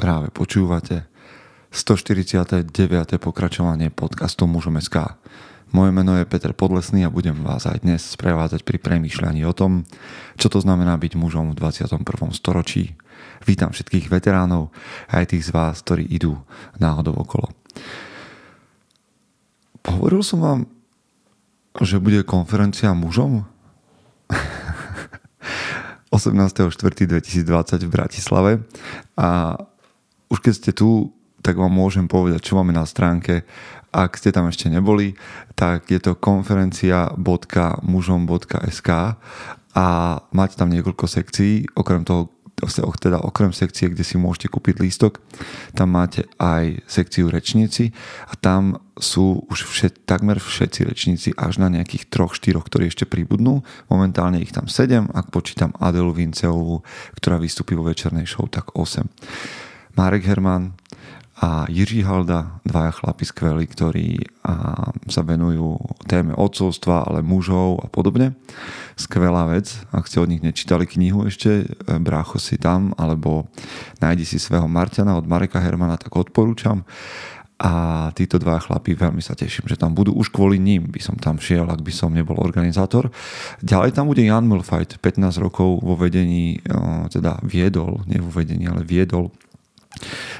Práve 0.00 0.32
počúvate 0.32 1.04
149. 1.76 2.72
pokračovanie 3.20 3.92
podcastu 3.92 4.48
Mužom 4.48 4.80
SK. 4.80 5.20
Moje 5.76 5.92
meno 5.92 6.16
je 6.16 6.24
Peter 6.24 6.56
Podlesný 6.56 7.04
a 7.04 7.12
budem 7.12 7.36
vás 7.44 7.68
aj 7.68 7.84
dnes 7.84 8.00
sprevádzať 8.16 8.64
pri 8.64 8.80
premýšľaní 8.80 9.44
o 9.44 9.52
tom, 9.52 9.84
čo 10.40 10.48
to 10.48 10.56
znamená 10.56 10.96
byť 10.96 11.20
mužom 11.20 11.52
v 11.52 11.60
21. 11.60 12.00
storočí. 12.32 12.96
Vítam 13.44 13.76
všetkých 13.76 14.08
veteránov 14.08 14.72
aj 15.12 15.36
tých 15.36 15.44
z 15.44 15.50
vás, 15.52 15.84
ktorí 15.84 16.08
idú 16.08 16.40
náhodou 16.80 17.20
okolo. 17.20 17.52
Hovoril 19.84 20.24
som 20.24 20.40
vám, 20.40 20.60
že 21.76 22.00
bude 22.00 22.24
konferencia 22.24 22.96
mužom? 22.96 23.44
18.4.2020 26.08 27.84
v 27.84 27.90
Bratislave 27.92 28.52
a 29.20 29.60
už 30.30 30.38
keď 30.40 30.54
ste 30.54 30.72
tu, 30.72 31.12
tak 31.42 31.58
vám 31.58 31.74
môžem 31.74 32.06
povedať, 32.06 32.46
čo 32.46 32.56
máme 32.56 32.72
na 32.72 32.86
stránke. 32.86 33.42
Ak 33.90 34.14
ste 34.14 34.30
tam 34.30 34.46
ešte 34.46 34.70
neboli, 34.70 35.18
tak 35.58 35.90
je 35.90 35.98
to 35.98 36.14
konferencia.mužom.sk 36.14 38.90
a 39.70 39.86
máte 40.30 40.54
tam 40.54 40.70
niekoľko 40.70 41.06
sekcií, 41.10 41.66
okrem 41.74 42.06
toho 42.06 42.30
teda 43.00 43.24
okrem 43.24 43.56
sekcie, 43.56 43.88
kde 43.88 44.04
si 44.04 44.20
môžete 44.20 44.52
kúpiť 44.52 44.84
lístok, 44.84 45.16
tam 45.72 45.96
máte 45.96 46.28
aj 46.36 46.84
sekciu 46.84 47.32
rečníci 47.32 47.96
a 48.28 48.36
tam 48.36 48.84
sú 49.00 49.48
už 49.48 49.64
všet, 49.64 50.04
takmer 50.04 50.36
všetci 50.36 50.84
rečníci 50.84 51.32
až 51.40 51.56
na 51.56 51.72
nejakých 51.72 52.12
troch, 52.12 52.36
štyroch, 52.36 52.68
ktorí 52.68 52.92
ešte 52.92 53.08
pribudnú. 53.08 53.64
Momentálne 53.88 54.44
ich 54.44 54.52
tam 54.52 54.68
7, 54.68 55.08
ak 55.08 55.32
počítam 55.32 55.72
Adelu 55.80 56.12
Vinceovú, 56.12 56.84
ktorá 57.16 57.40
vystupí 57.40 57.72
vo 57.72 57.88
večernej 57.88 58.28
show, 58.28 58.44
tak 58.44 58.76
8. 58.76 59.08
Marek 59.96 60.24
Herman 60.24 60.72
a 61.40 61.64
Jiří 61.68 62.04
Halda, 62.04 62.60
dvaja 62.68 62.92
chlapi 62.92 63.24
skvelí, 63.24 63.64
ktorí 63.64 64.28
sa 65.08 65.24
venujú 65.24 65.80
téme 66.04 66.36
odcovstva, 66.36 67.08
ale 67.08 67.24
mužov 67.24 67.80
a 67.80 67.88
podobne. 67.88 68.36
Skvelá 69.00 69.48
vec. 69.48 69.72
Ak 69.88 70.04
ste 70.04 70.20
od 70.20 70.28
nich 70.28 70.44
nečítali 70.44 70.84
knihu 70.84 71.24
ešte, 71.24 71.64
brácho 72.04 72.36
si 72.36 72.60
tam, 72.60 72.92
alebo 73.00 73.48
nájdi 74.04 74.28
si 74.28 74.36
svého 74.36 74.68
Marťana 74.68 75.16
od 75.16 75.24
Mareka 75.24 75.64
Hermana, 75.64 75.96
tak 75.96 76.12
odporúčam. 76.12 76.84
A 77.60 78.08
títo 78.16 78.40
dva 78.40 78.56
chlapí, 78.60 78.96
veľmi 78.96 79.20
sa 79.20 79.36
teším, 79.36 79.68
že 79.68 79.80
tam 79.80 79.92
budú. 79.92 80.16
Už 80.16 80.32
kvôli 80.32 80.56
ním 80.56 80.88
by 80.92 81.00
som 81.00 81.16
tam 81.16 81.36
šiel, 81.36 81.68
ak 81.68 81.84
by 81.84 81.92
som 81.92 82.12
nebol 82.12 82.40
organizátor. 82.40 83.12
Ďalej 83.60 83.96
tam 83.96 84.08
bude 84.08 84.24
Jan 84.24 84.48
Mulfajt, 84.48 84.96
15 85.00 85.36
rokov 85.40 85.84
vo 85.84 85.92
vedení, 85.92 86.56
e, 86.56 86.72
teda 87.12 87.36
viedol, 87.44 88.00
nie 88.08 88.16
vo 88.16 88.32
vedení, 88.32 88.64
ale 88.64 88.80
viedol 88.80 89.28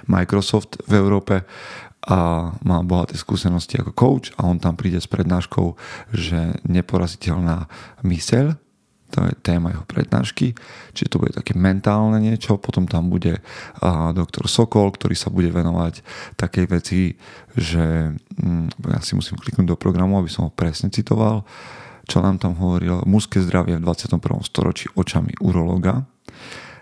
Microsoft 0.07 0.81
v 0.87 0.93
Európe 0.99 1.45
a 2.01 2.51
má 2.65 2.81
bohaté 2.81 3.21
skúsenosti 3.21 3.77
ako 3.77 3.93
coach 3.93 4.33
a 4.41 4.49
on 4.49 4.57
tam 4.57 4.73
príde 4.73 4.97
s 4.97 5.11
prednáškou, 5.11 5.77
že 6.17 6.57
neporaziteľná 6.65 7.69
myseľ, 8.01 8.57
to 9.11 9.27
je 9.27 9.35
téma 9.43 9.75
jeho 9.75 9.85
prednášky, 9.85 10.55
čiže 10.95 11.11
to 11.11 11.21
bude 11.21 11.35
také 11.35 11.59
mentálne 11.59 12.23
niečo, 12.23 12.57
potom 12.57 12.87
tam 12.87 13.11
bude 13.11 13.43
doktor 14.15 14.47
Sokol, 14.47 14.95
ktorý 14.95 15.19
sa 15.19 15.29
bude 15.29 15.51
venovať 15.51 16.01
takej 16.39 16.67
veci, 16.71 17.01
že 17.59 18.15
hm, 18.41 18.81
ja 18.87 19.03
si 19.03 19.19
musím 19.19 19.37
kliknúť 19.37 19.75
do 19.75 19.77
programu, 19.77 20.17
aby 20.17 20.31
som 20.31 20.49
ho 20.49 20.53
presne 20.55 20.89
citoval, 20.95 21.43
čo 22.07 22.23
nám 22.23 22.41
tam 22.41 22.57
hovoril, 22.57 23.05
mužské 23.05 23.43
zdravie 23.43 23.77
v 23.77 23.85
21. 23.85 24.19
storočí 24.47 24.89
očami 24.95 25.37
urologa 25.43 26.07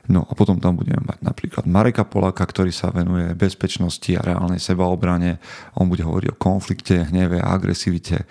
No 0.09 0.25
a 0.25 0.33
potom 0.33 0.57
tam 0.57 0.81
budeme 0.81 1.05
mať 1.05 1.21
napríklad 1.21 1.69
Mareka 1.69 2.09
Polaka, 2.09 2.49
ktorý 2.49 2.73
sa 2.73 2.89
venuje 2.89 3.37
bezpečnosti 3.37 4.09
a 4.17 4.25
reálnej 4.25 4.57
sebaobrane. 4.57 5.37
On 5.77 5.85
bude 5.85 6.01
hovoriť 6.01 6.33
o 6.33 6.41
konflikte, 6.41 7.13
hneve 7.13 7.37
a 7.37 7.53
agresivite. 7.53 8.25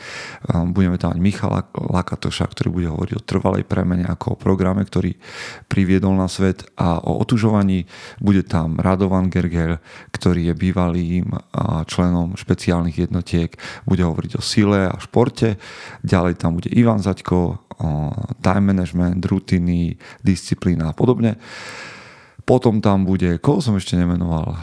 Um, 0.49 0.73
budeme 0.73 0.97
tam 0.97 1.13
mať 1.13 1.21
Michala 1.21 1.69
Lakatoša, 1.77 2.49
ktorý 2.49 2.69
bude 2.73 2.87
hovoriť 2.89 3.13
o 3.13 3.21
trvalej 3.21 3.63
premene 3.69 4.09
ako 4.09 4.33
o 4.33 4.39
programe, 4.41 4.81
ktorý 4.89 5.21
priviedol 5.69 6.17
na 6.17 6.25
svet 6.25 6.65
a 6.81 6.97
o 6.97 7.21
otužovaní. 7.21 7.85
Bude 8.17 8.41
tam 8.41 8.81
Radovan 8.81 9.29
Gergel, 9.29 9.77
ktorý 10.09 10.49
je 10.49 10.53
bývalým 10.57 11.29
členom 11.85 12.33
špeciálnych 12.33 13.05
jednotiek. 13.05 13.53
Bude 13.85 14.01
hovoriť 14.01 14.31
o 14.33 14.41
sile 14.41 14.89
a 14.89 14.97
športe. 14.97 15.61
Ďalej 16.01 16.41
tam 16.41 16.57
bude 16.57 16.73
Ivan 16.73 17.05
Zaďko, 17.05 17.66
time 18.41 18.65
management, 18.73 19.21
rutiny, 19.25 19.97
disciplína 20.25 20.91
a 20.91 20.97
podobne. 20.97 21.37
Potom 22.47 22.79
tam 22.79 23.03
bude, 23.03 23.43
koho 23.43 23.59
som 23.59 23.75
ešte 23.75 23.99
nemenoval, 23.99 24.55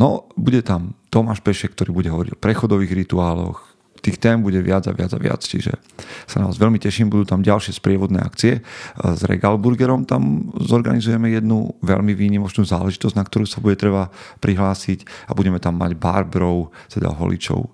no 0.00 0.32
bude 0.32 0.64
tam 0.64 0.96
Tomáš 1.12 1.44
Pešek, 1.44 1.76
ktorý 1.76 1.92
bude 1.92 2.08
hovoriť 2.08 2.32
o 2.32 2.40
prechodových 2.40 3.04
rituáloch, 3.04 3.60
tých 4.02 4.18
tém 4.18 4.42
bude 4.42 4.58
viac 4.58 4.82
a 4.90 4.96
viac 4.96 5.14
a 5.14 5.20
viac, 5.22 5.38
čiže 5.38 5.78
sa 6.26 6.42
nás 6.42 6.58
veľmi 6.58 6.82
teším, 6.82 7.06
budú 7.06 7.22
tam 7.22 7.38
ďalšie 7.38 7.78
sprievodné 7.78 8.18
akcie. 8.18 8.58
S 8.98 9.22
Regalburgerom 9.22 10.10
tam 10.10 10.50
zorganizujeme 10.58 11.30
jednu 11.30 11.78
veľmi 11.86 12.10
výnimočnú 12.10 12.66
záležitosť, 12.66 13.14
na 13.14 13.22
ktorú 13.22 13.46
sa 13.46 13.62
bude 13.62 13.78
treba 13.78 14.10
prihlásiť 14.42 15.30
a 15.30 15.38
budeme 15.38 15.62
tam 15.62 15.78
mať 15.78 15.94
barbrov, 15.94 16.74
teda 16.90 17.14
holičov. 17.14 17.70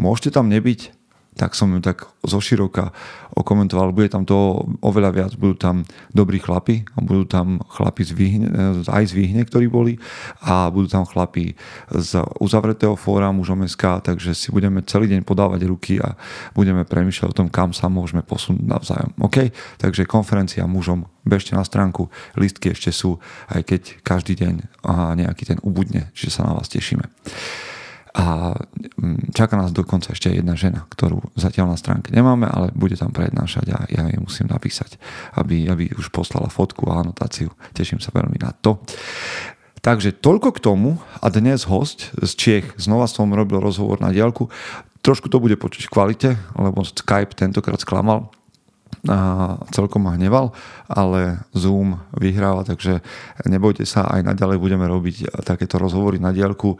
Môžete 0.00 0.32
tam 0.32 0.48
nebyť, 0.48 0.95
tak 1.36 1.52
som 1.52 1.68
ju 1.76 1.84
tak 1.84 2.08
zoširoka 2.24 2.90
okomentoval. 3.36 3.92
Bude 3.92 4.08
tam 4.08 4.24
to 4.24 4.64
oveľa 4.80 5.10
viac, 5.12 5.32
budú 5.36 5.54
tam 5.60 5.84
dobrí 6.10 6.40
chlapi 6.40 6.88
a 6.96 7.04
budú 7.04 7.28
tam 7.28 7.60
chlapi 7.60 8.02
z 8.02 8.12
Výhne, 8.16 8.48
aj 8.88 9.04
z 9.04 9.12
Výhne, 9.12 9.44
ktorí 9.44 9.68
boli 9.68 10.00
a 10.40 10.72
budú 10.72 10.88
tam 10.88 11.04
chlapi 11.04 11.52
z 11.92 12.24
uzavretého 12.40 12.96
fóra 12.96 13.28
mužom 13.30 13.60
takže 13.76 14.32
si 14.32 14.48
budeme 14.48 14.80
celý 14.88 15.12
deň 15.12 15.20
podávať 15.28 15.60
ruky 15.68 16.00
a 16.00 16.16
budeme 16.56 16.88
premýšľať 16.88 17.28
o 17.28 17.36
tom, 17.36 17.48
kam 17.52 17.76
sa 17.76 17.92
môžeme 17.92 18.24
posunúť 18.24 18.64
navzájom. 18.64 19.12
OK? 19.20 19.52
Takže 19.76 20.08
konferencia 20.08 20.64
mužom, 20.64 21.04
bežte 21.28 21.52
na 21.52 21.62
stránku, 21.62 22.08
listky 22.40 22.72
ešte 22.72 22.88
sú, 22.88 23.20
aj 23.52 23.60
keď 23.68 23.82
každý 24.00 24.34
deň 24.40 24.54
a 24.88 25.12
nejaký 25.12 25.44
ten 25.44 25.58
ubudne, 25.60 26.08
že 26.16 26.32
sa 26.32 26.48
na 26.48 26.56
vás 26.56 26.72
tešíme. 26.72 27.04
A 28.16 28.56
mm, 28.96 29.36
čaká 29.36 29.60
nás 29.60 29.76
dokonca 29.76 30.16
ešte 30.16 30.32
jedna 30.32 30.56
žena, 30.56 30.88
ktorú 30.88 31.20
zatiaľ 31.36 31.76
na 31.76 31.78
stránke 31.78 32.08
nemáme, 32.08 32.48
ale 32.48 32.72
bude 32.72 32.96
tam 32.96 33.12
prednášať 33.12 33.66
a 33.76 33.78
ja 33.92 34.08
jej 34.08 34.16
musím 34.16 34.48
napísať, 34.48 34.96
aby, 35.36 35.68
aby 35.68 35.92
už 35.92 36.08
poslala 36.08 36.48
fotku 36.48 36.88
a 36.88 37.04
anotáciu. 37.04 37.52
Teším 37.76 38.00
sa 38.00 38.16
veľmi 38.16 38.40
na 38.40 38.56
to. 38.56 38.80
Takže 39.84 40.16
toľko 40.18 40.56
k 40.56 40.62
tomu 40.64 40.90
a 41.20 41.28
dnes 41.28 41.68
host 41.68 42.10
z 42.16 42.30
Čiech. 42.34 42.66
Znova 42.80 43.04
som 43.06 43.30
robil 43.30 43.60
rozhovor 43.60 44.00
na 44.00 44.10
diálku. 44.10 44.48
Trošku 45.04 45.28
to 45.28 45.38
bude 45.38 45.54
počuť 45.60 45.86
v 45.86 45.92
kvalite, 45.92 46.30
lebo 46.56 46.82
Skype 46.82 47.36
tentokrát 47.36 47.78
sklamal 47.78 48.32
a 49.06 49.54
celkom 49.70 50.02
ma 50.02 50.18
hneval, 50.18 50.50
ale 50.90 51.46
Zoom 51.54 52.02
vyhráva, 52.16 52.66
takže 52.66 52.98
nebojte 53.46 53.86
sa, 53.86 54.08
aj 54.10 54.26
naďalej 54.26 54.58
budeme 54.58 54.86
robiť 54.90 55.46
takéto 55.46 55.78
rozhovory 55.78 56.18
na 56.18 56.34
diálku 56.34 56.74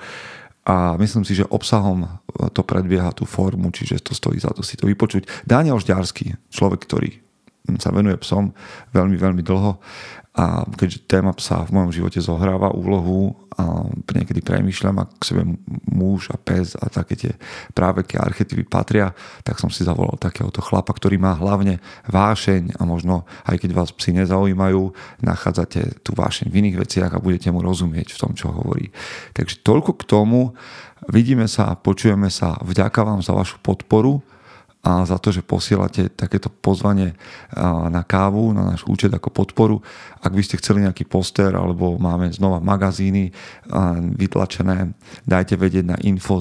a 0.66 0.99
myslím 0.99 1.22
si, 1.22 1.38
že 1.38 1.47
obsahom 1.47 2.19
to 2.50 2.66
predbieha 2.66 3.15
tú 3.15 3.22
formu, 3.22 3.71
čiže 3.71 4.03
to 4.03 4.19
stojí 4.19 4.43
za 4.43 4.50
to 4.50 4.66
si 4.66 4.75
to 4.75 4.91
vypočuť. 4.91 5.47
Daniel 5.47 5.78
Žďarský, 5.78 6.50
človek, 6.50 6.82
ktorý 6.82 7.10
sa 7.78 7.94
venuje 7.94 8.19
psom 8.22 8.54
veľmi, 8.91 9.15
veľmi 9.15 9.43
dlho 9.47 9.78
a 10.36 10.69
keďže 10.69 11.08
téma 11.08 11.32
psa 11.32 11.64
v 11.64 11.80
mojom 11.80 11.97
živote 11.97 12.20
zohráva 12.20 12.69
úlohu 12.76 13.32
a 13.56 13.88
niekedy 14.12 14.44
premýšľam, 14.44 15.00
ak 15.00 15.10
k 15.16 15.28
sebe 15.32 15.42
muž 15.88 16.28
a 16.28 16.36
pes 16.36 16.76
a 16.76 16.92
také 16.92 17.16
tie 17.16 17.32
práve 17.72 18.04
tie 18.04 18.20
archetypy 18.20 18.69
patria, 18.69 19.16
tak 19.41 19.56
som 19.56 19.72
si 19.72 19.80
zavolal 19.80 20.20
takéhoto 20.20 20.60
chlapa, 20.60 20.92
ktorý 20.92 21.16
má 21.16 21.32
hlavne 21.32 21.80
vášeň 22.12 22.76
a 22.76 22.84
možno 22.84 23.25
aj 23.48 23.64
keď 23.64 23.70
vás 23.72 23.96
psi 23.96 24.12
nezaujímajú, 24.20 24.92
nachádzate 25.25 26.04
tú 26.04 26.12
vášeň 26.12 26.52
v 26.52 26.58
iných 26.60 26.76
veciach 26.84 27.10
a 27.16 27.22
budete 27.25 27.48
mu 27.48 27.64
rozumieť 27.64 28.12
v 28.12 28.20
tom, 28.20 28.36
čo 28.36 28.52
hovorí. 28.52 28.92
Takže 29.32 29.64
toľko 29.64 29.96
k 29.96 30.02
tomu. 30.05 30.52
Vidíme 31.12 31.49
sa 31.49 31.72
a 31.72 31.78
počujeme 31.78 32.28
sa. 32.28 32.61
Vďaka 32.61 33.05
vám 33.05 33.20
za 33.25 33.32
vašu 33.32 33.56
podporu 33.64 34.20
a 34.87 35.03
za 35.03 35.19
to, 35.19 35.35
že 35.35 35.43
posielate 35.43 36.15
takéto 36.15 36.47
pozvanie 36.47 37.19
na 37.91 38.06
kávu, 38.06 38.55
na 38.55 38.62
náš 38.62 38.87
účet 38.87 39.11
ako 39.11 39.35
podporu. 39.35 39.83
Ak 40.23 40.31
by 40.31 40.43
ste 40.47 40.62
chceli 40.62 40.87
nejaký 40.87 41.11
poster 41.11 41.50
alebo 41.59 41.99
máme 41.99 42.31
znova 42.31 42.62
magazíny 42.62 43.35
vytlačené, 44.15 44.94
dajte 45.27 45.59
vedieť 45.59 45.85
na 45.91 45.99
info 46.06 46.38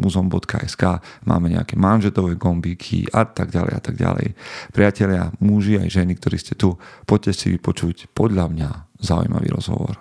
muzom.sk 0.00 0.82
máme 1.28 1.52
nejaké 1.52 1.76
manžetové 1.76 2.40
gombíky 2.40 3.04
a 3.12 3.28
tak 3.28 3.52
ďalej 3.52 3.72
a 3.76 3.80
tak 3.84 4.00
ďalej. 4.00 4.26
Priatelia, 4.72 5.28
muži 5.44 5.76
aj 5.76 5.92
ženy, 5.92 6.16
ktorí 6.16 6.40
ste 6.40 6.56
tu, 6.56 6.80
poďte 7.04 7.36
si 7.36 7.46
vypočuť 7.52 8.08
podľa 8.16 8.48
mňa 8.48 8.70
zaujímavý 9.04 9.52
rozhovor. 9.52 10.00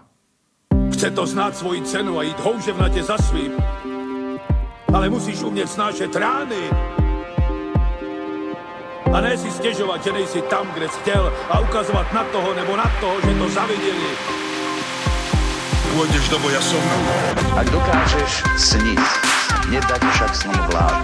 Chce 0.95 1.11
to 1.11 1.27
znát 1.27 1.57
svoji 1.57 1.81
cenu 1.81 2.19
a 2.19 2.23
jít 2.23 2.39
houževnatě 2.39 3.03
za 3.03 3.17
svým, 3.17 3.51
ale 4.93 5.09
musíš 5.09 5.43
umět 5.43 5.67
snášet 5.67 6.15
rány 6.15 6.71
a 9.13 9.21
ne 9.21 9.37
si 9.37 9.51
stěžovat, 9.51 10.03
že 10.03 10.11
nejsi 10.11 10.41
tam, 10.41 10.67
kde 10.73 10.89
jsi 10.89 10.99
chtěl 10.99 11.33
a 11.49 11.59
ukazovat 11.59 12.13
na 12.13 12.23
toho 12.23 12.53
nebo 12.53 12.77
na 12.77 12.91
toho, 12.99 13.15
že 13.21 13.33
to 13.39 13.49
zaviděli. 13.49 14.11
pôjdeš 16.01 16.25
do 16.31 16.39
boja 16.39 16.61
som. 16.63 16.81
Ak 17.53 17.67
dokážeš 17.69 18.31
sniť, 18.57 19.01
nedať 19.69 20.01
však 20.01 20.31
sním 20.35 20.63
vlád. 20.71 21.03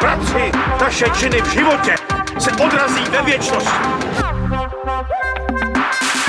Práci, 0.00 0.52
taše 0.78 1.06
činy 1.16 1.40
v 1.42 1.48
životě 1.48 1.94
se 2.38 2.50
odrazí 2.52 3.04
ve 3.10 3.22
věčnosti. 3.22 3.78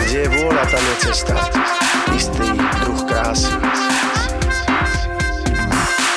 Kde 0.06 0.20
je 0.22 0.30
vôľa, 0.30 0.64
tam 0.70 0.84
je 0.86 0.96
cesta. 1.02 1.36
Istý 2.16 2.48
druh 2.86 3.02
krásy. 3.04 3.52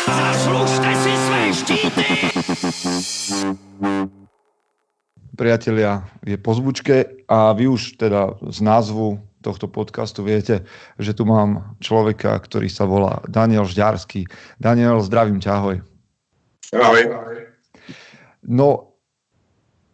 Zaslužte 0.06 0.90
si 1.02 1.12
své 1.16 1.42
štíty! 1.54 2.04
Priatelia, 5.38 6.02
je 6.26 6.34
po 6.34 6.50
zvučke 6.58 7.24
a 7.30 7.54
vy 7.54 7.70
už 7.70 8.02
teda 8.02 8.34
z 8.50 8.58
názvu 8.58 9.22
tohto 9.38 9.70
podcastu 9.70 10.26
viete, 10.26 10.66
že 10.98 11.14
tu 11.14 11.22
mám 11.22 11.78
človeka, 11.78 12.34
ktorý 12.42 12.66
sa 12.66 12.90
volá 12.90 13.22
Daniel 13.30 13.62
Žďarský. 13.62 14.26
Daniel, 14.58 14.98
zdravím 15.06 15.38
ťa, 15.38 15.50
ahoj. 15.54 15.76
Ahoj. 16.74 17.02
No, 18.42 18.98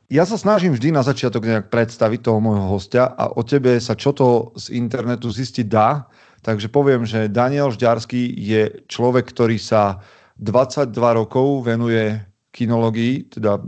ja 0.09 0.25
sa 0.25 0.41
snažím 0.41 0.73
vždy 0.73 0.97
na 0.97 1.05
začiatok 1.05 1.45
nejak 1.45 1.67
predstaviť 1.69 2.21
toho 2.25 2.41
môjho 2.41 2.67
hostia 2.73 3.13
a 3.13 3.29
o 3.35 3.45
tebe 3.45 3.77
sa 3.81 3.93
čo 3.93 4.17
to 4.17 4.57
z 4.57 4.73
internetu 4.77 5.29
zistiť 5.29 5.67
dá. 5.69 6.09
Takže 6.45 6.69
poviem, 6.69 7.09
že 7.09 7.33
Daniel 7.33 7.73
Žďarský 7.73 8.37
je 8.37 8.85
človek, 8.85 9.33
ktorý 9.33 9.57
sa 9.57 10.05
22 10.41 10.93
rokov 10.93 11.65
venuje 11.65 12.21
kinologii, 12.53 13.33
teda 13.33 13.65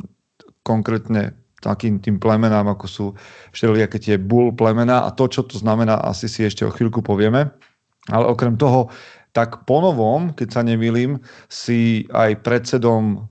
konkrétne 0.61 1.33
takým 1.67 1.99
tým 1.99 2.23
plemenám, 2.23 2.71
ako 2.71 2.87
sú 2.87 3.07
všelijaké 3.51 3.99
tie 3.99 4.17
bull 4.17 4.55
plemena 4.55 5.03
a 5.03 5.11
to, 5.11 5.27
čo 5.27 5.43
to 5.43 5.59
znamená, 5.59 5.99
asi 6.07 6.31
si 6.31 6.47
ešte 6.47 6.63
o 6.63 6.71
chvíľku 6.71 7.03
povieme. 7.03 7.51
Ale 8.07 8.25
okrem 8.31 8.55
toho, 8.55 8.87
tak 9.35 9.67
ponovom, 9.67 10.31
keď 10.33 10.49
sa 10.49 10.63
nemýlim, 10.63 11.19
si 11.51 12.07
aj 12.15 12.47
predsedom 12.47 13.27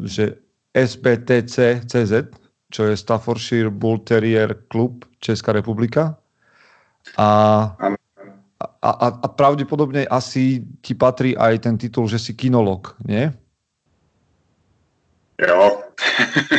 že 0.00 0.40
SBTC 0.72 1.84
CZ, 1.84 2.32
čo 2.72 2.88
je 2.88 2.96
Staffordshire 2.96 3.68
Bull 3.68 4.00
Terrier 4.00 4.56
Club 4.72 5.04
Česká 5.20 5.52
republika. 5.52 6.16
A, 7.20 7.28
a, 8.80 8.90
a, 8.90 9.06
a 9.20 9.26
pravdepodobne 9.28 10.08
asi 10.08 10.64
ti 10.80 10.96
patrí 10.96 11.36
aj 11.36 11.68
ten 11.68 11.76
titul, 11.76 12.08
že 12.08 12.16
si 12.16 12.32
kinolog, 12.32 12.96
nie? 13.04 13.28
Jo. 15.36 15.91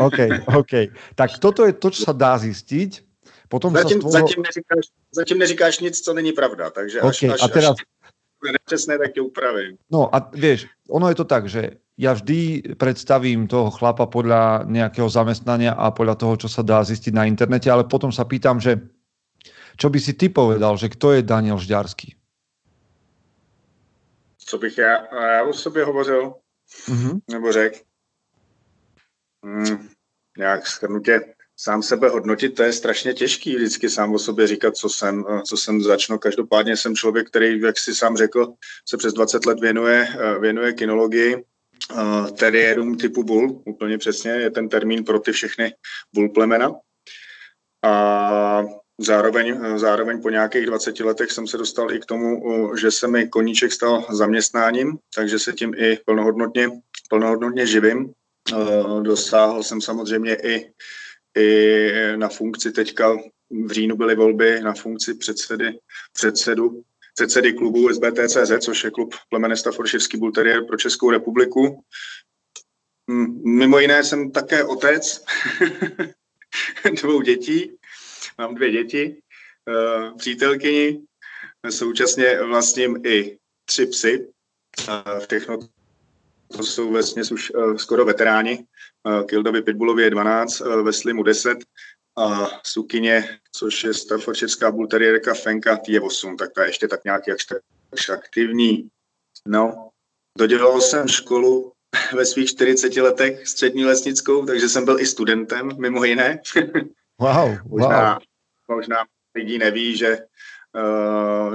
OK, 0.02 0.20
OK. 0.56 0.74
Tak 1.16 1.40
toto 1.40 1.66
je 1.66 1.74
to, 1.74 1.90
čo 1.90 2.04
sa 2.10 2.14
dá 2.14 2.38
zistiť. 2.38 3.02
Potom 3.50 3.70
Zatím, 3.74 4.02
sa 4.02 4.10
zatím, 4.10 4.42
neříkáš, 4.42 4.84
zatím 5.14 5.38
neříkáš 5.38 5.80
nic, 5.80 5.94
co 6.02 6.14
není 6.14 6.32
pravda, 6.34 6.70
takže 6.70 7.02
až, 7.02 7.24
OK, 7.24 7.30
až, 7.30 7.40
a 7.44 7.48
teraz, 7.48 7.76
až 7.78 8.52
nepřesné, 8.52 8.98
tak 8.98 9.14
tě 9.14 9.22
upravím. 9.22 9.78
no 9.92 10.10
a 10.16 10.30
vieš, 10.34 10.66
ono 10.90 11.10
je 11.10 11.16
to 11.16 11.26
tak, 11.26 11.46
že 11.50 11.78
ja 11.98 12.18
vždy 12.18 12.74
predstavím 12.82 13.46
toho 13.46 13.70
chlapa 13.70 14.10
podľa 14.10 14.66
nejakého 14.66 15.06
zamestnania 15.06 15.78
a 15.78 15.94
podľa 15.94 16.16
toho, 16.18 16.34
čo 16.42 16.50
sa 16.50 16.66
dá 16.66 16.82
zistiť 16.82 17.14
na 17.14 17.30
internete, 17.30 17.70
ale 17.70 17.86
potom 17.86 18.10
sa 18.10 18.26
pýtam, 18.26 18.58
že 18.58 18.82
čo 19.78 19.94
by 19.94 20.00
si 20.02 20.18
ty 20.18 20.30
povedal, 20.34 20.74
že 20.78 20.90
kto 20.90 21.14
je 21.14 21.22
Daniel 21.22 21.62
Žďarský? 21.62 22.18
Co 24.38 24.58
bych 24.58 24.78
já, 24.78 24.92
já 25.34 25.44
o 25.44 25.54
sobě 25.54 25.84
hovořil, 25.86 26.34
Mhm. 26.90 27.20
nebo 27.30 27.52
řekl? 27.52 27.78
Hmm, 29.44 29.90
nějak 30.38 30.68
schrnutě 30.68 31.34
sám 31.58 31.84
sebe 31.84 32.10
hodnotit, 32.10 32.50
to 32.50 32.64
je 32.64 32.74
strašně 32.74 33.14
těžký 33.14 33.56
vždycky 33.56 33.90
sám 33.90 34.14
o 34.14 34.20
sobě 34.20 34.48
říkat, 34.48 34.78
co 34.78 34.90
jsem, 34.90 35.26
eh, 35.30 35.42
co 35.42 35.58
jsem 35.58 35.82
začnu. 35.82 36.18
Každopádně 36.18 36.78
jsem 36.78 36.96
člověk, 36.96 37.28
který, 37.28 37.62
jak 37.62 37.80
si 37.80 37.96
sám 37.96 38.18
řekl, 38.18 38.54
se 38.90 38.98
přes 38.98 39.14
20 39.14 39.46
let 39.46 39.60
věnuje, 39.60 40.08
eh, 40.20 40.40
věnuje 40.40 40.74
kinologii, 40.74 41.36
uh, 41.92 42.30
teriérům 42.30 42.98
typu 42.98 43.24
bull, 43.24 43.62
úplně 43.66 43.98
přesně, 43.98 44.32
je 44.32 44.52
ten 44.52 44.70
termín 44.70 45.04
pro 45.04 45.20
ty 45.20 45.32
všechny 45.32 45.74
bull 46.14 46.30
plemena. 46.30 46.72
A 47.84 48.64
zároveň, 49.00 49.60
eh, 49.64 49.80
zároveň 49.80 50.22
po 50.22 50.30
nějakých 50.30 50.66
20 50.66 51.04
letech 51.04 51.32
jsem 51.32 51.48
se 51.48 51.58
dostal 51.58 51.92
i 51.92 52.00
k 52.00 52.06
tomu, 52.06 52.42
že 52.76 52.92
se 52.92 53.08
mi 53.08 53.28
koníček 53.28 53.72
stal 53.72 54.06
zaměstnáním, 54.10 54.98
takže 55.16 55.40
se 55.40 55.54
tím 55.54 55.74
i 55.78 56.00
plnohodnotně, 56.06 56.70
plnohodnotně 57.10 57.68
živím. 57.68 58.14
Uh, 58.52 59.04
Dosáhl 59.04 59.64
jsem 59.64 59.82
samozřejmě 59.82 60.36
i, 60.36 60.74
i 61.38 61.92
na 62.16 62.30
funkci 62.30 62.72
teďka 62.72 63.18
v 63.66 63.72
říjnu 63.72 63.96
byly 63.96 64.16
volby 64.16 64.60
na 64.60 64.74
funkci 64.74 65.14
předsedy, 65.14 65.80
předsedu, 66.14 66.84
předsedy 67.16 67.54
klubu 67.54 67.90
SBTCZ, 67.94 68.52
což 68.60 68.84
je 68.84 68.92
klub 68.92 69.16
plemene 69.30 69.58
Staffordshireský 69.58 70.18
Bull 70.18 70.32
Terrier 70.32 70.66
pro 70.66 70.78
Českou 70.78 71.12
republiku. 71.12 71.84
Mm, 73.08 73.58
Mimo 73.60 73.80
jiné 73.80 74.04
jsem 74.04 74.32
také 74.32 74.64
otec 74.64 75.26
dvou 77.02 77.22
dětí. 77.22 77.78
Mám 78.38 78.56
dvě 78.56 78.72
děti, 78.72 79.22
eh, 79.70 80.12
přítelkyni, 80.18 81.02
současně 81.70 82.42
vlastním 82.42 83.06
i 83.06 83.38
tři 83.66 83.86
psy. 83.86 84.28
Eh, 84.90 85.26
Všechno 85.28 85.60
to 86.58 86.64
jsou 86.64 86.92
vlastně 86.92 87.24
už 87.32 87.52
eh, 87.56 87.78
skoro 87.78 88.06
veteráni. 88.06 88.66
Eh, 89.08 89.24
Kildovi 89.24 89.62
Pitbullovi 89.62 90.04
je 90.04 90.10
12, 90.10 90.62
eh, 90.62 90.82
Wesley 90.82 91.14
mu 91.14 91.24
10 91.24 91.58
a 92.18 92.48
Sukině, 92.64 93.40
což 93.52 93.84
je 93.84 93.94
Staffordshiretská 93.94 94.72
bull 94.72 94.88
terrierka 94.88 95.34
Fenka, 95.34 95.78
tý 95.78 95.92
je 95.92 96.02
8, 96.02 96.38
tak 96.38 96.54
ta 96.54 96.62
je 96.62 96.70
ještě 96.70 96.88
tak 96.88 97.04
nějak 97.04 97.28
jakž 97.28 97.46
tak 97.46 97.58
aktivní. 98.14 98.90
No, 99.48 99.90
dodělal 100.38 100.82
jsem 100.82 101.08
školu 101.08 101.74
ve 102.16 102.26
svých 102.26 102.50
40 102.50 102.96
letech 102.96 103.48
střední 103.48 103.86
lesnickou, 103.86 104.46
takže 104.46 104.70
jsem 104.70 104.86
byl 104.86 105.00
i 105.00 105.06
studentem, 105.06 105.70
mimo 105.78 106.04
jiné. 106.04 106.42
Wow, 107.22 107.36
wow. 107.66 107.80
Možná, 107.80 108.20
možná 108.68 108.98
lidí 109.36 109.58
neví, 109.58 109.98
že, 109.98 110.18
uh, 110.18 110.24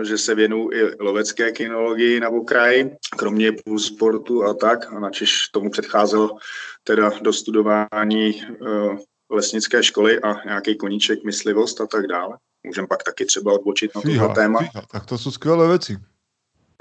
že 0.02 0.18
se 0.18 0.34
věnuju 0.34 0.70
i 0.72 1.02
lovecké 1.02 1.52
kinologii 1.52 2.20
na 2.20 2.28
okraji, 2.28 2.96
kromě 3.16 3.52
sportu 3.76 4.44
a 4.44 4.54
tak. 4.54 4.92
A 4.92 4.98
načež 5.00 5.48
tomu 5.48 5.70
předcházelo 5.70 6.36
teda 6.84 7.10
dostudování 7.22 8.42
uh, 8.44 8.98
lesnické 9.30 9.82
školy 9.82 10.20
a 10.20 10.44
nějaký 10.44 10.76
koníček, 10.76 11.24
myslivost 11.24 11.80
a 11.80 11.86
tak 11.86 12.06
dále. 12.06 12.36
Můžeme 12.66 12.86
pak 12.86 13.02
taky 13.02 13.24
třeba 13.24 13.52
odbočit 13.52 13.94
na 13.94 14.02
tohle 14.02 14.34
téma. 14.34 14.58
fíha, 14.58 14.82
tak 14.92 15.06
to 15.06 15.18
sú 15.18 15.30
skvelé 15.30 15.68
veci. 15.68 15.96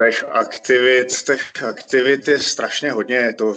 Těch 0.01 0.23
aktivit, 0.23 1.07
těch 1.25 1.63
aktivit 1.63 2.27
je 2.27 2.39
strašně 2.39 2.91
hodně. 2.91 3.33
To 3.33 3.55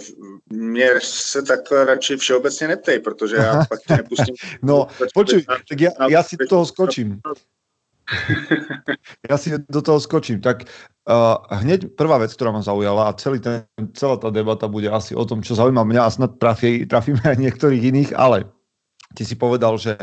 mě 0.49 0.89
se 1.03 1.41
takhle 1.41 1.85
radši 1.85 2.17
všeobecně 2.17 2.67
neptej, 2.67 2.99
protože 2.99 3.35
já 3.35 3.65
pak 3.69 3.79
tě 3.87 3.93
nepustím. 3.93 4.35
No, 4.61 4.87
počuj, 5.13 5.45
tak 5.45 5.81
ja, 5.81 5.91
ja 6.09 6.23
si 6.23 6.37
do 6.39 6.47
toho 6.47 6.65
skočím. 6.65 7.21
Ja 9.29 9.35
si 9.37 9.55
do 9.55 9.81
toho 9.81 9.99
skočím. 10.01 10.41
Tak 10.43 10.67
uh, 11.07 11.37
hneď 11.63 11.95
prvá 11.95 12.19
vec, 12.19 12.33
ktorá 12.35 12.51
ma 12.51 12.61
zaujala 12.61 13.09
a 13.09 13.15
celý 13.17 13.39
ten, 13.39 13.65
celá 13.95 14.17
tá 14.17 14.29
debata 14.33 14.67
bude 14.67 14.91
asi 14.91 15.15
o 15.15 15.23
tom, 15.23 15.39
čo 15.41 15.55
zaujíma 15.55 15.85
mňa 15.85 16.01
a 16.03 16.13
snad 16.13 16.31
trafí, 16.37 16.83
trafíme 16.85 17.21
aj 17.23 17.37
niektorých 17.39 17.83
iných, 17.93 18.11
ale 18.17 18.49
ty 19.15 19.23
si 19.23 19.35
povedal, 19.37 19.77
že 19.79 19.95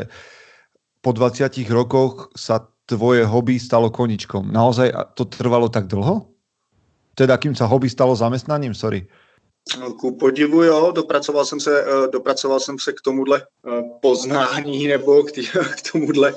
po 0.99 1.15
20 1.15 1.47
rokoch 1.71 2.33
sa 2.35 2.67
tvoje 2.89 3.23
hobby 3.23 3.61
stalo 3.61 3.93
koničkom. 3.93 4.49
Naozaj 4.49 5.13
to 5.13 5.29
trvalo 5.29 5.69
tak 5.69 5.85
dlho? 5.85 6.25
Teda 7.13 7.37
kým 7.37 7.53
sa 7.53 7.69
hobby 7.69 7.85
stalo 7.85 8.17
zamestnaním? 8.17 8.73
Sorry. 8.73 9.05
No, 9.77 9.93
Ku 9.93 10.17
podivu, 10.17 10.63
jo, 10.63 10.91
dopracoval 10.91 11.45
jsem 11.45 11.59
se, 11.59 11.83
eh, 11.83 12.07
dopracoval 12.07 12.59
jsem 12.59 12.79
se 12.79 12.93
k 12.93 13.01
tomuhle 13.01 13.41
eh, 13.41 13.81
poznání 14.01 14.87
nebo 14.87 15.23
k, 15.23 15.31
tý, 15.31 15.47
k 15.77 15.91
tomuhle 15.91 16.33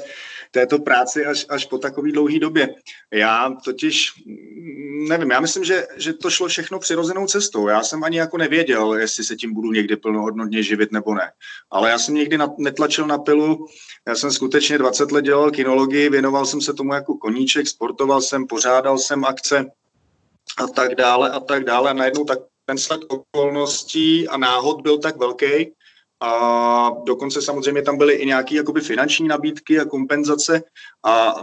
této 0.52 0.78
práci 0.78 1.26
až, 1.26 1.47
až 1.49 1.64
po 1.64 1.78
takové 1.78 2.12
dlouhé 2.12 2.38
době. 2.38 2.75
Já 3.12 3.50
totiž, 3.64 4.12
mm, 4.26 5.09
nevím, 5.09 5.30
já 5.30 5.40
myslím, 5.40 5.64
že, 5.64 5.87
že 5.97 6.12
to 6.12 6.30
šlo 6.30 6.49
všechno 6.49 6.78
přirozenou 6.78 7.26
cestou. 7.26 7.68
Já 7.68 7.82
jsem 7.82 8.04
ani 8.04 8.18
jako 8.18 8.38
nevěděl, 8.38 8.94
jestli 8.94 9.25
se 9.25 9.37
tím 9.37 9.54
budu 9.54 9.73
někdy 9.73 9.97
plnohodnotně 9.97 10.62
živit 10.62 10.92
nebo 10.92 11.14
ne. 11.14 11.32
Ale 11.71 11.90
já 11.90 11.99
jsem 11.99 12.14
někdy 12.14 12.38
na, 12.38 12.54
netlačil 12.59 13.06
na 13.06 13.18
pilu, 13.18 13.66
já 14.09 14.14
jsem 14.14 14.32
skutečně 14.32 14.78
20 14.78 15.12
let 15.12 15.25
dělal 15.25 15.50
kinologii, 15.50 16.11
věnoval 16.11 16.47
jsem 16.47 16.61
se 16.61 16.73
tomu 16.73 16.94
jako 16.94 17.14
koníček, 17.14 17.68
sportoval 17.68 18.21
jsem, 18.21 18.47
pořádal 18.47 18.99
jsem 18.99 19.25
akce 19.25 19.64
a 20.59 20.66
tak 20.66 20.94
dále 20.94 21.30
a 21.30 21.40
tak 21.40 21.64
dále. 21.64 21.90
A 21.90 21.92
najednou 21.92 22.25
tak 22.25 22.38
ten 22.66 22.78
sled 22.78 23.00
okolností 23.09 24.28
a 24.28 24.37
náhod 24.37 24.82
byl 24.82 24.99
tak 24.99 25.16
velký, 25.16 25.73
a 26.23 26.91
dokonce 27.05 27.43
samozřejmě 27.43 27.83
tam 27.83 27.99
byly 27.99 28.14
i 28.14 28.26
nějaké 28.26 28.55
jakoby 28.55 28.81
finanční 28.81 29.29
nabídky 29.29 29.81
a 29.81 29.85
kompenzace. 29.85 30.62
A 31.07 31.35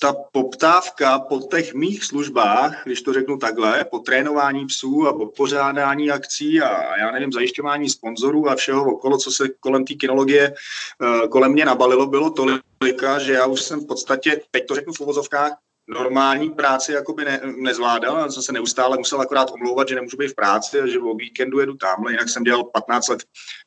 ta 0.00 0.14
poptávka 0.32 1.18
po 1.18 1.40
těch 1.40 1.74
mých 1.74 2.04
službách, 2.04 2.82
když 2.84 3.02
to 3.02 3.12
řeknu 3.12 3.38
takhle, 3.38 3.84
po 3.84 3.98
trénování 3.98 4.66
psů 4.66 5.06
a 5.08 5.12
po 5.12 5.26
pořádání 5.26 6.10
akcí 6.10 6.60
a 6.60 6.98
já 6.98 7.10
nevím, 7.10 7.32
zajišťování 7.32 7.90
sponzorů 7.90 8.48
a 8.48 8.54
všeho 8.54 8.92
okolo, 8.92 9.18
co 9.18 9.30
se 9.30 9.48
kolem 9.60 9.84
té 9.84 9.94
kinologie 9.94 10.54
eh, 10.54 11.28
kolem 11.28 11.52
mě 11.52 11.64
nabalilo, 11.64 12.06
bylo 12.06 12.30
tolika, 12.30 13.18
že 13.18 13.32
já 13.32 13.46
už 13.46 13.62
jsem 13.62 13.80
v 13.80 13.86
podstatě, 13.86 14.40
teď 14.50 14.66
to 14.66 14.74
řeknu 14.74 14.92
v 14.92 15.00
uvozovkách, 15.00 15.52
normální 15.88 16.50
práci 16.50 16.92
jakoby 16.92 17.24
ne, 17.24 17.40
nezvládal, 17.56 18.30
jsem 18.30 18.42
se 18.42 18.52
neustále 18.52 18.98
musel 18.98 19.20
akorát 19.20 19.50
omlouvat, 19.50 19.88
že 19.88 19.94
nemůžu 19.94 20.16
být 20.16 20.28
v 20.28 20.34
práci 20.34 20.80
a 20.80 20.86
že 20.86 20.98
o 20.98 21.14
víkendu 21.14 21.60
jedu 21.60 21.76
tamhle, 21.76 22.12
jinak 22.12 22.28
jsem 22.28 22.42
dělal 22.42 22.64
15 22.64 23.08
let, 23.08 23.22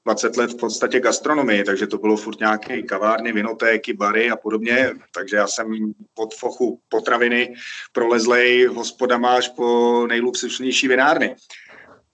20 0.05 0.37
let 0.37 0.51
v 0.51 0.57
podstatě 0.57 0.99
gastronomii, 0.99 1.63
takže 1.63 1.87
to 1.87 1.97
bylo 1.97 2.17
furt 2.17 2.39
nějaké 2.39 2.81
kavárny, 2.81 3.31
vinotéky, 3.31 3.93
bary 3.93 4.31
a 4.31 4.35
podobně, 4.35 4.91
takže 5.13 5.35
já 5.35 5.47
jsem 5.47 5.93
pod 6.13 6.33
fochu 6.33 6.79
potraviny 6.89 7.53
prolezlej 7.91 8.65
hospodama 8.65 9.35
až 9.35 9.47
po 9.49 10.07
nejluxusnější 10.09 10.87
vinárny. 10.87 11.35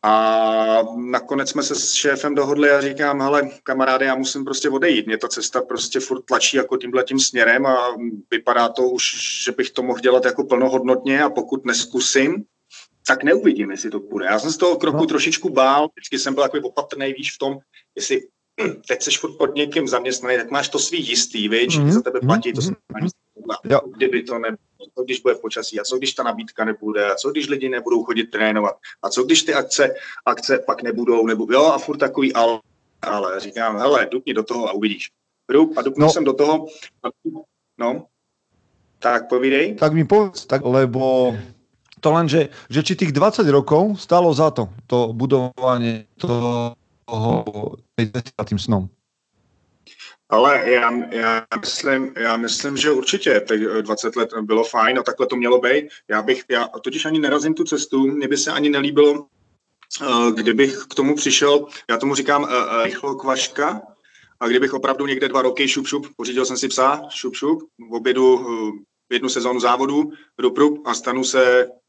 A 0.04 0.84
nakonec 0.96 1.50
jsme 1.50 1.64
se 1.64 1.76
s 1.76 1.94
šéfem 1.94 2.36
dohodli 2.36 2.72
a 2.72 2.82
říkám, 2.82 3.22
hele, 3.22 3.50
kamaráde, 3.64 4.06
já 4.06 4.16
musím 4.16 4.46
prostě 4.46 4.70
odejít. 4.70 5.08
Mě 5.08 5.18
ta 5.18 5.28
cesta 5.28 5.62
prostě 5.62 6.00
furt 6.00 6.22
tlačí 6.22 6.58
jako 6.58 6.78
tímhle 6.78 7.04
tím 7.04 7.20
směrem 7.20 7.66
a 7.66 7.98
vypadá 8.32 8.70
to 8.70 8.90
už, 8.90 9.04
že 9.46 9.52
bych 9.52 9.70
to 9.72 9.84
mohl 9.84 10.00
dělat 10.00 10.26
jako 10.26 10.44
plnohodnotně 10.44 11.24
a 11.24 11.30
pokud 11.30 11.66
neskusím, 11.66 12.44
tak 13.08 13.24
neuvidím, 13.24 13.72
jestli 13.72 13.90
to 13.90 14.00
půjde. 14.00 14.26
Já 14.26 14.40
jsem 14.40 14.52
z 14.52 14.58
toho 14.58 14.76
kroku 14.76 14.98
no. 14.98 15.06
trošičku 15.06 15.50
bál, 15.50 15.90
vždycky 15.96 16.20
jsem 16.20 16.34
byl 16.34 16.44
takový 16.44 16.64
opatrný, 16.64 17.14
víš, 17.14 17.36
v 17.36 17.38
tom, 17.38 17.58
jestli 17.96 18.22
teď 18.88 19.04
jsi 19.04 19.12
furt 19.12 19.38
pod 19.38 19.56
někým 19.56 19.88
zaměstnaný, 19.88 20.38
tak 20.38 20.52
máš 20.52 20.70
to 20.70 20.80
svý 20.80 21.08
jistý, 21.08 21.50
víš, 21.50 21.80
mm-hmm. 21.80 21.92
za 21.92 22.02
tebe 22.02 22.20
platí, 22.20 22.54
to 22.54 22.62
mm-hmm. 22.62 23.10
Jo. 23.64 23.80
kdyby 23.96 24.24
to 24.24 24.40
nebylo, 24.40 24.88
co 24.96 25.04
když 25.04 25.22
bude 25.22 25.36
počasí, 25.36 25.80
a 25.80 25.84
co 25.84 25.98
když 25.98 26.14
ta 26.14 26.24
nabídka 26.24 26.66
nebude, 26.66 27.12
a 27.12 27.16
co 27.16 27.32
když 27.32 27.48
lidi 27.48 27.70
nebudou 27.70 28.04
chodit 28.04 28.24
trénovat, 28.24 28.76
a 29.04 29.10
co 29.10 29.24
když 29.24 29.44
ty 29.44 29.54
akce, 29.54 29.96
akce 30.26 30.60
pak 30.60 30.84
nebudou, 30.84 31.28
nebo 31.28 31.48
jo, 31.50 31.66
a 31.66 31.78
furt 31.78 31.98
takový 31.98 32.34
ale, 32.34 32.60
ale 33.02 33.40
říkám, 33.40 33.78
hele, 33.78 34.08
dupni 34.12 34.34
do 34.34 34.44
toho 34.44 34.70
a 34.70 34.72
uvidíš. 34.72 35.12
Rup 35.50 35.78
a 35.78 35.82
dupnul 35.82 36.08
no. 36.08 36.14
jsem 36.14 36.24
do 36.24 36.34
toho, 36.34 36.68
no, 37.78 38.06
tak 39.00 39.30
povídej. 39.30 39.76
Tak 39.76 39.94
mi 39.94 40.04
povedz, 40.04 40.46
tak, 40.46 40.62
lebo 40.66 41.36
to 42.00 42.12
len, 42.12 42.30
že, 42.30 42.50
že 42.70 42.84
či 42.84 42.94
tých 42.96 43.12
20 43.14 43.48
rokov 43.50 43.98
stalo 43.98 44.34
za 44.34 44.52
to, 44.52 44.70
to 44.86 45.14
budovanie 45.14 46.06
toho, 46.18 46.76
tým 48.46 48.60
snom. 48.60 48.84
Ale 50.30 50.72
já, 50.72 50.92
já, 51.12 51.48
myslím, 51.62 52.14
já 52.18 52.38
myslím, 52.38 52.78
že 52.78 52.92
určitě 52.92 53.40
teď 53.40 53.62
20 53.62 54.16
let 54.16 54.30
bylo 54.42 54.64
fajn 54.64 55.00
a 55.00 55.04
takhle 55.04 55.28
to 55.28 55.36
mělo 55.36 55.60
být. 55.60 55.90
Já 56.08 56.22
bych, 56.22 56.44
já 56.50 56.68
totiž 56.68 57.06
ani 57.06 57.20
nerazím 57.20 57.54
tu 57.54 57.64
cestu, 57.64 58.08
mně 58.08 58.28
by 58.28 58.38
se 58.38 58.52
ani 58.52 58.70
nelíbilo, 58.70 59.26
eh, 60.02 60.32
kdybych 60.32 60.78
k 60.90 60.96
tomu 60.96 61.16
přišel, 61.16 61.68
já 61.90 61.98
tomu 61.98 62.16
říkám 62.16 62.48
eh, 62.50 62.56
eh, 62.56 62.84
rychlo 62.84 63.16
kvaška, 63.16 63.82
a 64.40 64.48
kdybych 64.48 64.74
opravdu 64.74 65.06
někde 65.06 65.28
dva 65.28 65.42
roky 65.42 65.68
šup 65.68 65.88
šup, 65.88 66.08
pořídil 66.18 66.46
jsem 66.46 66.58
si 66.58 66.68
psa, 66.68 67.02
šup 67.10 67.36
šup, 67.36 67.60
v 67.90 67.94
obědu 67.94 68.46
jednu 69.12 69.30
sezónu 69.30 69.60
závodu, 69.60 70.12
rup, 70.40 70.82
a 70.86 70.94
stanu 70.94 71.24
se 71.24 71.68
Eh, 71.68 71.87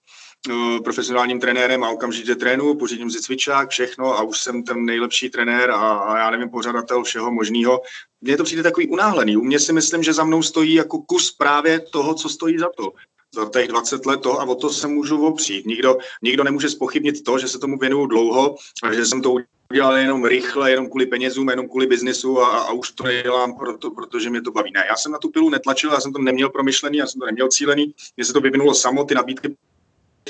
profesionálním 0.85 1.41
trenérem 1.41 1.85
a 1.85 1.91
okamžitě 1.91 2.35
trénu, 2.35 2.75
pořídím 2.75 3.11
si 3.11 3.21
cvičák, 3.21 3.71
všechno 3.71 4.19
a 4.19 4.23
už 4.23 4.41
jsem 4.41 4.63
ten 4.63 4.85
nejlepší 4.85 5.31
trenér 5.31 5.71
a, 5.71 5.99
a 5.99 6.19
já 6.19 6.31
nevím, 6.31 6.51
pořadatel 6.51 7.05
všeho 7.05 7.31
možného. 7.31 7.81
Mně 8.21 8.37
to 8.37 8.45
přijde 8.45 8.63
takový 8.63 8.89
unáhlený. 8.89 9.37
U 9.37 9.45
mě 9.45 9.61
si 9.61 9.73
myslím, 9.73 10.03
že 10.03 10.13
za 10.13 10.25
mnou 10.25 10.43
stojí 10.43 10.75
jako 10.75 10.99
kus 10.99 11.31
právě 11.31 11.81
toho, 11.81 12.15
co 12.15 12.29
stojí 12.29 12.59
za 12.59 12.69
to 12.77 12.93
za 13.35 13.49
těch 13.49 13.69
20 13.69 14.07
let 14.07 14.21
to 14.21 14.41
a 14.41 14.45
o 14.45 14.55
to 14.55 14.71
se 14.71 14.89
můžu 14.89 15.27
opřít. 15.27 15.67
Nikdo, 15.67 15.97
nikdo 16.23 16.45
nemůže 16.45 16.69
spochybnit 16.69 17.25
to, 17.25 17.39
že 17.39 17.49
se 17.49 17.59
tomu 17.59 17.79
věnuju 17.79 18.07
dlouho 18.07 18.57
a 18.83 18.93
že 18.93 19.07
jsem 19.07 19.23
to 19.23 19.35
udělal 19.73 19.97
jenom 19.97 20.25
rychle, 20.25 20.71
jenom 20.71 20.89
kvůli 20.89 21.07
penězům, 21.07 21.49
jenom 21.49 21.69
kvůli 21.69 21.87
biznisu 21.87 22.41
a, 22.41 22.59
a 22.59 22.73
už 22.73 22.91
to 22.91 23.05
nedělám, 23.05 23.55
proto, 23.55 23.91
protože 23.91 24.31
mě 24.31 24.43
to 24.43 24.51
baví. 24.51 24.73
Ne, 24.73 24.85
já 24.89 24.97
jsem 24.97 25.13
na 25.13 25.19
tu 25.19 25.29
pilu 25.31 25.51
netlačil, 25.51 25.93
já 25.93 26.01
jsem 26.01 26.13
to 26.13 26.19
neměl 26.19 26.51
promyšlený, 26.51 26.99
já 26.99 27.07
jsem 27.07 27.21
to 27.21 27.27
neměl 27.27 27.49
cílený, 27.49 27.95
mně 28.17 28.25
se 28.25 28.33
to 28.33 28.41
vyvinulo 28.41 28.75
samo, 28.75 29.05
ty 29.05 29.15
nabídky 29.15 29.57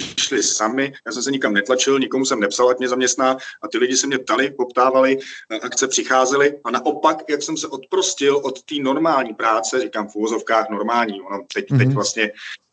šli 0.00 0.43
sami, 0.43 0.93
já 1.07 1.12
jsem 1.12 1.23
se 1.23 1.31
nikam 1.31 1.52
netlačil, 1.52 1.99
nikomu 1.99 2.25
jsem 2.25 2.40
nepsal, 2.40 2.69
ať 2.69 2.78
mě 2.78 2.88
zaměstná 2.88 3.37
a 3.62 3.69
ty 3.69 3.78
lidi 3.78 3.97
se 3.97 4.07
mě 4.07 4.19
ptali, 4.19 4.50
poptávali, 4.50 5.19
akce 5.62 5.88
přicházely 5.88 6.61
a 6.64 6.71
naopak, 6.71 7.19
jak 7.28 7.43
jsem 7.43 7.57
se 7.57 7.69
odprostil 7.69 8.37
od 8.37 8.62
té 8.62 8.75
normální 8.81 9.35
práce, 9.35 9.81
říkám 9.81 10.09
v 10.09 10.17
úvozovkách 10.17 10.71
normální, 10.71 11.21
ono 11.21 11.45
teď, 11.55 11.71
mm-hmm. 11.71 11.78
teď 11.78 11.87
mhm. 11.87 11.95
vlastně 11.95 12.33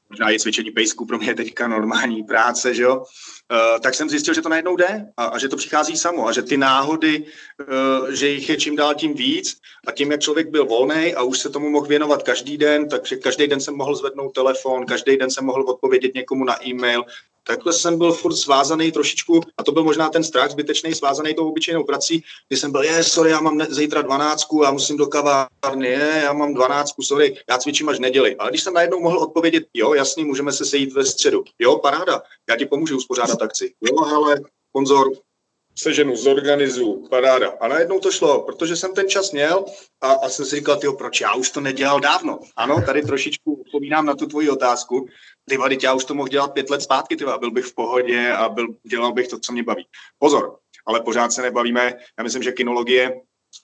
možná 0.09 0.29
je 0.29 0.39
cvičení 0.39 0.71
pejsku 0.71 1.05
pro 1.05 1.17
mě 1.17 1.27
je 1.27 1.35
teďka 1.35 1.67
normální 1.67 2.23
práce, 2.23 2.73
že 2.73 2.83
jo, 2.83 3.03
tak 3.83 3.95
jsem 3.95 4.09
zjistil, 4.09 4.33
že 4.33 4.41
to 4.41 4.49
najednou 4.49 4.75
jde 4.75 5.05
a, 5.17 5.25
a 5.25 5.37
že 5.37 5.49
to 5.49 5.57
přichází 5.57 5.97
samo 5.97 6.27
a 6.27 6.31
že 6.31 6.41
ty 6.41 6.57
náhody, 6.57 7.25
uh, 7.25 8.09
že 8.09 8.27
jich 8.27 8.49
je 8.49 8.57
čím 8.57 8.75
dál 8.75 8.95
tím 8.95 9.13
víc 9.13 9.57
a 9.87 9.91
tím, 9.91 10.11
jak 10.11 10.21
člověk 10.21 10.49
byl 10.49 10.65
volný 10.65 11.15
a 11.15 11.23
už 11.23 11.39
se 11.39 11.49
tomu 11.49 11.69
mohl 11.69 11.85
věnovat 11.85 12.23
každý 12.23 12.57
den, 12.57 12.89
takže 12.89 13.15
každý 13.15 13.47
den 13.47 13.59
jsem 13.59 13.75
mohl 13.75 13.95
zvednout 13.95 14.33
telefon, 14.33 14.85
každý 14.85 15.17
den 15.17 15.31
jsem 15.31 15.45
mohl 15.45 15.69
odpovědět 15.69 16.15
někomu 16.15 16.43
na 16.43 16.67
e-mail, 16.67 17.03
takhle 17.47 17.73
jsem 17.73 17.97
byl 17.97 18.11
furt 18.11 18.35
svázaný 18.35 18.91
trošičku, 18.91 19.41
a 19.57 19.63
to 19.63 19.71
byl 19.71 19.83
možná 19.83 20.09
ten 20.09 20.23
strach 20.23 20.51
zbytečný, 20.51 20.93
svázaný 20.93 21.33
tou 21.33 21.49
obyčejnou 21.49 21.83
prací, 21.83 22.23
kdy 22.47 22.57
jsem 22.57 22.71
byl, 22.71 22.81
je, 22.81 23.03
sorry, 23.03 23.31
já 23.31 23.41
mám 23.41 23.61
zítra 23.69 24.01
dvanáctku, 24.01 24.63
já 24.63 24.71
musím 24.71 24.97
do 24.97 25.07
kavárny, 25.07 25.87
je, 25.87 26.21
já 26.23 26.33
mám 26.33 26.53
dvanáctku, 26.53 27.01
sorry, 27.01 27.37
já 27.49 27.57
cvičím 27.57 27.89
až 27.89 27.99
neděli. 27.99 28.35
Ale 28.35 28.49
když 28.49 28.63
jsem 28.63 28.73
najednou 28.73 28.99
mohl 28.99 29.17
odpovědět, 29.17 29.63
jo, 29.73 29.93
jasně, 29.93 30.25
můžeme 30.25 30.51
se 30.51 30.65
sejít 30.65 30.93
ve 30.93 31.05
středu, 31.05 31.43
jo, 31.59 31.77
paráda, 31.77 32.21
já 32.49 32.55
ti 32.55 32.65
pomůžu 32.65 32.97
uspořádat 32.97 33.34
akci, 33.41 33.73
jo, 33.81 33.99
ale 33.99 34.41
sponzor, 34.69 35.07
seženu, 35.77 36.15
zorganizuju, 36.15 37.07
paráda. 37.09 37.53
A 37.59 37.67
najednou 37.67 37.99
to 37.99 38.11
šlo, 38.11 38.41
protože 38.41 38.75
jsem 38.75 38.93
ten 38.93 39.09
čas 39.09 39.31
měl 39.31 39.65
a, 40.01 40.11
a 40.11 40.29
jsem 40.29 40.45
si 40.45 40.55
říkal, 40.55 40.77
tyjo, 40.77 40.93
proč 40.93 41.21
já 41.21 41.33
už 41.33 41.49
to 41.49 41.61
nedělal 41.61 41.99
dávno. 41.99 42.39
Ano, 42.55 42.81
tady 42.85 43.01
trošičku 43.01 43.61
odpovídám 43.61 44.05
na 44.05 44.15
tu 44.15 44.25
tvoji 44.25 44.49
otázku. 44.49 45.07
Ty 45.49 45.57
vady, 45.57 45.77
já 45.83 45.93
už 45.93 46.05
to 46.05 46.13
mohl 46.13 46.27
dělat 46.27 46.53
pět 46.53 46.69
let 46.69 46.81
zpátky, 46.81 47.15
tyva, 47.15 47.37
byl 47.37 47.51
bych 47.51 47.65
v 47.65 47.75
pohodě 47.75 48.31
a 48.31 48.49
byl, 48.49 48.67
dělal 48.83 49.13
bych 49.13 49.27
to, 49.27 49.39
co 49.39 49.53
mě 49.53 49.63
baví. 49.63 49.87
Pozor, 50.19 50.57
ale 50.85 51.01
pořád 51.01 51.31
se 51.31 51.41
nebavíme. 51.41 51.93
Já 52.17 52.23
myslím, 52.23 52.43
že 52.43 52.51
kinologie 52.51 53.21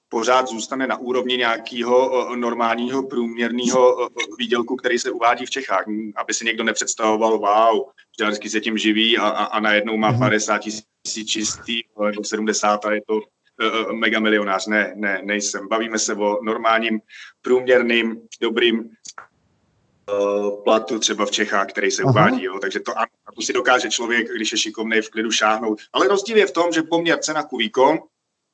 pořád 0.10 0.48
zůstane 0.48 0.88
na 0.88 0.98
úrovni 0.98 1.38
nějakého 1.38 2.30
normálního 2.36 3.04
průměrného 3.04 4.10
výdělku, 4.38 4.76
který 4.76 5.00
se 5.00 5.12
uvádí 5.12 5.46
v 5.46 5.50
Čechách. 5.50 5.86
Aby 6.16 6.34
si 6.34 6.46
někdo 6.46 6.64
nepředstavoval, 6.64 7.38
wow, 7.38 7.90
vždycky 8.26 8.50
se 8.50 8.62
tím 8.62 8.78
živí 8.78 9.18
a, 9.18 9.28
a, 9.28 9.44
a 9.44 9.60
najednou 9.60 9.98
má 9.98 10.14
50 10.14 10.54
mhm. 10.54 10.62
tisíc 11.04 11.30
čistý, 11.30 11.82
nebo 12.06 12.24
70 12.24 12.86
a 12.86 12.94
je 12.94 13.02
to 13.08 13.16
uh, 13.16 13.94
mega 13.94 14.20
milionář. 14.20 14.68
Ne, 14.68 14.94
ne, 14.96 15.22
nejsem. 15.24 15.68
Bavíme 15.68 16.00
se 16.00 16.16
o 16.16 16.44
normálním, 16.44 17.00
průměrným, 17.42 18.22
dobrým 18.42 18.80
uh, 18.80 20.64
platu 20.64 21.00
třeba 21.00 21.26
v 21.26 21.32
Čechách, 21.32 21.68
který 21.68 21.92
se 21.92 22.04
Aha. 22.04 22.12
uvádí. 22.12 22.44
Jo. 22.44 22.60
Takže 22.60 22.80
to, 22.80 23.00
a 23.00 23.06
to 23.36 23.42
si 23.42 23.54
dokáže 23.54 23.90
člověk, 23.90 24.28
když 24.36 24.52
je 24.52 24.58
šikovný, 24.58 25.02
v 25.02 25.10
klidu 25.10 25.32
šáhnout. 25.32 25.80
Ale 25.94 26.08
rozdíl 26.08 26.38
je 26.38 26.48
v 26.48 26.52
tom, 26.52 26.72
že 26.72 26.82
poměr 26.82 27.20
cena 27.20 27.44
ku 27.44 27.58
výkon 27.58 28.00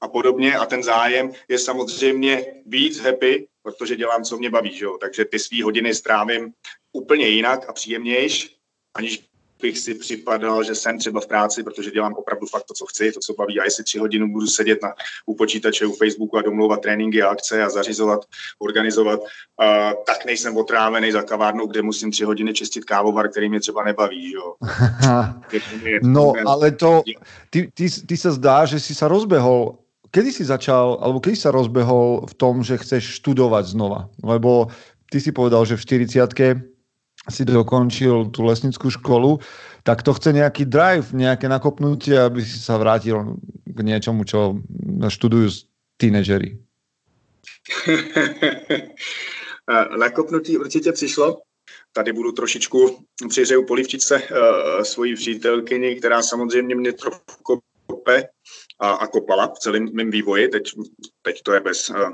a 0.01 0.07
podobně 0.07 0.55
a 0.55 0.65
ten 0.65 0.83
zájem 0.83 1.31
je 1.47 1.59
samozřejmě 1.59 2.45
víc 2.65 3.00
happy, 3.00 3.47
protože 3.63 3.95
dělám, 3.95 4.24
co 4.24 4.38
mě 4.38 4.50
baví, 4.50 4.77
že 4.77 4.86
jo? 4.86 4.97
takže 4.97 5.25
ty 5.25 5.39
svý 5.39 5.62
hodiny 5.62 5.95
strávím 5.95 6.53
úplně 6.93 7.27
jinak 7.27 7.69
a 7.69 7.74
příjemnějš, 7.74 8.55
aniž 8.93 9.26
bych 9.62 9.80
si 9.80 9.94
připadal, 9.94 10.64
že 10.64 10.76
jsem 10.76 10.98
třeba 11.00 11.22
v 11.22 11.28
práci, 11.28 11.64
protože 11.64 11.92
dělám 11.92 12.14
opravdu 12.14 12.48
fakt 12.48 12.64
to, 12.64 12.74
co 12.74 12.86
chci, 12.86 13.12
to, 13.12 13.20
co 13.20 13.34
baví. 13.34 13.60
A 13.60 13.64
jestli 13.64 13.84
tři 13.84 14.00
hodiny 14.00 14.28
budu 14.28 14.48
sedět 14.48 14.80
na, 14.84 14.94
u 15.26 15.36
počítače, 15.36 15.86
u 15.86 15.92
Facebooku 15.92 16.38
a 16.38 16.42
domlouvat 16.42 16.82
tréninky 16.82 17.22
a 17.22 17.30
akce 17.30 17.64
a 17.64 17.70
zařizovat, 17.70 18.26
organizovat, 18.60 19.20
uh, 19.20 19.26
tak 20.06 20.26
nejsem 20.26 20.58
otrávený 20.58 21.12
za 21.12 21.22
kavárnou, 21.22 21.68
kde 21.68 21.82
musím 21.82 22.12
tři 22.12 22.24
hodiny 22.24 22.54
čistit 22.54 22.86
kávovar, 22.86 23.30
který 23.30 23.50
mě 23.50 23.60
třeba 23.60 23.84
nebaví. 23.84 24.32
Jo. 24.32 24.56
no, 26.02 26.34
ale 26.46 26.72
to, 26.72 27.02
ty, 27.50 27.72
ty, 27.74 27.90
ty 28.08 28.18
se 28.18 28.32
zdá, 28.32 28.66
že 28.66 28.80
si 28.80 28.96
se 28.96 29.08
rozbehol 29.08 29.78
kedy 30.12 30.32
si 30.32 30.44
začal, 30.48 30.98
alebo 31.04 31.20
kedy 31.20 31.36
sa 31.36 31.52
rozbehol 31.52 32.26
v 32.26 32.34
tom, 32.34 32.64
že 32.64 32.80
chceš 32.80 33.22
študovať 33.22 33.76
znova? 33.76 34.10
Lebo 34.24 34.72
ty 35.12 35.20
si 35.20 35.32
povedal, 35.36 35.68
že 35.68 35.78
v 35.78 35.84
40 35.84 36.58
si 37.27 37.46
dokončil 37.46 38.31
tú 38.31 38.43
lesnickú 38.43 38.89
školu, 38.89 39.39
tak 39.84 40.03
to 40.03 40.13
chce 40.13 40.34
nejaký 40.36 40.67
drive, 40.67 41.15
nejaké 41.15 41.48
nakopnutie, 41.48 42.19
aby 42.19 42.43
si 42.43 42.60
sa 42.60 42.75
vrátil 42.75 43.39
k 43.63 43.79
niečomu, 43.84 44.24
čo 44.27 44.60
študujú 45.07 45.48
teenagery. 45.98 46.60
Nakopnutí 50.00 50.57
určitě 50.57 50.91
přišlo. 50.91 51.41
Tady 51.93 52.13
budu 52.13 52.31
trošičku 52.31 53.05
přihřeju 53.29 53.65
polivčice 53.65 54.15
uh, 54.15 54.84
svojí 54.84 55.15
přítelkyni, 55.15 55.96
která 55.96 56.22
samozřejmě 56.22 56.75
mě 56.75 56.93
trochu 56.93 57.22
kope 57.88 58.24
a, 58.79 58.89
a 58.89 59.07
kopala 59.07 59.48
v 59.48 59.60
celém 59.60 59.89
mém 59.93 60.12
vývoji. 60.12 60.48
Teď, 60.48 60.63
teď 61.22 61.41
to 61.43 61.53
je 61.53 61.60
bez, 61.60 61.89
uh, 61.89 62.13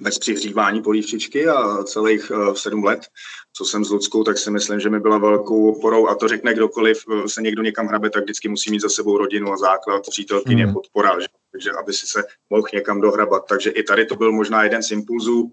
bez 0.00 0.18
přihřívání 0.18 0.82
polívčičky 0.82 1.48
a 1.48 1.82
celých 1.84 2.30
uh, 2.30 2.54
sedm 2.54 2.84
let, 2.84 3.00
co 3.52 3.64
jsem 3.64 3.84
s 3.84 3.90
Ludskou, 3.90 4.24
tak 4.24 4.38
si 4.38 4.50
myslím, 4.50 4.80
že 4.80 4.90
mi 4.90 5.00
byla 5.00 5.18
velkou 5.18 5.72
oporou 5.72 6.08
a 6.08 6.14
to 6.14 6.28
řekne 6.28 6.54
kdokoliv, 6.54 7.04
uh, 7.06 7.24
se 7.24 7.42
někdo 7.42 7.62
někam 7.62 7.86
hrabe, 7.86 8.10
tak 8.10 8.22
vždycky 8.22 8.48
musí 8.48 8.70
mít 8.70 8.80
za 8.80 8.88
sebou 8.88 9.18
rodinu 9.18 9.52
a 9.52 9.56
základ, 9.56 10.02
přítelkyně, 10.10 10.66
mm. 10.66 10.72
podpora, 10.72 11.20
že? 11.20 11.26
takže 11.52 11.70
aby 11.70 11.92
si 11.92 12.06
se 12.06 12.22
mohl 12.50 12.68
někam 12.74 13.00
dohrabat. 13.00 13.44
Takže 13.48 13.70
i 13.70 13.82
tady 13.82 14.06
to 14.06 14.16
byl 14.16 14.32
možná 14.32 14.64
jeden 14.64 14.82
z 14.82 14.90
impulzů. 14.90 15.52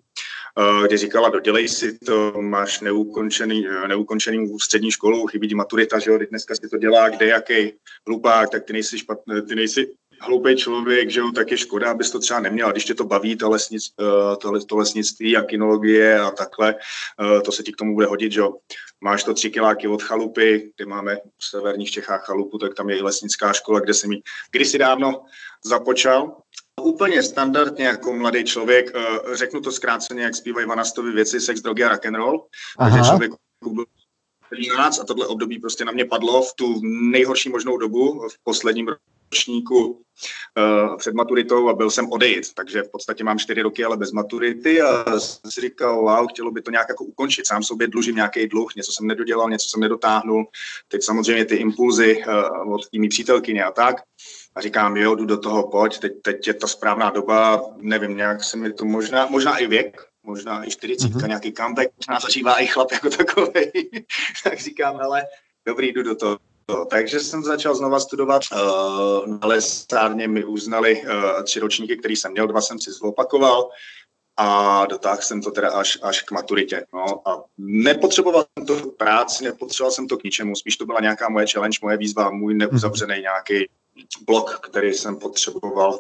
kdy 0.87 0.97
říkala, 0.97 1.29
dodělej 1.29 1.67
si 1.67 1.97
to, 1.97 2.33
máš 2.41 2.79
neukončený, 2.79 3.67
neukončený 3.87 4.59
střední 4.59 4.91
školu, 4.91 5.27
chybí 5.27 5.47
ti 5.47 5.55
maturita, 5.55 5.99
že 5.99 6.11
jo, 6.11 6.19
dneska 6.29 6.55
si 6.55 6.69
to 6.69 6.77
dělá, 6.77 7.09
kde 7.09 7.25
jaký 7.25 7.73
hlupák, 8.07 8.49
tak 8.49 8.63
ty 8.63 8.73
nejsi, 8.73 8.99
špatný, 8.99 9.41
ty 9.47 9.55
nejsi 9.55 9.93
hloupý 10.19 10.55
člověk, 10.55 11.09
že 11.09 11.19
jo, 11.19 11.31
tak 11.36 11.51
je 11.51 11.57
škoda, 11.57 11.91
abys 11.91 12.12
to 12.12 12.19
třeba 12.19 12.39
neměl. 12.39 12.71
Když 12.71 12.86
tě 12.86 12.93
to 12.93 13.03
baví, 13.03 13.36
to, 13.36 13.50
lesnic, 13.50 13.93
to, 14.41 14.65
to 14.65 14.77
lesnictví 14.77 15.38
a 15.38 15.43
kinologie 15.43 16.19
a 16.19 16.31
takhle, 16.31 16.75
to 17.45 17.51
se 17.51 17.63
ti 17.63 17.71
k 17.71 17.75
tomu 17.75 17.93
bude 17.93 18.07
hodit, 18.07 18.31
že 18.31 18.39
jo. 18.39 18.53
Máš 19.01 19.24
to 19.24 19.33
tři 19.33 19.50
kiláky 19.50 19.88
od 19.88 20.03
chalupy, 20.03 20.71
kde 20.75 20.86
máme 20.86 21.15
v 21.15 21.45
severních 21.45 21.91
Čechách 21.91 22.25
chalupu, 22.25 22.57
tak 22.57 22.74
tam 22.74 22.89
je 22.89 22.97
i 22.97 23.01
lesnická 23.01 23.53
škola, 23.53 23.79
kde 23.79 23.93
jsem 23.93 24.12
ji 24.12 24.21
kdysi 24.51 24.77
dávno 24.77 25.25
započal. 25.65 26.38
Úplně 26.81 27.24
standardně 27.24 27.86
jako 27.86 28.13
mladý 28.13 28.43
člověk, 28.43 28.91
řeknu 29.33 29.62
to 29.62 29.71
zkráceně, 29.71 30.24
jak 30.24 30.36
zpívají 30.36 30.67
Vanastovi 30.67 31.12
věci, 31.12 31.39
sex, 31.39 31.62
drogy 31.62 31.83
a 31.83 31.89
rock 31.89 32.05
and 32.05 32.15
roll, 32.15 32.45
takže 32.79 33.09
člověk 33.09 33.31
byl 33.71 33.86
13 34.51 35.00
a 35.00 35.03
tohle 35.03 35.27
období 35.27 35.59
prostě 35.59 35.86
na 35.86 35.91
mě 35.91 36.05
padlo 36.05 36.41
v 36.41 36.53
tu 36.53 36.81
nejhorší 37.12 37.50
možnou 37.50 37.77
dobu 37.77 38.27
v 38.29 38.43
posledním 38.43 38.89
ročníku 39.31 39.88
uh, 39.88 40.98
před 40.98 41.13
maturitou 41.13 41.69
a 41.69 41.74
byl 41.74 41.89
jsem 41.89 42.12
odejít, 42.12 42.53
takže 42.53 42.84
v 42.84 42.91
podstatě 42.91 43.24
mám 43.24 43.39
čtyři 43.39 43.62
roky, 43.62 43.86
ale 43.86 43.98
bez 43.98 44.12
maturity 44.12 44.81
a 44.81 45.19
jsem 45.19 45.51
si 45.51 45.62
říkal, 45.62 46.01
wow, 46.01 46.27
chtělo 46.29 46.51
by 46.51 46.62
to 46.62 46.72
nějak 46.72 46.89
jako 46.89 47.03
ukončit, 47.03 47.48
sám 47.48 47.63
sobě 47.63 47.88
dlužím 47.88 48.15
nějaký 48.15 48.48
dluh, 48.48 48.75
něco 48.75 48.91
jsem 48.91 49.07
nedodělal, 49.07 49.50
něco 49.50 49.69
jsem 49.69 49.79
nedotáhnul, 49.79 50.46
teď 50.88 51.03
samozřejmě 51.03 51.46
ty 51.46 51.55
impulzy 51.55 52.24
uh, 52.27 52.74
od 52.74 52.89
tými 52.89 53.10
přítelkyně 53.10 53.63
a 53.63 53.72
tak, 53.72 53.96
a 54.55 54.62
říkám, 54.62 54.98
jo, 54.98 55.15
jdu 55.15 55.25
do 55.25 55.38
toho, 55.38 55.69
pojď, 55.69 56.00
teď, 56.00 56.12
teď 56.22 56.48
je 56.48 56.53
ta 56.53 56.67
správná 56.67 57.10
doba, 57.10 57.62
nevím, 57.77 58.17
nějak 58.17 58.43
se 58.43 58.57
mi 58.57 58.74
to 58.74 58.86
možná, 58.86 59.25
možná 59.25 59.57
i 59.57 59.67
věk, 59.67 60.01
možná 60.24 60.67
i 60.67 60.72
40, 60.72 61.12
mm-hmm. 61.12 61.27
nějaký 61.27 61.53
comeback, 61.53 61.89
možná 61.98 62.19
zažívá 62.19 62.62
i 62.62 62.67
chlap 62.67 62.91
jako 62.91 63.10
takový, 63.10 63.72
tak 64.43 64.60
říkám, 64.60 64.98
hele, 64.98 65.24
dobrý, 65.65 65.91
jdu 65.91 66.03
do 66.03 66.15
toho. 66.15 66.38
Takže 66.89 67.19
jsem 67.19 67.43
začal 67.43 67.75
znova 67.75 68.00
studovat. 68.00 68.41
Uh, 68.51 69.27
na 69.27 69.47
lesárně 69.47 70.27
mi 70.27 70.45
uznali 70.45 71.01
uh, 71.01 71.43
tři 71.43 71.59
ročníky, 71.59 71.97
který 71.97 72.15
jsem 72.15 72.31
měl, 72.31 72.47
dva 72.47 72.62
jsem 72.62 72.79
si 72.79 72.91
zopakoval 72.91 73.69
a 74.38 74.86
dotáhl 74.86 75.21
jsem 75.21 75.41
to 75.41 75.51
teda 75.51 75.71
až, 75.71 75.97
až 76.01 76.21
k 76.21 76.31
maturitě. 76.31 76.86
No. 76.93 77.27
A 77.29 77.43
nepotřeboval 77.57 78.45
jsem 78.57 78.65
to 78.65 78.75
k 78.75 78.97
práci, 78.97 79.43
nepotřeboval 79.43 79.91
jsem 79.91 80.07
to 80.07 80.17
k 80.17 80.24
ničemu, 80.24 80.55
spíš 80.55 80.77
to 80.77 80.86
byla 80.86 81.00
nějaká 81.00 81.29
moje 81.29 81.45
challenge, 81.47 81.79
moje 81.81 81.97
výzva, 81.97 82.29
můj 82.29 82.53
neuzavřený 82.53 83.21
nějaký 83.21 83.69
blok, 84.25 84.59
který 84.59 84.93
jsem 84.93 85.15
potřeboval 85.15 86.00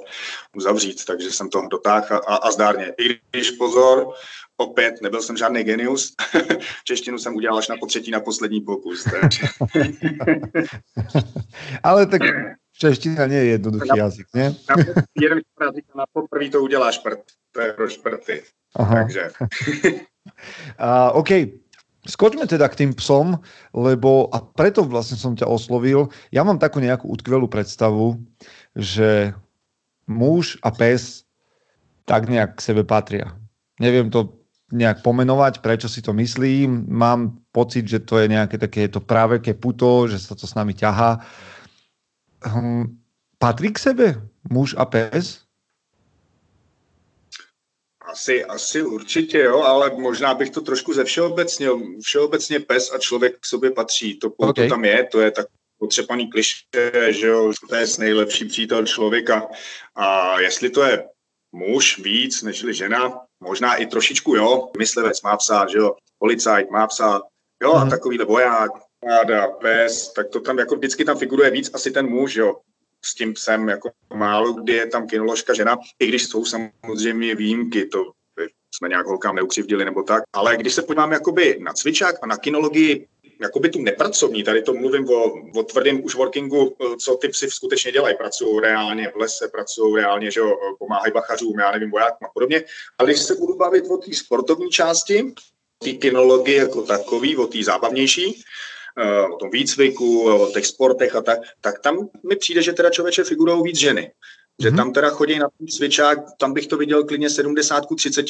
uzavřít, 0.55 1.05
takže 1.05 1.31
jsem 1.31 1.49
to 1.49 1.61
dotáhl 1.71 2.21
a, 2.27 2.35
a 2.35 2.51
zdárně. 2.51 2.93
I 2.97 3.19
když 3.31 3.51
pozor, 3.51 4.13
opět 4.57 5.01
nebyl 5.01 5.21
jsem 5.21 5.37
žádný 5.37 5.63
genius, 5.63 6.13
češtinu 6.83 7.17
jsem 7.17 7.35
udělal 7.35 7.57
až 7.57 7.67
na 7.67 7.75
potřetí, 7.77 8.11
na 8.11 8.19
poslední 8.19 8.61
pokus. 8.61 9.07
Ale 11.83 12.05
tak 12.05 12.21
čeština 12.77 13.23
je 13.23 13.45
jednoduchý 13.45 13.89
na, 13.89 13.95
jazyk, 13.95 14.27
ne? 14.35 14.55
Na, 14.69 14.75
jeden 15.21 15.39
říká, 15.75 15.93
na 15.95 16.05
poprvé 16.13 16.49
to 16.49 16.61
uděláš 16.61 16.97
prd, 16.97 17.19
to 17.51 17.61
je 17.61 17.73
pro 17.73 17.89
šprty. 17.89 18.43
Aha. 18.75 18.95
Takže. 18.95 19.31
uh, 20.79 21.11
OK, 21.13 21.29
Skočme 22.07 22.47
teda 22.47 22.71
k 22.71 22.79
tým 22.87 22.91
psom, 22.95 23.35
lebo 23.75 24.31
a 24.31 24.39
preto 24.39 24.79
vlastne 24.87 25.19
som 25.19 25.35
ťa 25.35 25.43
oslovil. 25.43 26.07
Ja 26.31 26.47
mám 26.47 26.55
takú 26.55 26.79
nejakú 26.79 27.11
utkvelú 27.11 27.51
predstavu, 27.51 28.15
že 28.79 29.35
muž 30.07 30.55
a 30.63 30.71
pes 30.71 31.27
tak 32.07 32.31
nejak 32.31 32.55
k 32.55 32.63
sebe 32.63 32.87
patria. 32.87 33.35
Neviem 33.83 34.07
to 34.07 34.39
nejak 34.71 34.99
pomenovať, 34.99 35.63
prečo 35.63 35.87
si 35.87 36.03
to 36.03 36.11
myslím. 36.13 36.85
Mám 36.91 37.39
pocit, 37.51 37.87
že 37.87 38.03
to 38.03 38.19
je 38.19 38.27
nejaké 38.27 38.59
také 38.59 38.87
to 38.91 38.99
praveké 38.99 39.55
puto, 39.55 40.07
že 40.11 40.19
sa 40.19 40.35
to 40.35 40.43
s 40.43 40.55
nami 40.55 40.75
ťahá. 40.75 41.23
Hm, 42.43 42.99
patrí 43.39 43.71
k 43.71 43.79
sebe 43.79 44.07
muž 44.49 44.75
a 44.77 44.85
pes? 44.85 45.47
Asi, 48.11 48.45
asi 48.45 48.81
určitě 48.81 49.37
jo, 49.37 49.61
ale 49.61 49.91
možná 49.99 50.33
bych 50.33 50.49
to 50.49 50.61
trošku 50.61 50.93
ze 50.93 51.03
všeobecnil. 51.03 51.81
Všeobecně 52.01 52.59
pes 52.59 52.91
a 52.91 52.97
člověk 52.97 53.39
k 53.39 53.45
sobě 53.45 53.71
patří. 53.71 54.19
To, 54.19 54.29
okay. 54.29 54.67
to 54.67 54.69
tam 54.69 54.85
je, 54.85 55.03
to 55.11 55.21
je 55.21 55.31
tak 55.31 55.47
potřepaný 55.79 56.29
kliše, 56.29 56.63
že 57.09 57.27
jo, 57.27 57.51
pes 57.69 57.97
nejlepší 57.97 58.45
přítel 58.45 58.85
člověka. 58.85 59.47
A 59.95 60.39
jestli 60.39 60.69
to 60.69 60.83
je 60.83 61.09
muž 61.51 61.99
víc 61.99 62.43
než 62.43 62.65
žena, 62.69 63.26
možná 63.39 63.75
i 63.75 63.85
trošičku 63.85 64.35
jo, 64.35 64.69
myslivec 64.77 65.21
má 65.21 65.37
psa, 65.37 65.67
že 65.67 65.77
jo, 65.77 65.95
policajt 66.19 66.69
má 66.69 66.87
psa, 66.87 67.21
jo, 67.63 67.73
a 67.73 67.79
mhm. 67.79 67.89
takovýhle 67.89 68.25
voják, 68.25 68.71
páda, 68.99 69.47
pes, 69.47 70.13
tak 70.13 70.29
to 70.29 70.39
tam 70.39 70.57
jako 70.57 70.75
vždycky 70.75 71.05
tam 71.05 71.17
figuruje 71.17 71.51
víc 71.51 71.71
asi 71.73 71.91
ten 71.91 72.09
muž, 72.09 72.35
jo, 72.35 72.55
s 73.05 73.15
tím 73.15 73.33
psem, 73.33 73.69
jako 73.69 73.89
málo 74.13 74.53
kdy 74.53 74.73
je 74.73 74.87
tam 74.87 75.07
kinoložka 75.07 75.53
žena, 75.53 75.77
i 75.99 76.07
když 76.07 76.25
jsou 76.25 76.45
samozřejmě 76.45 77.35
výjimky, 77.35 77.85
to 77.85 78.11
jsme 78.77 78.89
nějak 78.89 79.05
holkám 79.05 79.35
neukřivdili 79.35 79.85
nebo 79.85 80.03
tak, 80.03 80.23
ale 80.33 80.57
když 80.57 80.73
se 80.73 80.81
podíváme 80.81 81.15
jakoby 81.15 81.59
na 81.61 81.73
cvičák 81.73 82.15
a 82.21 82.27
na 82.27 82.37
kinologii, 82.37 83.07
jakoby 83.41 83.69
tu 83.69 83.81
nepracovní, 83.81 84.43
tady 84.43 84.61
to 84.61 84.73
mluvím 84.73 85.09
o, 85.09 85.33
o 85.59 85.63
tvrdém 85.63 86.03
už 86.03 86.15
workingu, 86.15 86.75
co 86.99 87.15
ty 87.15 87.29
psy 87.29 87.49
skutečně 87.49 87.91
dělají, 87.91 88.15
pracují 88.17 88.59
reálně 88.59 89.09
v 89.09 89.15
lese, 89.15 89.47
pracují 89.47 89.95
reálně, 89.95 90.31
že 90.31 90.39
jo, 90.39 90.57
pomáhají 90.79 91.13
bachařům, 91.13 91.59
já 91.59 91.71
nevím, 91.71 91.91
vojákům 91.91 92.27
a 92.27 92.31
podobně, 92.33 92.63
ale 92.97 93.09
když 93.09 93.21
se 93.21 93.35
budu 93.35 93.55
bavit 93.55 93.83
o 93.89 93.97
té 93.97 94.13
sportovní 94.13 94.69
části, 94.69 95.33
té 95.83 95.91
kinologie 95.91 96.57
jako 96.57 96.81
takový, 96.81 97.37
o 97.37 97.47
té 97.47 97.63
zábavnější, 97.63 98.43
Eh, 98.99 99.27
o 99.27 99.35
tom 99.35 99.49
výcviku, 99.49 100.33
o 100.33 100.51
těch 100.51 100.65
sportech 100.65 101.15
a 101.15 101.21
tak, 101.21 101.39
tak 101.61 101.79
tam 101.79 102.09
mi 102.29 102.35
přijde, 102.35 102.61
že 102.61 102.73
teda 102.73 102.89
člověče 102.89 103.23
figurují 103.23 103.63
víc 103.63 103.77
ženy. 103.77 104.11
Že 104.61 104.69
mhm. 104.69 104.77
tam 104.77 104.93
teda 104.93 105.09
chodí 105.09 105.39
na 105.39 105.47
ten 105.57 105.67
cvičák, 105.67 106.17
tam 106.37 106.53
bych 106.53 106.67
to 106.67 106.77
viděl 106.77 107.03
klidně 107.03 107.29
70 107.29 107.83
30, 107.97 108.25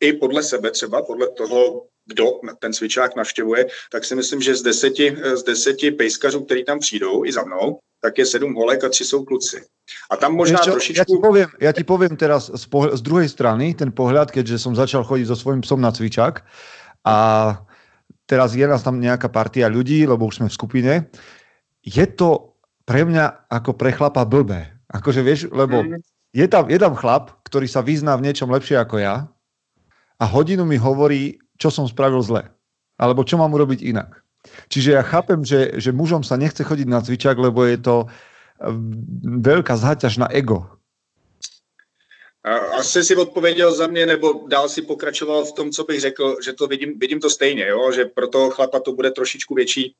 i 0.00 0.12
podle 0.12 0.42
sebe 0.42 0.70
třeba, 0.70 1.02
podle 1.02 1.28
toho, 1.28 1.82
kdo 2.06 2.40
ten 2.58 2.72
cvičák 2.72 3.16
navštěvuje, 3.16 3.66
tak 3.92 4.04
si 4.04 4.14
myslím, 4.14 4.40
že 4.40 4.56
z 4.56 4.62
deseti, 4.62 5.16
z 5.34 5.42
deseti 5.42 5.90
pejskařů, 5.90 6.44
který 6.44 6.64
tam 6.64 6.78
přijdou 6.78 7.24
i 7.24 7.32
za 7.32 7.42
mnou, 7.42 7.78
tak 8.04 8.18
je 8.18 8.26
sedm 8.26 8.54
holek 8.54 8.84
a 8.84 8.88
tři 8.88 9.04
jsou 9.04 9.24
kluci. 9.24 9.64
A 10.10 10.16
tam 10.16 10.36
možná 10.36 10.60
Ešte, 10.60 10.70
trošičku... 10.76 11.00
Ja 11.00 11.04
ti 11.08 11.16
poviem, 11.16 11.48
ja 11.56 11.72
ti 11.72 11.84
poviem 11.84 12.14
teraz 12.20 12.52
z, 12.52 12.64
pohl- 12.68 12.92
z 12.92 13.00
druhej 13.00 13.28
strany 13.32 13.72
ten 13.72 13.88
pohľad, 13.92 14.28
keďže 14.28 14.60
som 14.60 14.76
začal 14.76 15.08
chodiť 15.08 15.32
so 15.32 15.36
svojím 15.36 15.64
psom 15.64 15.80
na 15.80 15.88
cvičák 15.88 16.44
a 17.04 17.16
teraz 18.28 18.52
je 18.52 18.64
nás 18.68 18.84
tam 18.84 19.00
nejaká 19.00 19.32
partia 19.32 19.72
ľudí, 19.72 20.04
lebo 20.04 20.28
už 20.28 20.44
sme 20.44 20.48
v 20.52 20.56
skupine, 20.56 20.92
je 21.80 22.04
to 22.12 22.56
pre 22.84 23.08
mňa 23.08 23.48
ako 23.48 23.72
pre 23.72 23.92
chlapa 23.96 24.28
blbé. 24.28 24.73
Akože 24.94 25.20
vieš, 25.26 25.50
lebo 25.50 25.82
mm. 25.82 25.98
je 26.30 26.46
tam, 26.46 26.70
je 26.70 26.78
tam 26.78 26.94
chlap, 26.94 27.34
ktorý 27.42 27.66
sa 27.66 27.82
vyzná 27.82 28.14
v 28.14 28.30
niečom 28.30 28.46
lepšie 28.46 28.78
ako 28.78 29.02
ja 29.02 29.26
a 30.22 30.24
hodinu 30.24 30.62
mi 30.62 30.78
hovorí, 30.78 31.42
čo 31.58 31.74
som 31.74 31.90
spravil 31.90 32.22
zle. 32.22 32.46
Alebo 32.94 33.26
čo 33.26 33.34
mám 33.34 33.50
urobiť 33.50 33.82
inak. 33.82 34.22
Čiže 34.70 34.94
ja 34.94 35.02
chápem, 35.02 35.42
že, 35.42 35.74
že 35.82 35.90
mužom 35.90 36.22
sa 36.22 36.38
nechce 36.38 36.62
chodiť 36.62 36.86
na 36.86 37.02
cvičák, 37.02 37.34
lebo 37.34 37.66
je 37.66 37.78
to 37.80 38.06
veľká 39.42 39.74
záťaž 39.74 40.22
na 40.22 40.28
ego. 40.30 40.68
Asi 42.72 43.04
si 43.04 43.16
odpověděl 43.16 43.74
za 43.74 43.86
mě, 43.86 44.06
nebo 44.06 44.44
dál 44.48 44.68
si 44.68 44.82
pokračoval 44.82 45.44
v 45.44 45.52
tom, 45.52 45.70
co 45.70 45.84
bych 45.84 46.00
řekl, 46.00 46.36
že 46.44 46.52
to 46.52 46.66
vidím, 46.66 46.98
vidím 46.98 47.20
to 47.20 47.30
stejně, 47.30 47.66
jo? 47.66 47.92
že 47.92 48.04
pro 48.04 48.28
toho 48.28 48.50
chlapa 48.50 48.80
to 48.80 48.92
bude 48.92 49.10
trošičku 49.10 49.54
větší, 49.54 49.94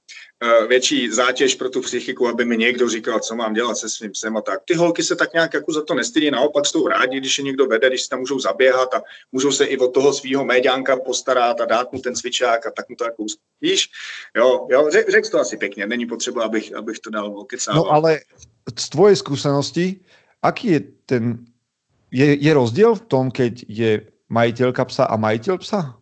uh, 0.45 0.69
větší 0.69 1.11
zátěž 1.11 1.55
pro 1.55 1.71
tu 1.71 1.81
psychiku, 1.81 2.29
aby 2.29 2.45
mi 2.45 2.57
někdo 2.57 2.89
říkal, 2.89 3.21
co 3.21 3.35
mám 3.35 3.55
dělat 3.55 3.77
se 3.77 3.89
svým 3.89 4.11
psem 4.11 4.37
a 4.37 4.41
tak. 4.41 4.61
Ty 4.65 4.75
holky 4.75 5.03
se 5.03 5.17
tak 5.17 5.33
nějak 5.33 5.55
jako 5.55 5.73
za 5.73 5.83
to 5.83 5.95
nestydí, 5.95 6.31
naopak 6.31 6.67
jsou 6.67 6.89
rádi, 6.89 7.21
když 7.21 7.39
je 7.39 7.45
někdo 7.45 7.67
vede, 7.67 7.89
když 7.89 8.03
se 8.03 8.09
tam 8.09 8.21
můžou 8.21 8.39
zaběhat 8.39 8.95
a 8.95 9.03
můžou 9.33 9.53
se 9.53 9.65
i 9.65 9.79
od 9.79 9.95
toho 9.95 10.13
svého 10.13 10.45
médiánka 10.45 10.97
postarat 10.97 11.61
a 11.61 11.65
dát 11.65 11.93
mu 11.93 12.01
ten 12.01 12.17
cvičák 12.17 12.67
a 12.67 12.71
tak 12.71 12.89
mu 12.89 12.97
to 12.97 13.05
jako 13.05 13.25
Víš, 13.61 13.89
jo, 14.37 14.67
jo 14.71 14.91
řek, 14.91 15.09
řekl 15.09 15.29
to 15.29 15.39
asi 15.39 15.57
pěkně, 15.57 15.87
není 15.87 16.07
potřeba, 16.07 16.45
abych, 16.45 16.77
abych 16.77 16.99
to 16.99 17.11
dal 17.11 17.39
okecával. 17.39 17.85
No 17.85 17.91
ale 17.91 18.21
z 18.79 18.89
tvojej 18.89 19.17
skúsenosti, 19.17 20.01
aký 20.43 20.69
je 20.69 20.81
ten 21.07 21.45
je, 22.15 22.39
je 22.39 22.53
rozdiel 22.55 22.95
v 22.95 23.07
tom, 23.11 23.25
keď 23.35 23.67
je 23.67 24.07
majiteľka 24.31 24.87
psa 24.87 25.05
a 25.11 25.19
majiteľ 25.19 25.57
psa? 25.59 25.99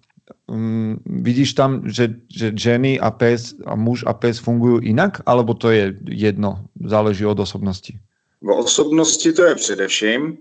Um, 0.46 1.00
vidíš 1.08 1.56
tam, 1.56 1.88
že, 1.88 2.20
že 2.28 2.52
ženy 2.52 3.00
a 3.00 3.08
pes 3.08 3.56
a 3.64 3.72
muž 3.72 4.04
a 4.04 4.12
pes 4.12 4.36
fungují 4.36 4.92
jinak, 4.92 5.24
alebo 5.24 5.56
to 5.56 5.72
je 5.72 5.96
jedno, 6.08 6.68
záleží 6.84 7.24
od 7.24 7.40
osobnosti? 7.40 7.96
O 8.44 8.56
osobnosti 8.56 9.32
to 9.32 9.42
je 9.44 9.54
především. 9.54 10.38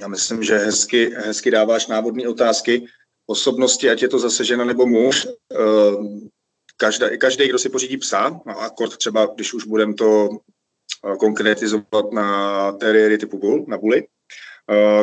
Já 0.00 0.08
myslím, 0.08 0.42
že 0.42 0.58
hezky, 0.58 1.10
hezky 1.16 1.50
dáváš 1.50 1.86
návodní 1.86 2.26
otázky. 2.26 2.84
Osobnosti, 3.26 3.90
ať 3.90 4.02
je 4.02 4.08
to 4.08 4.18
zase 4.18 4.44
žena 4.44 4.64
nebo 4.64 4.86
muž, 4.86 5.26
ehm, 5.54 6.28
každý, 6.76 7.06
každý 7.18 7.48
kdo 7.48 7.58
si 7.58 7.68
pořídí 7.68 7.96
psa, 7.96 8.40
a 8.46 8.52
akord 8.52 8.96
třeba, 8.96 9.26
když 9.34 9.54
už 9.54 9.64
budeme 9.64 9.94
to 9.94 10.28
eh, 10.28 11.16
konkretizovat 11.16 12.12
na 12.12 12.26
teriéry 12.72 13.18
typu 13.18 13.38
bull, 13.38 13.64
na 13.68 13.78
bully, 13.78 14.06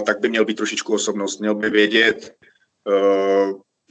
tak 0.05 0.19
by 0.19 0.29
měl 0.29 0.45
být 0.45 0.57
trošičku 0.57 0.93
osobnost. 0.93 1.39
Měl 1.39 1.55
by 1.55 1.69
vědět, 1.69 2.35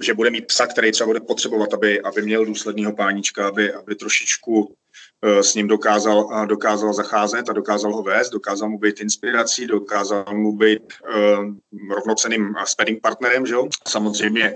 že 0.02 0.14
bude 0.14 0.30
mít 0.30 0.46
psa, 0.46 0.66
který 0.66 0.92
třeba 0.92 1.06
bude 1.06 1.20
potřebovat, 1.20 1.74
aby, 1.74 2.00
aby 2.00 2.22
měl 2.22 2.44
důsledného 2.44 2.92
pánička, 2.92 3.48
aby, 3.48 3.72
aby 3.72 3.94
trošičku 3.94 4.76
Eh, 5.24 5.42
s 5.42 5.54
ním 5.54 5.68
dokázal, 5.68 6.28
eh, 6.32 6.46
dokázal 6.46 6.92
zacházet 6.92 7.48
a 7.48 7.52
dokázal 7.52 7.94
ho 7.94 8.02
vést, 8.02 8.30
dokázal 8.30 8.68
mu 8.68 8.78
být 8.78 9.00
inspirací, 9.00 9.66
dokázal 9.66 10.24
mu 10.32 10.56
být 10.56 10.92
uh, 11.08 11.94
rovnoceným 11.94 12.54
sparring 12.64 13.02
partnerem, 13.02 13.46
že 13.46 13.54
jo? 13.54 13.68
Samozřejmě 13.88 14.54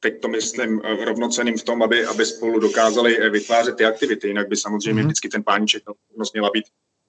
teď 0.00 0.20
to 0.20 0.28
myslím 0.28 0.80
rovnoceným 0.80 1.58
v 1.58 1.62
tom, 1.62 1.82
aby, 1.82 2.06
aby 2.06 2.26
spolu 2.26 2.60
dokázali 2.60 3.30
vytvářet 3.30 3.76
ty 3.76 3.84
aktivity, 3.84 4.28
jinak 4.28 4.48
by 4.48 4.56
samozřejmě 4.56 5.02
mm-hmm. 5.02 5.04
vždycky 5.04 5.28
ten 5.28 5.42
páníček 5.42 5.82
měla 6.32 6.50
být 6.50 6.64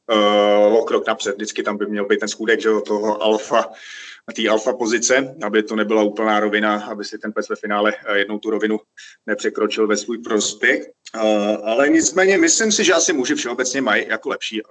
uh, 0.10 0.78
o 0.78 0.84
krok 0.86 1.08
napřed, 1.08 1.36
vždycky 1.36 1.64
tam 1.64 1.78
by 1.78 1.86
měl 1.86 2.06
být 2.06 2.20
ten 2.20 2.30
skůdek, 2.30 2.62
že 2.62 2.70
toho 2.86 3.24
alfa, 3.24 3.72
té 4.34 4.50
alfa 4.50 4.74
pozice, 4.74 5.36
aby 5.44 5.64
to 5.64 5.76
nebyla 5.76 6.04
úplná 6.04 6.40
rovina, 6.40 6.86
aby 6.86 7.06
si 7.06 7.18
ten 7.18 7.34
pes 7.34 7.50
ve 7.50 7.56
finále 7.56 7.94
eh, 8.06 8.18
jednou 8.18 8.40
tu 8.40 8.50
rovinu 8.50 8.80
nepřekročil 9.26 9.88
ve 9.88 9.98
svůj 9.98 10.18
prospěch. 10.18 10.84
Eh, 11.16 11.58
ale 11.64 11.90
nicméně 11.90 12.38
myslím 12.38 12.72
si, 12.72 12.84
že 12.84 12.94
asi 12.94 13.14
muži 13.14 13.36
všeobecně 13.36 13.82
mají 13.82 14.08
jako 14.08 14.30
lepší, 14.30 14.62
eh, 14.62 14.66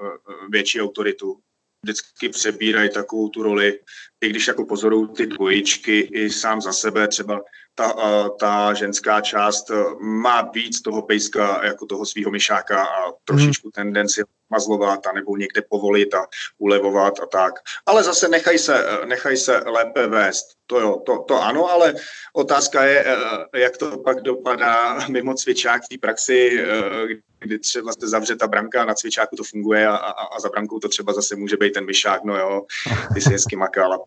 větší 0.50 0.80
autoritu. 0.80 1.38
Vždycky 1.82 2.28
přebírají 2.28 2.90
takovou 2.90 3.28
tu 3.28 3.42
roli, 3.42 3.78
i 4.20 4.28
když 4.28 4.46
jako 4.46 4.64
pozorují 4.64 5.08
ty 5.08 5.26
dvojičky 5.26 6.00
i 6.00 6.30
sám 6.30 6.60
za 6.60 6.72
sebe, 6.72 7.08
třeba 7.08 7.40
ta, 7.74 7.94
ta 8.28 8.74
ženská 8.74 9.20
část 9.20 9.70
má 10.00 10.42
víc 10.42 10.82
toho 10.82 11.02
pejska 11.02 11.64
jako 11.64 11.86
toho 11.86 12.06
svého 12.06 12.30
myšáka 12.30 12.84
a 12.84 13.12
trošičku 13.24 13.66
hmm. 13.66 13.72
tendenci 13.72 14.22
mazlovat 14.50 15.06
a 15.06 15.12
nebo 15.12 15.36
někde 15.36 15.62
povolit 15.62 16.14
a 16.14 16.26
ulevovat 16.58 17.20
a 17.20 17.26
tak. 17.26 17.54
Ale 17.86 18.02
zase 18.02 18.28
nechaj 18.28 18.58
se, 18.58 18.86
nechaj 19.04 19.36
se 19.36 19.58
lépe 19.58 20.06
vést. 20.06 20.46
To 20.66 20.80
jo, 20.80 21.02
to, 21.06 21.18
to 21.18 21.42
ano, 21.42 21.70
ale 21.70 21.94
otázka 22.32 22.84
je, 22.84 23.04
eh, 23.06 23.60
jak 23.60 23.76
to 23.76 23.98
pak 23.98 24.20
dopadá 24.20 24.98
mimo 25.08 25.34
cvičák 25.34 25.82
v 25.84 25.88
té 25.88 25.98
praxi, 25.98 26.50
eh, 26.62 27.06
kdy 27.38 27.58
třeba 27.58 27.92
se 27.92 28.08
zavře 28.08 28.36
ta 28.36 28.46
branka, 28.46 28.84
na 28.84 28.94
cvičáku 28.94 29.36
to 29.36 29.44
funguje 29.44 29.86
a, 29.86 29.96
a, 29.96 30.10
a 30.36 30.40
za 30.40 30.48
brankou 30.48 30.78
to 30.78 30.88
třeba 30.88 31.12
zase 31.12 31.36
může 31.36 31.56
být 31.56 31.72
ten 31.72 31.86
myšák, 31.86 32.24
no 32.24 32.36
jo, 32.36 32.66
ty 33.14 33.20
si 33.20 33.30
hezky 33.30 33.56
makal 33.56 33.92
a 33.92 33.98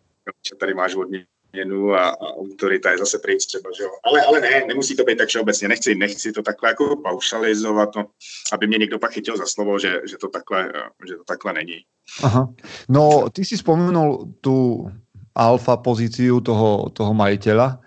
tady 0.60 0.74
máš 0.74 0.96
hodně 0.96 1.26
měnu 1.54 1.94
a, 1.94 2.10
a 2.10 2.26
autorita 2.38 2.92
je 2.92 2.98
zase 2.98 3.20
pryč 3.20 3.46
třeba, 3.46 3.70
že 3.78 3.84
jo. 3.84 3.90
Ale, 4.04 4.22
ale 4.22 4.42
ne, 4.42 4.64
nemusí 4.68 4.96
to 4.96 5.04
být 5.04 5.18
tak 5.18 5.30
všeobecně, 5.30 5.68
nechci, 5.68 5.96
nechci 5.96 6.32
to 6.32 6.42
takhle 6.42 6.70
jako 6.70 6.96
paušalizovat, 6.96 7.90
no, 7.96 8.06
aby 8.54 8.68
mě 8.68 8.78
někdo 8.78 9.00
pak 9.00 9.12
chytil 9.12 9.38
za 9.38 9.46
slovo, 9.46 9.80
že, 9.80 10.02
že, 10.10 10.18
to, 10.18 10.28
takhle, 10.28 10.72
že 11.08 11.16
to 11.16 11.24
takhle 11.24 11.54
není. 11.54 11.78
Aha. 12.24 12.54
No, 12.90 13.30
ty 13.30 13.46
si 13.46 13.58
spomenul 13.58 14.34
tu 14.42 14.88
alfa 15.36 15.78
pozíciu 15.78 16.42
toho, 16.42 16.90
toho 16.90 17.14
majiteľa 17.14 17.80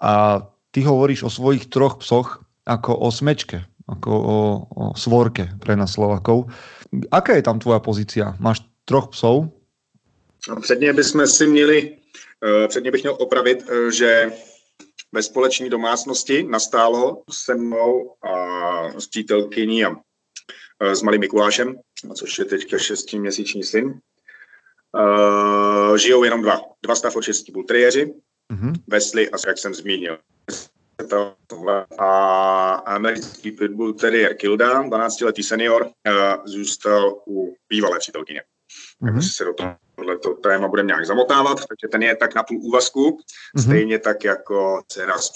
a 0.00 0.12
ty 0.70 0.80
hovoríš 0.80 1.26
o 1.26 1.30
svojich 1.30 1.66
troch 1.66 1.98
psoch 1.98 2.40
ako 2.64 2.94
o 2.94 3.10
smečke, 3.10 3.66
ako 3.90 4.10
o, 4.14 4.38
o 4.70 4.84
svorke 4.94 5.50
pre 5.58 5.74
nás 5.76 5.92
Slovakov. 5.98 6.48
Aká 7.10 7.34
je 7.36 7.42
tam 7.42 7.58
tvoja 7.58 7.82
pozícia? 7.82 8.38
Máš 8.38 8.62
troch 8.86 9.10
psov? 9.10 9.50
No, 10.48 10.56
předně 10.56 10.92
bychom 10.92 11.26
si 11.26 11.46
měli 11.46 12.00
Eh, 12.20 12.29
předně 12.68 12.90
bych 12.90 13.02
měl 13.02 13.16
opravit, 13.18 13.64
eh, 13.68 13.92
že 13.92 14.32
ve 15.12 15.22
společní 15.22 15.70
domácnosti 15.70 16.42
nastálo 16.42 17.22
se 17.32 17.54
mnou 17.54 18.14
a 18.22 19.00
s 19.00 19.06
přítelkyní 19.06 19.84
a 19.84 19.96
eh, 20.80 20.96
s 20.96 21.02
malým 21.02 21.20
Mikulášem, 21.20 21.76
což 22.14 22.38
je 22.38 22.44
teďka 22.44 22.78
šestiměsíční 22.78 23.62
syn. 23.62 24.00
Žijou 25.96 26.24
jenom 26.24 26.42
dva. 26.42 26.60
Dva 26.82 26.94
staffordshireský 26.94 27.52
bulteriéři, 27.52 28.14
mm-hmm. 28.52 28.72
Wesley 28.88 29.28
a 29.32 29.48
jak 29.48 29.58
jsem 29.58 29.74
zmínil. 29.74 30.18
A 31.98 32.74
americký 32.74 33.52
pitbull 33.52 33.92
terrier 33.92 34.36
Kilda, 34.36 34.82
12-letý 34.82 35.42
senior, 35.42 35.90
zůstal 36.44 37.22
u 37.26 37.56
bývalé 37.68 37.98
přítelkyně. 37.98 38.42
Mm-hmm. 39.02 39.36
se 39.36 39.44
do 39.44 39.54
toho 39.54 39.76
to 40.22 40.34
téma 40.34 40.68
budeme 40.68 40.86
nějak 40.86 41.06
zamotávat, 41.06 41.58
takže 41.58 41.88
ten 41.90 42.02
je 42.02 42.16
tak 42.16 42.34
na 42.34 42.42
půl 42.42 42.58
úvazku, 42.60 43.10
mm-hmm. 43.10 43.62
stejně 43.62 43.98
tak 43.98 44.24
jako 44.24 44.82
dcera 44.88 45.18
z 45.18 45.30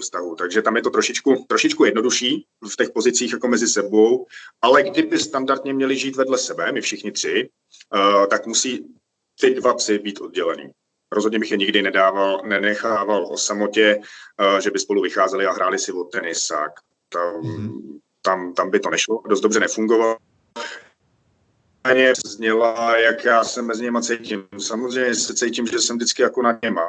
vztahu. 0.00 0.34
Takže 0.34 0.62
tam 0.62 0.76
je 0.76 0.82
to 0.82 0.90
trošičku, 0.90 1.44
trošičku 1.48 1.84
jednodušší 1.84 2.46
v 2.72 2.76
těch 2.76 2.90
pozicích 2.90 3.32
jako 3.32 3.48
mezi 3.48 3.68
sebou, 3.68 4.26
ale 4.62 4.82
kdyby 4.82 5.18
standardně 5.18 5.72
měli 5.72 5.96
žít 5.96 6.16
vedle 6.16 6.38
sebe, 6.38 6.72
my 6.72 6.80
všichni 6.80 7.12
tři, 7.12 7.48
uh, 7.94 8.26
tak 8.26 8.46
musí 8.46 8.86
ty 9.40 9.54
dva 9.54 9.74
psy 9.74 9.98
být 9.98 10.20
oddělený. 10.20 10.70
Rozhodně 11.12 11.38
bych 11.38 11.50
je 11.50 11.56
nikdy 11.56 11.82
nedával, 11.82 12.42
nenechával 12.44 13.26
o 13.26 13.36
samotě, 13.36 13.96
uh, 13.96 14.58
že 14.58 14.70
by 14.70 14.78
spolu 14.78 15.02
vycházeli 15.02 15.46
a 15.46 15.52
hráli 15.52 15.78
si 15.78 15.92
o 15.92 16.04
tenisák. 16.04 16.72
Tam, 17.08 17.40
mm-hmm. 17.42 17.98
tam, 18.22 18.54
tam 18.54 18.70
by 18.70 18.80
to 18.80 18.90
nešlo, 18.90 19.22
dost 19.28 19.40
dobře 19.40 19.60
nefungovalo 19.60 20.16
zněla, 22.26 22.96
jak 22.96 23.24
já 23.24 23.44
se 23.44 23.62
mezi 23.62 23.82
něma 23.84 24.00
cítím. 24.00 24.44
Samozřejmě 24.58 25.14
se 25.14 25.34
cítím, 25.34 25.66
že 25.66 25.78
jsem 25.78 25.96
vždycky 25.96 26.22
jako 26.22 26.42
na 26.42 26.58
něma. 26.62 26.82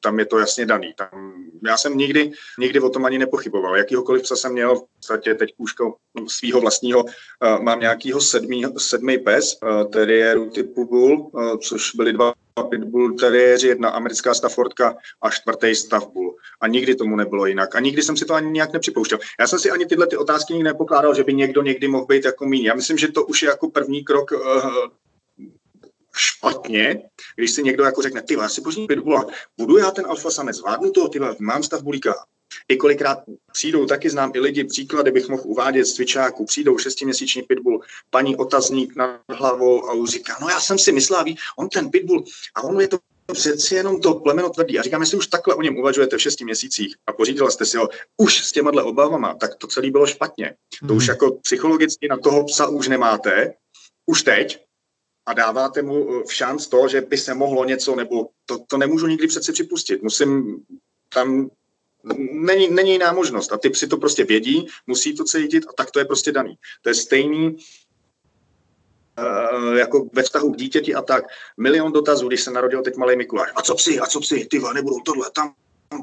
Tam 0.00 0.18
je 0.18 0.26
to 0.26 0.38
jasně 0.38 0.66
daný. 0.66 0.94
Tam, 0.96 1.34
já 1.64 1.76
jsem 1.76 1.98
nikdy, 1.98 2.32
nikdy 2.58 2.80
o 2.80 2.90
tom 2.90 3.04
ani 3.04 3.18
nepochyboval. 3.18 3.76
Jakýhokoliv 3.76 4.22
psa 4.22 4.36
jsem 4.36 4.52
měl, 4.52 4.76
v 4.76 4.84
podstatě 4.96 5.34
teď 5.34 5.50
kůžko 5.56 5.96
svého 6.26 6.60
vlastního, 6.60 7.04
uh, 7.04 7.62
mám 7.62 7.80
nějakýho 7.80 8.20
sedmý, 8.20 8.64
sedmý 8.78 9.18
pes, 9.18 9.58
uh, 9.62 9.90
teriéru 9.90 10.50
typu 10.50 10.84
Bull, 10.84 11.30
uh, 11.32 11.58
což 11.58 11.94
byly 11.94 12.12
dva 12.12 12.34
pitbull 12.64 13.12
teriéři, 13.12 13.68
jedna 13.68 13.88
americká 13.88 14.34
Staffordka 14.34 14.96
a 15.22 15.30
čtvrtý 15.30 15.74
Staffbull. 15.74 16.34
A 16.60 16.68
nikdy 16.68 16.94
tomu 16.94 17.16
nebylo 17.16 17.46
jinak. 17.46 17.74
A 17.74 17.80
nikdy 17.80 18.02
jsem 18.02 18.16
si 18.16 18.24
to 18.24 18.34
ani 18.34 18.50
nějak 18.50 18.72
nepřipouštěl. 18.72 19.18
Já 19.40 19.46
jsem 19.46 19.58
si 19.58 19.70
ani 19.70 19.86
tyhle 19.86 20.06
ty 20.06 20.16
otázky 20.16 20.52
nikdy 20.52 20.64
nepokládal, 20.64 21.14
že 21.14 21.24
by 21.24 21.34
někdo 21.34 21.62
někdy 21.62 21.88
mohl 21.88 22.06
být 22.06 22.24
jako 22.24 22.46
míň. 22.46 22.64
Já 22.64 22.74
myslím, 22.74 22.98
že 22.98 23.08
to 23.08 23.24
už 23.24 23.42
je 23.42 23.48
jako 23.48 23.70
první 23.70 24.04
krok 24.04 24.30
uh, 24.32 24.40
špatně, 26.16 27.02
když 27.36 27.50
si 27.50 27.62
někdo 27.62 27.84
jako 27.84 28.02
řekne, 28.02 28.22
ty 28.22 28.34
já 28.34 28.48
si 28.48 28.60
pořídím 28.60 28.86
pitbulla, 28.86 29.26
budu 29.58 29.78
já 29.78 29.90
ten 29.90 30.06
alfa 30.06 30.30
samec, 30.30 30.56
zvládnu 30.56 30.90
to, 30.90 31.08
ty 31.08 31.20
mám 31.38 31.62
stav. 31.62 31.82
I 32.68 32.76
kolikrát 32.76 33.18
přijdou, 33.52 33.86
taky 33.86 34.10
znám 34.10 34.32
i 34.34 34.40
lidi, 34.40 34.64
příklady 34.64 35.10
bych 35.10 35.28
mohl 35.28 35.42
uvádět 35.46 35.86
z 35.86 35.94
cvičáku, 35.94 36.44
přijdou 36.44 36.78
šestiměsíční 36.78 37.42
pitbull, 37.42 37.80
paní 38.10 38.36
otazník 38.36 38.96
nad 38.96 39.20
hlavou 39.28 39.88
a 39.88 39.92
už 39.92 40.10
říká, 40.10 40.36
no 40.40 40.48
já 40.48 40.60
jsem 40.60 40.78
si 40.78 40.92
myslel, 40.92 41.24
ví, 41.24 41.36
on 41.58 41.68
ten 41.68 41.90
pitbull, 41.90 42.24
a 42.54 42.62
on 42.62 42.80
je 42.80 42.88
to 42.88 42.98
přeci 43.32 43.74
jenom 43.74 44.00
to 44.00 44.14
plemeno 44.14 44.50
tvrdý. 44.50 44.78
A 44.78 44.82
říkám, 44.82 45.00
jestli 45.00 45.18
už 45.18 45.26
takhle 45.26 45.54
o 45.54 45.62
něm 45.62 45.76
uvažujete 45.76 46.16
v 46.16 46.22
šesti 46.22 46.44
měsících 46.44 46.96
a 47.06 47.12
pořídila 47.12 47.50
jste 47.50 47.64
si 47.66 47.76
ho 47.76 47.88
už 48.16 48.44
s 48.44 48.52
těma 48.52 48.84
obavama, 48.84 49.34
tak 49.34 49.54
to 49.54 49.66
celé 49.66 49.90
bylo 49.90 50.06
špatně. 50.06 50.54
To 50.88 50.94
už 50.94 51.06
mhm. 51.06 51.10
jako 51.10 51.30
psychologicky 51.30 52.08
na 52.08 52.16
toho 52.16 52.44
psa 52.44 52.68
už 52.68 52.88
nemáte, 52.88 53.54
už 54.06 54.22
teď, 54.22 54.64
a 55.28 55.32
dáváte 55.32 55.82
mu 55.82 56.20
eh, 56.20 56.24
v 56.24 56.34
šanc 56.34 56.66
to, 56.66 56.88
že 56.88 57.00
by 57.00 57.16
se 57.16 57.34
mohlo 57.34 57.64
něco, 57.64 57.96
nebo 57.96 58.28
to, 58.46 58.58
to 58.58 58.76
nemůžu 58.76 59.06
nikdy 59.06 59.26
přece 59.26 59.52
připustit. 59.52 60.02
Musím 60.02 60.56
tam 61.14 61.50
není, 62.32 62.70
není 62.70 62.92
jiná 62.92 63.12
možnost. 63.12 63.52
A 63.52 63.58
ty 63.58 63.70
psi 63.70 63.86
to 63.86 63.96
prostě 63.96 64.24
vědí, 64.24 64.66
musí 64.86 65.14
to 65.14 65.24
cítit 65.24 65.64
a 65.68 65.72
tak 65.72 65.90
to 65.90 65.98
je 65.98 66.04
prostě 66.04 66.32
daný. 66.32 66.58
To 66.82 66.88
je 66.88 66.94
stejný 66.94 67.56
uh, 69.18 69.74
jako 69.76 70.08
ve 70.12 70.22
vztahu 70.22 70.52
k 70.52 70.56
dítěti 70.56 70.94
a 70.94 71.02
tak. 71.02 71.24
Milion 71.56 71.92
dotazů, 71.92 72.28
když 72.28 72.42
se 72.42 72.50
narodil 72.50 72.82
teď 72.82 72.96
malý 72.96 73.16
Mikuláš. 73.16 73.50
A 73.54 73.62
co 73.62 73.74
psi, 73.74 73.98
a 73.98 74.06
co 74.06 74.20
psi, 74.20 74.46
ty 74.50 74.60
nebudou 74.74 75.00
tohle, 75.00 75.30
tam 75.34 75.54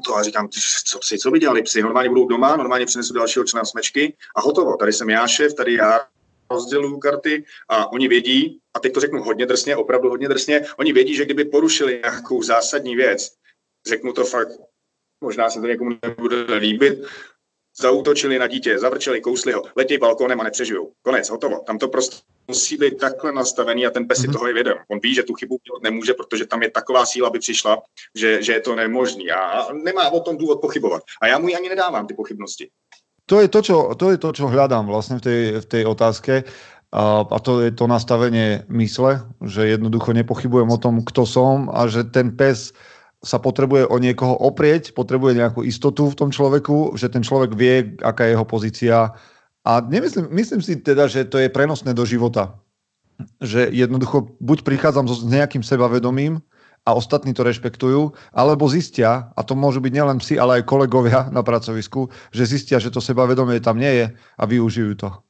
to 0.04 0.16
a 0.16 0.22
říkám, 0.22 0.48
co 0.84 0.98
psi, 0.98 1.18
co 1.18 1.30
by 1.30 1.38
dělali 1.38 1.62
psi, 1.62 1.82
normálně 1.82 2.08
budou 2.08 2.28
doma, 2.28 2.56
normálně 2.56 2.86
přinesu 2.86 3.14
dalšího 3.14 3.44
člena 3.44 3.64
smečky 3.64 4.16
a 4.36 4.40
hotovo. 4.40 4.76
Tady 4.76 4.92
jsem 4.92 5.10
já 5.10 5.26
šéf, 5.26 5.54
tady 5.54 5.74
já 5.74 6.06
rozděluju 6.50 6.98
karty 6.98 7.44
a 7.68 7.92
oni 7.92 8.08
vědí, 8.08 8.60
a 8.74 8.80
teď 8.80 8.92
to 8.92 9.00
řeknu 9.00 9.22
hodně 9.22 9.46
drsně, 9.46 9.76
opravdu 9.76 10.08
hodně 10.08 10.28
drsně, 10.28 10.66
oni 10.76 10.92
vědí, 10.92 11.14
že 11.14 11.24
kdyby 11.24 11.44
porušili 11.44 12.00
nějakou 12.04 12.42
zásadní 12.42 12.96
věc, 12.96 13.32
řeknu 13.86 14.12
to 14.12 14.24
fakt 14.24 14.48
možná 15.26 15.50
se 15.50 15.60
to 15.60 15.66
někomu 15.66 15.90
nebude 16.02 16.54
líbit, 16.54 17.02
zautočili 17.80 18.38
na 18.38 18.46
dítě, 18.46 18.78
zavrčeli, 18.78 19.20
kousli 19.20 19.52
ho, 19.52 19.62
letějí 19.76 19.98
balkónem 19.98 20.40
a 20.40 20.44
nepřežijou. 20.44 20.92
Konec, 21.02 21.30
hotovo. 21.30 21.60
Tam 21.66 21.78
to 21.78 21.88
prostě 21.88 22.16
musí 22.48 22.76
být 22.76 22.98
takhle 22.98 23.32
nastavený 23.32 23.86
a 23.86 23.90
ten 23.90 24.06
pes 24.06 24.18
si 24.18 24.28
mm-hmm. 24.28 24.32
toho 24.32 24.46
je 24.46 24.54
vědom. 24.54 24.78
On 24.88 24.98
ví, 25.02 25.14
že 25.14 25.22
tu 25.22 25.34
chybu 25.34 25.58
dělat 25.66 25.82
nemůže, 25.82 26.14
protože 26.14 26.46
tam 26.46 26.62
je 26.62 26.70
taková 26.70 27.06
síla, 27.06 27.28
aby 27.28 27.38
přišla, 27.38 27.82
že, 28.14 28.42
že 28.42 28.52
je 28.52 28.60
to 28.60 28.74
nemožný 28.74 29.30
a 29.30 29.72
nemá 29.72 30.08
o 30.08 30.20
tom 30.20 30.36
důvod 30.36 30.60
pochybovat. 30.60 31.02
A 31.22 31.26
já 31.26 31.38
mu 31.38 31.46
ani 31.46 31.68
nedávám 31.68 32.06
ty 32.06 32.14
pochybnosti. 32.14 32.70
To 33.26 33.42
je 33.42 33.48
to, 33.50 33.60
čo, 33.62 33.76
to, 33.98 34.14
je 34.14 34.18
to, 34.22 34.30
čo 34.30 34.46
hľadám 34.46 34.86
vlastne 34.86 35.18
v 35.18 35.22
tej, 35.26 35.42
v 35.58 35.66
tej 35.66 35.82
otázke. 35.82 36.46
A, 36.94 37.26
a 37.26 37.38
to 37.42 37.58
je 37.66 37.74
to 37.74 37.90
nastavenie 37.90 38.62
mysle, 38.70 39.26
že 39.42 39.66
jednoducho 39.66 40.14
nepochybujem 40.14 40.70
o 40.70 40.78
tom, 40.78 41.02
kto 41.02 41.26
som 41.26 41.66
a 41.66 41.90
že 41.90 42.06
ten 42.06 42.30
pes 42.38 42.70
sa 43.26 43.42
potrebuje 43.42 43.90
o 43.90 43.98
niekoho 43.98 44.38
oprieť, 44.38 44.94
potrebuje 44.94 45.34
nejakú 45.34 45.66
istotu 45.66 46.06
v 46.06 46.14
tom 46.14 46.30
človeku, 46.30 46.94
že 46.94 47.10
ten 47.10 47.26
človek 47.26 47.58
vie, 47.58 47.98
aká 47.98 48.22
je 48.22 48.38
jeho 48.38 48.46
pozícia. 48.46 49.10
A 49.66 49.72
nemyslím, 49.82 50.30
myslím 50.30 50.62
si 50.62 50.78
teda, 50.78 51.10
že 51.10 51.26
to 51.26 51.42
je 51.42 51.50
prenosné 51.50 51.90
do 51.90 52.06
života. 52.06 52.54
Že 53.42 53.74
jednoducho 53.74 54.38
buď 54.38 54.62
prichádzam 54.62 55.10
s 55.10 55.26
nejakým 55.26 55.66
sebavedomím 55.66 56.38
a 56.86 56.94
ostatní 56.94 57.34
to 57.34 57.42
rešpektujú, 57.42 58.14
alebo 58.30 58.70
zistia, 58.70 59.34
a 59.34 59.42
to 59.42 59.58
môžu 59.58 59.82
byť 59.82 59.90
nielen 59.90 60.22
psi, 60.22 60.38
ale 60.38 60.62
aj 60.62 60.70
kolegovia 60.70 61.26
na 61.34 61.42
pracovisku, 61.42 62.06
že 62.30 62.46
zistia, 62.46 62.78
že 62.78 62.94
to 62.94 63.02
sebavedomie 63.02 63.58
tam 63.58 63.82
nie 63.82 63.90
je 63.90 64.06
a 64.14 64.42
využijú 64.46 64.94
to. 64.94 65.25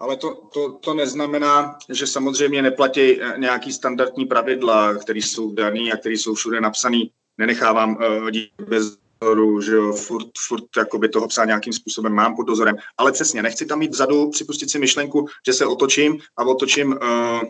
Ale 0.00 0.16
to, 0.16 0.34
to, 0.34 0.72
to 0.72 0.94
neznamená, 0.94 1.78
že 1.88 2.06
samozřejmě 2.06 2.62
neplatí 2.62 3.22
eh, 3.22 3.34
nějaký 3.38 3.72
standardní 3.72 4.26
pravidla, 4.26 4.94
které 4.94 5.18
jsou 5.18 5.52
dané 5.52 5.92
a 5.92 5.96
které 5.96 6.14
jsou 6.14 6.34
všude 6.34 6.60
napsané. 6.60 7.00
Nenechávám 7.38 7.96
uh, 7.96 8.30
bez 8.68 8.98
dozoru, 9.20 9.60
že 9.60 9.74
jo, 9.74 9.92
furt, 9.92 10.26
furt 10.46 10.64
jakoby 10.76 11.08
toho 11.08 11.28
psa 11.28 11.44
nějakým 11.44 11.72
způsobem 11.72 12.12
mám 12.12 12.36
pod 12.36 12.42
dozorem. 12.42 12.76
Ale 12.98 13.12
přesně, 13.12 13.42
nechci 13.42 13.66
tam 13.66 13.78
mít 13.78 13.90
vzadu, 13.90 14.30
připustit 14.30 14.70
si 14.70 14.78
myšlenku, 14.78 15.26
že 15.46 15.52
se 15.52 15.66
otočím 15.66 16.18
a 16.36 16.44
otočím 16.44 16.88
uh, 16.88 17.40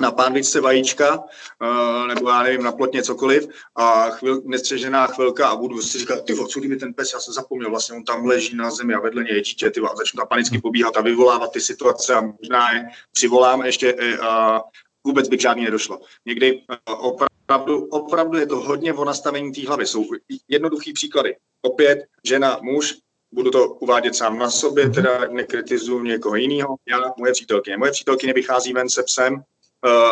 na 0.00 0.10
pánvičce 0.10 0.60
vajíčka, 0.60 1.18
uh, 1.18 2.06
nebo 2.06 2.28
já 2.28 2.42
nevím, 2.42 2.62
na 2.62 2.72
plotně 2.72 3.02
cokoliv 3.02 3.48
a 3.76 4.10
chvil, 4.10 4.42
nestřežená 4.44 5.06
chvilka 5.06 5.48
a 5.48 5.56
budu 5.56 5.82
si 5.82 5.98
říkat, 5.98 6.24
ty 6.24 6.34
co 6.34 6.60
kdyby 6.60 6.76
ten 6.76 6.94
pes, 6.94 7.12
já 7.12 7.20
jsem 7.20 7.34
zapomněl, 7.34 7.70
vlastně 7.70 7.96
on 7.96 8.04
tam 8.04 8.24
leží 8.24 8.56
na 8.56 8.70
zemi 8.70 8.94
a 8.94 9.00
vedle 9.00 9.24
něj 9.24 9.34
je 9.34 9.40
dítě, 9.40 9.70
ty 9.70 9.80
a 9.80 9.96
začnu 9.96 10.18
tam 10.18 10.28
panicky 10.28 10.60
pobíhat 10.60 10.96
a 10.96 11.00
vyvolávat 11.00 11.52
ty 11.52 11.60
situace 11.60 12.14
a 12.14 12.20
možná 12.20 12.72
je 12.72 12.84
přivolám 13.12 13.64
ještě 13.64 13.94
uh, 13.94 14.58
vůbec 15.06 15.28
by 15.28 15.36
k 15.36 15.40
žádný 15.40 15.64
nedošlo. 15.64 16.00
Někdy 16.26 16.54
uh, 16.54 17.06
opravdu, 17.06 17.86
opravdu 17.86 18.38
je 18.38 18.46
to 18.46 18.56
hodně 18.56 18.92
o 18.92 19.04
nastavení 19.04 19.52
té 19.52 19.66
hlavy. 19.66 19.86
Jsou 19.86 20.04
jednoduchý 20.48 20.92
příklady. 20.92 21.36
Opět 21.62 21.98
žena, 22.24 22.58
muž, 22.62 22.94
budu 23.32 23.50
to 23.50 23.68
uvádět 23.68 24.16
sám 24.16 24.38
na 24.38 24.50
sobě, 24.50 24.90
teda 24.90 25.28
nekritizuju 25.30 26.02
někoho 26.02 26.36
jiného. 26.36 26.76
Já, 26.88 27.00
moje 27.18 27.32
přítelkyně. 27.32 27.76
Moje 27.76 27.92
přítelkyně 27.92 28.32
vychází 28.32 28.72
ven 28.72 28.88
se 28.88 29.02
psem, 29.02 29.42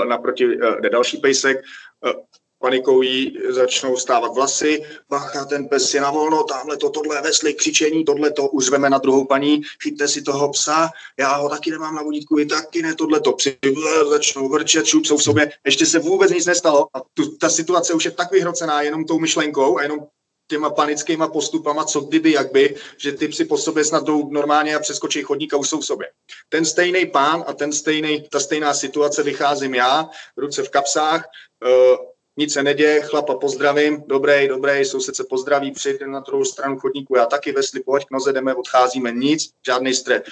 naproti 0.08 0.46
uh, 0.46 0.80
jde 0.80 0.90
další 0.90 1.16
pejsek, 1.16 1.62
uh, 2.04 2.12
panikou 2.64 3.02
jí 3.02 3.38
začnou 3.48 3.96
stávat 3.96 4.34
vlasy, 4.34 4.82
bacha, 5.10 5.44
ten 5.44 5.68
pes 5.68 5.94
je 5.94 6.00
na 6.00 6.10
volno, 6.10 6.44
tamhle 6.44 6.76
to, 6.76 6.90
tohle 6.90 7.22
vesly, 7.22 7.54
křičení, 7.54 8.04
tohle 8.04 8.30
to, 8.30 8.48
už 8.48 8.64
zveme 8.64 8.90
na 8.90 8.98
druhou 8.98 9.24
paní, 9.24 9.62
chyťte 9.82 10.08
si 10.08 10.22
toho 10.22 10.48
psa, 10.48 10.90
já 11.18 11.37
ho 11.37 11.48
taky 11.48 11.70
nemám 11.70 11.94
na 11.94 12.02
vodítku, 12.02 12.37
vy 12.37 12.46
taky 12.46 12.82
ne, 12.82 12.94
tohle 12.94 13.20
to, 13.20 13.37
začnou 14.10 14.48
vrčet, 14.48 14.87
šup, 14.87 15.06
jsou 15.06 15.16
v 15.16 15.22
sobě, 15.22 15.52
ještě 15.64 15.87
se 15.87 15.98
vůbec 15.98 16.32
nic 16.32 16.46
nestalo 16.46 16.88
a 16.94 17.00
tu, 17.14 17.37
ta 17.37 17.48
situace 17.48 17.94
už 17.94 18.04
je 18.04 18.10
tak 18.10 18.32
vyhrocená 18.32 18.82
jenom 18.82 19.04
tou 19.04 19.18
myšlenkou 19.18 19.78
a 19.78 19.82
jenom 19.82 20.00
těma 20.46 20.70
panickýma 20.70 21.28
postupama, 21.28 21.85
co 21.85 22.00
kdyby, 22.00 22.33
jak 22.33 22.52
by, 22.52 22.76
že 22.96 23.12
ty 23.12 23.28
psy 23.28 23.44
po 23.44 23.59
sobě 23.59 23.85
snad 23.85 24.04
jdou 24.04 24.30
normálně 24.30 24.76
a 24.76 24.80
přeskočí 24.80 25.22
chodník 25.22 25.54
a 25.54 25.57
už 25.57 25.68
jsou 25.68 25.80
v 25.80 25.87
sobě. 25.87 26.09
Ten 26.48 26.64
stejný 26.64 27.07
pán 27.07 27.44
a 27.46 27.52
ten 27.52 27.72
stejný, 27.72 28.28
ta 28.30 28.40
stejná 28.40 28.74
situace 28.74 29.22
vycházím 29.22 29.74
já, 29.74 30.09
ruce 30.37 30.62
v 30.62 30.70
kapsách, 30.70 31.24
uh, 31.64 31.96
nic 32.37 32.52
se 32.52 32.62
neděje, 32.62 33.00
chlapa 33.00 33.35
pozdravím, 33.35 34.02
dobrý, 34.07 34.48
dobrý, 34.48 34.85
soused 34.85 35.16
se 35.16 35.24
pozdraví, 35.24 35.72
přijde 35.72 36.07
na 36.07 36.20
druhou 36.20 36.44
stranu 36.44 36.78
chodníku, 36.78 37.16
já 37.16 37.26
taky 37.26 37.52
vesli, 37.52 37.83
pojď 37.83 38.04
k 38.04 38.11
noze, 38.11 38.33
jdeme, 38.33 38.54
odcházíme, 38.54 39.12
nic, 39.12 39.50
žádný 39.66 39.94
stres. 39.94 40.22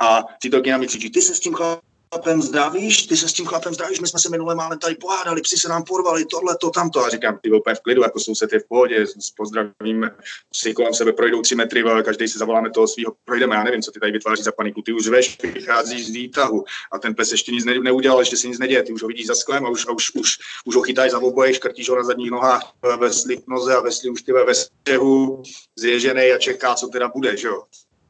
A 0.00 0.22
přítelkyně 0.38 0.78
mi 0.78 0.86
křičí, 0.86 1.10
ty 1.10 1.22
se 1.22 1.34
s 1.34 1.40
tím 1.40 1.54
chlapem 1.54 1.89
chlapem 2.14 2.42
zdravíš, 2.42 3.06
ty 3.06 3.16
se 3.16 3.28
s 3.28 3.32
tím 3.32 3.46
chlapem 3.46 3.74
zdravíš, 3.74 4.00
my 4.00 4.08
jsme 4.08 4.18
se 4.18 4.28
minule 4.28 4.54
málem 4.54 4.78
tady 4.78 4.94
pohádali, 4.94 5.40
psi 5.40 5.56
se 5.56 5.68
nám 5.68 5.84
porvali, 5.84 6.24
tohle, 6.24 6.56
to, 6.60 6.70
tamto. 6.70 7.04
A 7.04 7.08
říkám, 7.08 7.38
ty 7.42 7.50
úplně 7.50 7.74
v 7.74 7.80
klidu, 7.80 8.02
jako 8.02 8.20
soused 8.20 8.52
je 8.52 8.60
v 8.60 8.68
pohodě, 8.68 9.06
pozdravíme, 9.36 10.10
si 10.54 10.74
kolem 10.74 10.94
sebe 10.94 11.12
projdou 11.12 11.42
tři 11.42 11.54
metry, 11.54 11.82
ale 11.82 12.02
každý 12.02 12.28
si 12.28 12.38
zavoláme 12.38 12.70
toho 12.70 12.88
svého, 12.88 13.12
projdeme, 13.24 13.56
já 13.56 13.64
nevím, 13.64 13.82
co 13.82 13.90
ty 13.90 14.00
tady 14.00 14.12
vytváří 14.12 14.42
za 14.42 14.52
paniku, 14.52 14.82
ty 14.82 14.92
už 14.92 15.08
veš, 15.08 15.38
vycházíš 15.42 16.06
z 16.06 16.10
výtahu 16.10 16.64
a 16.92 16.98
ten 16.98 17.14
pes 17.14 17.32
ještě 17.32 17.52
nic 17.52 17.64
neudělal, 17.64 18.18
ještě 18.18 18.36
si 18.36 18.48
nic 18.48 18.58
neděje, 18.58 18.82
ty 18.82 18.92
už 18.92 19.02
ho 19.02 19.08
vidíš 19.08 19.26
za 19.26 19.34
sklem 19.34 19.66
a 19.66 19.68
už, 19.68 19.86
a 19.88 19.92
už, 19.92 20.14
už, 20.14 20.38
už 20.64 20.74
ho 20.76 20.82
chytáš 20.82 21.10
za 21.10 21.18
oboje, 21.18 21.54
škrtíš 21.54 21.88
ho 21.88 21.96
na 21.96 22.04
zadních 22.04 22.30
nohách 22.30 22.72
ve 22.98 23.12
slip 23.12 23.48
noze 23.48 23.76
a 23.76 23.80
ve 23.80 23.90
už 24.10 24.22
ty 24.22 24.32
ve 24.32 24.54
střehu 24.54 25.42
zježený 25.78 26.32
a 26.32 26.38
čeká, 26.38 26.74
co 26.74 26.86
teda 26.86 27.08
bude, 27.08 27.36
že 27.36 27.48
jo. 27.48 27.62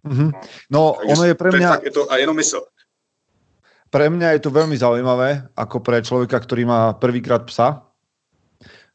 Mm-hmm. 0.04 0.30
No, 0.70 0.96
Takže 0.98 1.12
ono 1.12 1.24
je 1.24 1.34
pre 1.34 1.50
mňa... 1.52 1.80
je 1.84 1.90
to, 1.90 2.12
a 2.12 2.16
jenom 2.16 2.36
mysl. 2.36 2.64
Pre 3.90 4.06
mňa 4.06 4.38
je 4.38 4.42
to 4.46 4.54
veľmi 4.54 4.78
zaujímavé, 4.78 5.50
ako 5.58 5.82
pre 5.82 5.98
človeka, 5.98 6.38
ktorý 6.38 6.62
má 6.62 6.94
prvýkrát 6.94 7.42
psa, 7.50 7.82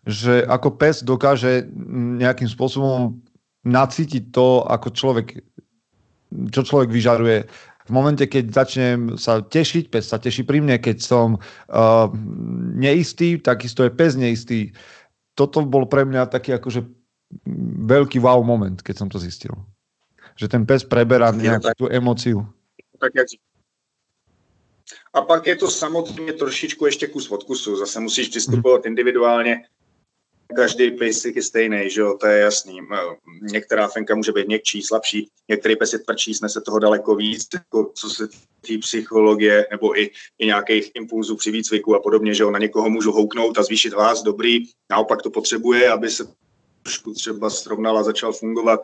že 0.08 0.48
ako 0.48 0.80
pes 0.80 1.04
dokáže 1.04 1.68
nejakým 2.16 2.48
spôsobom 2.48 3.20
nacítiť 3.68 4.32
to, 4.32 4.64
ako 4.64 4.88
človek, 4.96 5.28
čo 6.54 6.62
človek 6.64 6.94
vyžaruje. 6.94 7.44
V 7.86 7.92
momente, 7.92 8.24
keď 8.26 8.66
začnem 8.66 9.00
sa 9.20 9.44
tešiť, 9.44 9.92
pes 9.92 10.10
sa 10.10 10.18
teší 10.18 10.48
pri 10.48 10.64
mne, 10.64 10.80
keď 10.80 11.04
som 11.04 11.38
uh, 11.38 12.08
neistý, 12.78 13.36
takisto 13.36 13.84
je 13.84 13.92
pes 13.92 14.16
neistý. 14.16 14.72
Toto 15.36 15.66
bol 15.68 15.86
pre 15.92 16.08
mňa 16.08 16.32
taký 16.32 16.56
akože 16.56 16.82
veľký 17.84 18.24
wow 18.24 18.40
moment, 18.46 18.80
keď 18.80 18.96
som 18.96 19.10
to 19.12 19.20
zistil. 19.20 19.54
Že 20.40 20.48
ten 20.56 20.64
pes 20.64 20.88
preberá 20.88 21.36
nejakú 21.36 21.76
tú 21.76 21.86
emociu. 21.92 22.48
Tak 23.02 23.12
jak 23.12 23.28
a 25.16 25.22
pak 25.22 25.48
je 25.48 25.56
to 25.56 25.72
samozřejmě 25.72 26.34
trošičku 26.34 26.86
ještě 26.86 27.08
kus 27.08 27.32
od 27.32 27.44
kusu. 27.44 27.76
Zase 27.76 28.00
musíš 28.00 28.28
přistupovat 28.28 28.82
mhm. 28.82 28.88
individuálně. 28.88 29.64
Každý 30.56 30.92
pejsek 30.92 31.36
je 31.36 31.44
stejný, 31.44 31.90
že 31.90 32.02
jo, 32.02 32.18
to 32.22 32.28
je 32.28 32.40
jasný. 32.40 32.80
Některá 33.42 33.88
fenka 33.88 34.16
může 34.16 34.32
být 34.32 34.48
měkčí, 34.48 34.82
slabší, 34.82 35.30
některý 35.50 35.76
pes 35.76 35.94
je 35.94 36.00
tvrdší, 36.00 36.34
snese 36.34 36.62
toho 36.62 36.80
daleko 36.80 37.16
víc, 37.16 37.48
jako 37.54 37.92
co 37.96 38.10
se 38.10 38.28
té 38.68 38.78
psychologie 38.82 39.68
nebo 39.72 40.00
i, 40.00 40.12
i 40.40 40.46
nějakých 40.46 40.92
impulzů 40.96 41.36
při 41.36 41.52
výcviku 41.52 41.96
a 41.96 42.00
podobně, 42.00 42.34
že 42.34 42.44
jo, 42.44 42.52
na 42.52 42.60
někoho 42.60 42.90
můžu 42.90 43.12
houknout 43.12 43.58
a 43.58 43.64
zvýšit 43.64 43.94
hlas, 43.94 44.24
dobrý, 44.24 44.66
naopak 44.90 45.22
to 45.22 45.30
potřebuje, 45.30 45.90
aby 45.90 46.10
se 46.10 46.28
trošku 46.84 47.14
třeba 47.14 47.50
srovnal 47.50 47.98
a 47.98 48.04
začal 48.04 48.34
fungovat. 48.34 48.80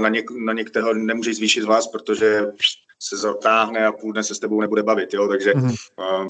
Na, 0.00 0.08
něk, 0.08 0.30
na 0.30 0.52
některého 0.52 0.94
nemůžeš 0.94 1.36
zvýšit 1.36 1.64
hlas, 1.64 1.86
protože 1.86 2.46
se 2.98 3.16
zatáhne 3.16 3.86
a 3.86 3.92
půl 3.92 4.12
dne 4.12 4.22
se 4.22 4.34
s 4.34 4.38
tebou 4.38 4.60
nebude 4.60 4.82
bavit, 4.82 5.14
jo, 5.14 5.28
takže... 5.28 5.52
Mm-hmm. 5.52 5.74
Uh, 5.98 6.26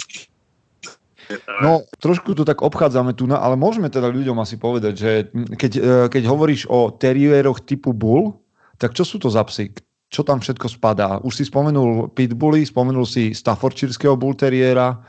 No, 1.62 1.82
trošku 1.98 2.34
to 2.34 2.46
tak 2.46 2.62
obchádzame 2.62 3.10
tu, 3.18 3.26
ale 3.34 3.58
môžeme 3.58 3.90
teda 3.90 4.06
ľuďom 4.14 4.38
asi 4.38 4.54
povedať, 4.54 4.94
že 4.94 5.10
keď, 5.58 5.72
e, 5.74 5.80
keď 6.06 6.22
hovoríš 6.22 6.70
o 6.70 6.94
teriéroch 6.94 7.66
typu 7.66 7.90
bull, 7.90 8.38
tak 8.78 8.94
čo 8.94 9.02
sú 9.02 9.18
to 9.18 9.26
za 9.26 9.42
psy? 9.50 9.74
Čo 10.06 10.22
tam 10.22 10.38
všetko 10.38 10.78
spadá? 10.78 11.18
Už 11.26 11.42
si 11.42 11.44
spomenul 11.44 12.14
pitbully, 12.14 12.62
spomenul 12.62 13.02
si 13.02 13.34
staffordshireského 13.34 14.14
bull 14.14 14.38
teriéra. 14.38 15.02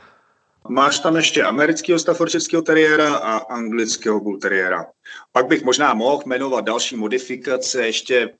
Máš 0.68 1.00
tam 1.00 1.16
ještě 1.16 1.44
amerického 1.44 1.98
staffordshireského 1.98 2.62
teriéra 2.62 3.14
a 3.14 3.38
anglického 3.54 4.20
bull 4.20 4.38
teriéra. 4.38 4.86
Pak 5.32 5.46
bych 5.46 5.64
možná 5.64 5.94
mohl 5.94 6.22
jmenovat 6.26 6.64
další 6.64 6.96
modifikace 6.96 7.86
ještě 7.86 8.30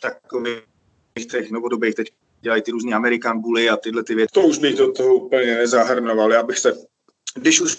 takových 0.00 0.62
těch 1.30 1.50
novodobých 1.50 1.94
teď 1.94 2.08
dělají 2.44 2.62
ty 2.62 2.70
různé 2.70 2.92
American 2.92 3.40
Bully 3.40 3.68
a 3.68 3.76
tyhle 3.76 4.04
ty 4.04 4.14
věci. 4.14 4.32
To 4.34 4.40
už 4.40 4.58
bych 4.58 4.76
do 4.76 4.92
toho 4.92 5.14
úplně 5.14 5.54
nezahrnoval. 5.54 6.32
Já 6.32 6.42
bych 6.42 6.58
se, 6.58 6.76
když 7.34 7.60
už 7.60 7.72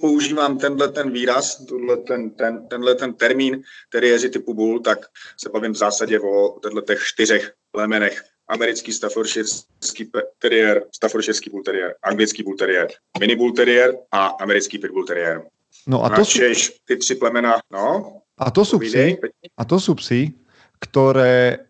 používám 0.00 0.58
tenhle 0.58 0.88
ten 0.88 1.10
výraz, 1.10 1.64
tenhle 1.64 1.96
ten, 1.96 2.30
ten, 2.30 2.68
tenhle 2.68 2.94
ten 2.94 3.12
termín 3.14 3.62
teriéři 3.88 4.30
typu 4.30 4.54
bull, 4.54 4.80
tak 4.80 4.98
se 5.36 5.48
bavím 5.48 5.72
v 5.72 5.76
zásadě 5.76 6.20
o 6.20 6.60
těchto 6.62 6.80
těch 6.80 7.00
čtyřech 7.02 7.52
plemenech. 7.72 8.24
Americký 8.48 8.92
staffordshireský 8.92 10.10
teriér, 10.38 10.82
staffordshireský 10.90 11.50
bull 11.50 11.62
teriér, 11.62 11.94
anglický 12.02 12.42
bull 12.42 12.56
teriér, 12.56 12.88
mini 13.20 13.36
bull 13.36 13.52
teriér 13.52 13.94
a 14.10 14.26
americký 14.26 14.78
pitbull 14.78 15.06
teriér. 15.06 15.42
No 15.86 16.04
a 16.04 16.10
to 16.10 16.24
sú... 16.24 16.38
ty 16.84 16.96
tři 16.96 17.14
plemena, 17.14 17.60
no. 17.70 18.16
A 18.38 18.50
to 18.50 18.64
sú 18.64 18.78
psi, 18.78 19.20
a 19.56 19.62
to 19.64 19.76
sú 19.80 19.94
psi, 19.94 20.34
ktoré 20.80 21.69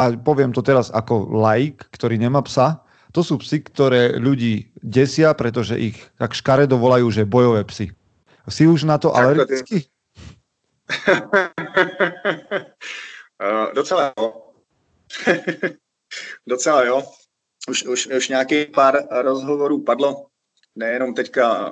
a 0.00 0.16
poviem 0.16 0.56
to 0.56 0.64
teraz 0.64 0.88
ako 0.88 1.28
laik, 1.28 1.84
ktorý 1.92 2.16
nemá 2.16 2.40
psa, 2.40 2.80
to 3.12 3.20
sú 3.20 3.36
psy, 3.42 3.60
ktoré 3.60 4.16
ľudí 4.16 4.72
desia, 4.80 5.34
pretože 5.34 5.76
ich 5.76 5.98
tak 6.16 6.32
škaredo 6.32 6.78
volajú, 6.78 7.10
že 7.10 7.28
bojové 7.28 7.66
psy. 7.68 7.92
Si 8.48 8.64
už 8.66 8.88
na 8.88 8.96
to 8.98 9.12
alergický? 9.12 9.84
uh, 13.38 13.68
docela 13.78 14.14
jo. 14.16 14.26
docela 16.50 16.80
jo. 16.86 17.02
Už, 17.68 17.84
už, 17.84 18.06
už 18.16 18.28
nějaký 18.28 18.64
pár 18.64 18.96
rozhovorů 19.10 19.84
padlo, 19.84 20.26
nejenom 20.74 21.14
teďka 21.14 21.70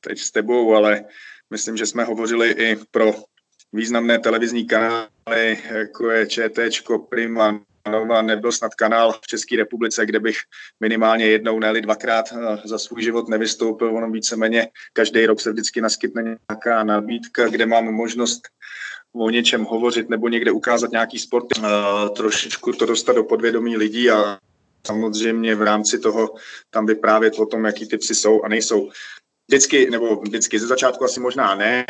teď 0.00 0.18
s 0.18 0.30
tebou, 0.30 0.74
ale 0.74 1.04
myslím, 1.50 1.76
že 1.76 1.86
jsme 1.86 2.04
hovořili 2.04 2.50
i 2.50 2.76
pro 2.90 3.12
významné 3.76 4.18
televizní 4.18 4.66
kanály, 4.66 5.58
jako 5.70 6.10
je 6.10 6.26
ČT, 6.26 6.82
Prima, 7.08 7.60
Nova, 7.90 8.22
nebyl 8.22 8.52
snad 8.52 8.74
kanál 8.74 9.12
v 9.12 9.26
České 9.26 9.56
republice, 9.56 10.06
kde 10.06 10.20
bych 10.20 10.36
minimálně 10.80 11.26
jednou, 11.26 11.58
ne 11.58 11.80
dvakrát 11.80 12.24
eh, 12.32 12.56
za 12.64 12.78
svůj 12.78 13.02
život 13.02 13.28
nevystoupil. 13.28 13.96
Ono 13.96 14.10
víceméně 14.10 14.68
každý 14.92 15.26
rok 15.26 15.40
se 15.40 15.52
vždycky 15.52 15.80
naskytne 15.80 16.22
nějaká 16.22 16.84
nabídka, 16.84 17.48
kde 17.48 17.66
mám 17.66 17.84
možnost 17.84 18.42
o 19.12 19.30
něčem 19.30 19.64
hovořit 19.64 20.10
nebo 20.10 20.28
někde 20.28 20.50
ukázat 20.52 20.90
nějaký 20.90 21.18
sport, 21.18 21.46
uh, 21.58 21.64
trošičku 22.16 22.72
to 22.72 22.86
dostat 22.86 23.16
do 23.16 23.24
podvědomí 23.24 23.76
lidí 23.76 24.10
a 24.10 24.38
samozřejmě 24.86 25.54
v 25.54 25.62
rámci 25.62 25.98
toho 25.98 26.34
tam 26.70 26.86
vyprávět 26.86 27.38
o 27.38 27.46
tom, 27.46 27.64
jaký 27.64 27.88
ty 27.88 27.98
psy 27.98 28.14
jsou 28.14 28.42
a 28.42 28.48
nejsou. 28.48 28.90
vždycky, 29.48 29.90
nebo 29.90 30.16
vždycky 30.16 30.58
ze 30.58 30.66
začátku 30.66 31.04
asi 31.04 31.20
možná 31.20 31.54
ne, 31.54 31.86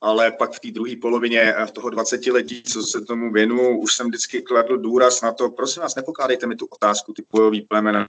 ale 0.00 0.32
pak 0.32 0.52
v 0.52 0.60
té 0.60 0.70
druhé 0.70 0.96
polovině 0.96 1.54
v 1.66 1.70
toho 1.70 1.90
20 1.90 2.26
letí, 2.26 2.62
co 2.62 2.82
se 2.82 3.00
tomu 3.00 3.32
věnu, 3.32 3.80
už 3.80 3.94
jsem 3.94 4.08
vždycky 4.08 4.42
kladl 4.42 4.76
důraz 4.76 5.22
na 5.22 5.32
to, 5.32 5.50
prosím 5.50 5.82
vás, 5.82 5.94
nepokládejte 5.94 6.46
mi 6.46 6.56
tu 6.56 6.66
otázku, 6.66 7.12
ty 7.12 7.22
bojový 7.32 7.62
plemena, 7.62 8.08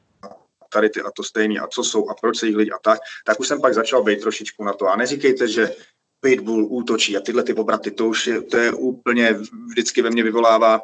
tady 0.69 0.89
ty 0.89 1.01
a 1.01 1.11
to 1.11 1.23
stejný 1.23 1.59
a 1.59 1.67
co 1.67 1.83
jsou 1.83 2.09
a 2.09 2.13
proč 2.21 2.37
se 2.37 2.47
jich 2.47 2.55
lidi 2.55 2.71
a 2.71 2.79
tak, 2.83 2.99
tak 3.25 3.39
už 3.39 3.47
jsem 3.47 3.61
pak 3.61 3.73
začal 3.73 4.03
být 4.03 4.21
trošičku 4.21 4.63
na 4.63 4.73
to. 4.73 4.87
A 4.87 4.95
neříkejte, 4.95 5.47
že 5.47 5.75
Pitbull 6.21 6.67
útočí 6.69 7.17
a 7.17 7.21
tyhle 7.21 7.43
ty 7.43 7.53
obraty, 7.53 7.91
to 7.91 8.07
už 8.07 8.27
je, 8.27 8.41
to 8.41 8.57
je 8.57 8.71
úplně 8.71 9.39
vždycky 9.67 10.01
ve 10.01 10.09
mně 10.09 10.23
vyvolává 10.23 10.81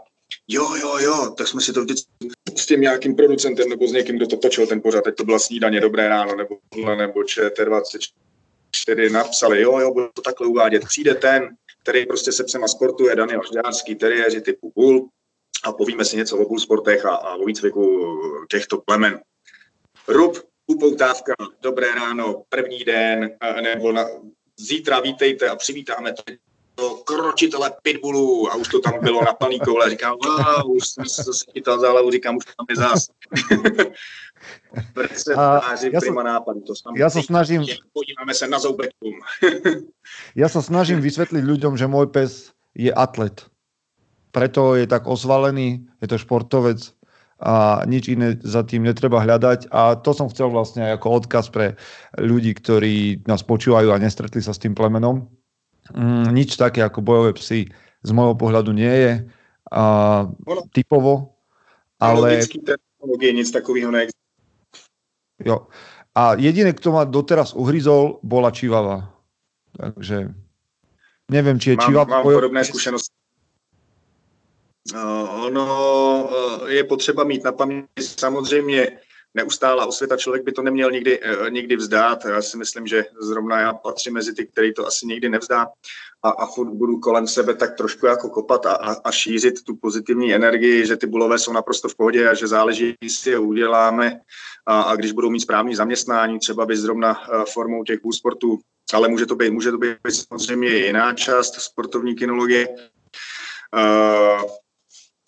jo, 0.48 0.76
jo, 0.76 0.98
jo, 0.98 1.34
tak 1.38 1.48
jsme 1.48 1.62
si 1.62 1.74
to 1.74 1.82
vždycky 1.82 2.10
s 2.58 2.66
tím 2.66 2.82
nějakým 2.82 3.16
producentem 3.16 3.70
nebo 3.70 3.88
s 3.88 3.92
někým, 3.92 4.16
kdo 4.16 4.28
to 4.28 4.38
točil 4.38 4.68
ten 4.68 4.82
pořad, 4.82 5.04
teď 5.04 5.16
to 5.16 5.24
byla 5.24 5.40
snídaně 5.40 5.82
Dobré 5.82 6.10
ráno 6.10 6.36
nebo, 6.36 6.58
nebo 6.96 7.22
ČT24 7.22 8.00
napsali, 9.12 9.62
jo, 9.62 9.80
jo, 9.80 9.94
bude 9.94 10.08
to 10.14 10.22
takhle 10.22 10.48
uvádět. 10.48 10.86
Přijde 10.86 11.16
ten, 11.16 11.50
který 11.84 12.06
prostě 12.06 12.32
se 12.32 12.44
psema 12.44 12.68
sportuje, 12.68 13.16
Daniel 13.16 13.42
Žďárský, 13.52 13.96
teriéři 13.96 14.42
typu 14.42 14.72
Bull 14.76 15.10
a 15.64 15.72
povíme 15.72 16.06
si 16.06 16.18
něco 16.18 16.38
o 16.38 16.48
bull 16.48 16.60
sportech 16.60 17.06
a, 17.06 17.16
a 17.16 17.36
o 17.36 17.46
výcviku 17.46 18.16
těchto 18.50 18.78
plemen. 18.78 19.20
Rub, 20.08 20.38
upoutávka, 20.68 21.34
dobré 21.62 21.96
ráno, 21.96 22.44
první 22.50 22.84
den, 22.84 23.38
nebo 23.62 23.92
na, 23.92 24.06
zítra 24.60 25.00
vítejte 25.00 25.50
a 25.50 25.56
přivítáme 25.56 26.14
to 26.14 26.24
kročitele 27.04 27.72
pitbullů 27.82 28.52
a 28.52 28.56
už 28.56 28.68
to 28.68 28.80
tam 28.80 28.94
bylo 29.02 29.24
na 29.24 29.34
plný 29.34 29.60
koule. 29.60 29.90
Říkám, 29.90 30.16
wow, 30.26 30.72
už 30.76 30.88
jsem 30.88 31.06
se 31.06 31.22
chytal 31.54 31.80
za 31.80 31.92
hlavu, 31.92 32.12
říkám, 32.12 32.38
už 32.38 32.46
tam 32.46 32.66
je 32.70 32.76
zás. 32.76 33.08
ja 35.92 36.00
prima 36.04 36.22
nápadu, 36.22 36.62
to 36.62 36.76
ja 36.94 37.10
sa 37.10 37.24
snažím... 37.24 37.66
Podívame 37.96 38.36
sa 38.36 38.46
na 38.46 38.60
zoubekum. 38.62 39.16
ja 40.42 40.48
sa 40.52 40.62
snažím 40.62 41.02
vysvetliť 41.02 41.42
ľuďom, 41.42 41.80
že 41.80 41.90
môj 41.90 42.12
pes 42.12 42.52
je 42.76 42.92
atlet. 42.92 43.48
Preto 44.36 44.76
je 44.76 44.86
tak 44.86 45.08
osvalený, 45.08 45.88
je 46.04 46.08
to 46.12 46.20
športovec, 46.20 46.78
a 47.36 47.84
nič 47.84 48.08
iné 48.08 48.40
za 48.40 48.64
tým 48.64 48.88
netreba 48.88 49.20
hľadať. 49.20 49.68
A 49.68 50.00
to 50.00 50.16
som 50.16 50.32
chcel 50.32 50.48
vlastne 50.48 50.96
ako 50.96 51.24
odkaz 51.24 51.52
pre 51.52 51.76
ľudí, 52.16 52.56
ktorí 52.56 53.28
nás 53.28 53.44
počúvajú 53.44 53.92
a 53.92 54.00
nestretli 54.00 54.40
sa 54.40 54.56
s 54.56 54.62
tým 54.62 54.72
plemenom. 54.72 55.28
Mm, 55.94 56.34
nič 56.34 56.58
také 56.58 56.82
ako 56.82 57.06
bojové 57.06 57.38
psy 57.38 57.70
z 58.02 58.10
môjho 58.10 58.34
pohľadu 58.34 58.74
nie 58.74 58.90
je 58.90 59.14
a, 59.70 59.84
typovo, 60.74 61.38
ale... 62.02 62.42
nic 63.34 63.50
takového 63.54 63.94
neexistuje. 63.94 64.26
Jo. 65.46 65.70
A 66.16 66.40
jediné, 66.40 66.74
kto 66.74 66.96
ma 66.96 67.04
doteraz 67.06 67.54
uhryzol, 67.54 68.24
bola 68.24 68.50
Čivava. 68.50 69.14
Takže 69.76 70.32
neviem, 71.30 71.60
či 71.60 71.76
je 71.76 71.78
mám, 71.78 71.86
Čivava... 71.86 72.10
Mám 72.10 72.26
podobné 72.26 72.62
zkušenosti 72.66 73.16
Eh, 74.94 75.30
ono 75.46 76.30
eh, 76.30 76.74
je 76.74 76.84
potřeba 76.84 77.24
mít 77.24 77.44
na 77.44 77.52
paměti 77.52 77.88
samozřejmě 77.98 78.88
neustála 79.36 79.86
osvěta, 79.86 80.18
člověk 80.18 80.44
by 80.44 80.52
to 80.52 80.62
neměl 80.62 80.92
nikdy, 80.92 81.20
eh, 81.24 81.50
nikdy 81.50 81.76
vzdát. 81.76 82.26
Já 82.26 82.42
si 82.42 82.58
myslím, 82.58 82.88
že 82.88 83.06
zrovna 83.20 83.60
já 83.60 83.74
patřím 83.74 84.14
mezi 84.14 84.34
ty, 84.34 84.48
který 84.48 84.74
to 84.74 84.88
asi 84.88 85.06
nikdy 85.08 85.30
nevzdá 85.30 85.68
a, 86.24 86.30
a 86.30 86.46
furt 86.46 86.70
budu 86.70 87.00
kolem 87.00 87.28
sebe 87.28 87.54
tak 87.54 87.78
trošku 87.78 88.06
jako 88.06 88.30
kopat 88.30 88.66
a, 88.66 88.72
a, 88.72 88.96
a 89.04 89.12
šířit 89.12 89.64
tu 89.64 89.76
pozitivní 89.76 90.34
energii, 90.34 90.86
že 90.86 90.98
ty 90.98 91.08
bulové 91.08 91.40
jsou 91.40 91.54
naprosto 91.54 91.90
v 91.90 91.96
pohodě 91.96 92.30
a 92.30 92.34
že 92.34 92.48
záleží, 92.48 92.96
jestli 93.02 93.32
je 93.32 93.40
uděláme 93.40 94.20
a, 94.66 94.82
a 94.82 94.96
když 94.96 95.12
budou 95.12 95.30
mít 95.30 95.40
správný 95.40 95.76
zaměstnání, 95.76 96.40
třeba 96.40 96.66
by 96.66 96.78
zrovna 96.78 97.22
formou 97.54 97.84
těch 97.84 98.00
sportů, 98.18 98.60
ale 98.94 99.08
může 99.08 99.26
to 99.26 99.36
být, 99.36 99.50
může 99.50 99.72
to 99.72 99.78
být 99.78 99.98
samozřejmě 100.10 100.70
jiná 100.70 101.14
část 101.14 101.56
sportovní 101.56 102.16
kinologie, 102.16 102.68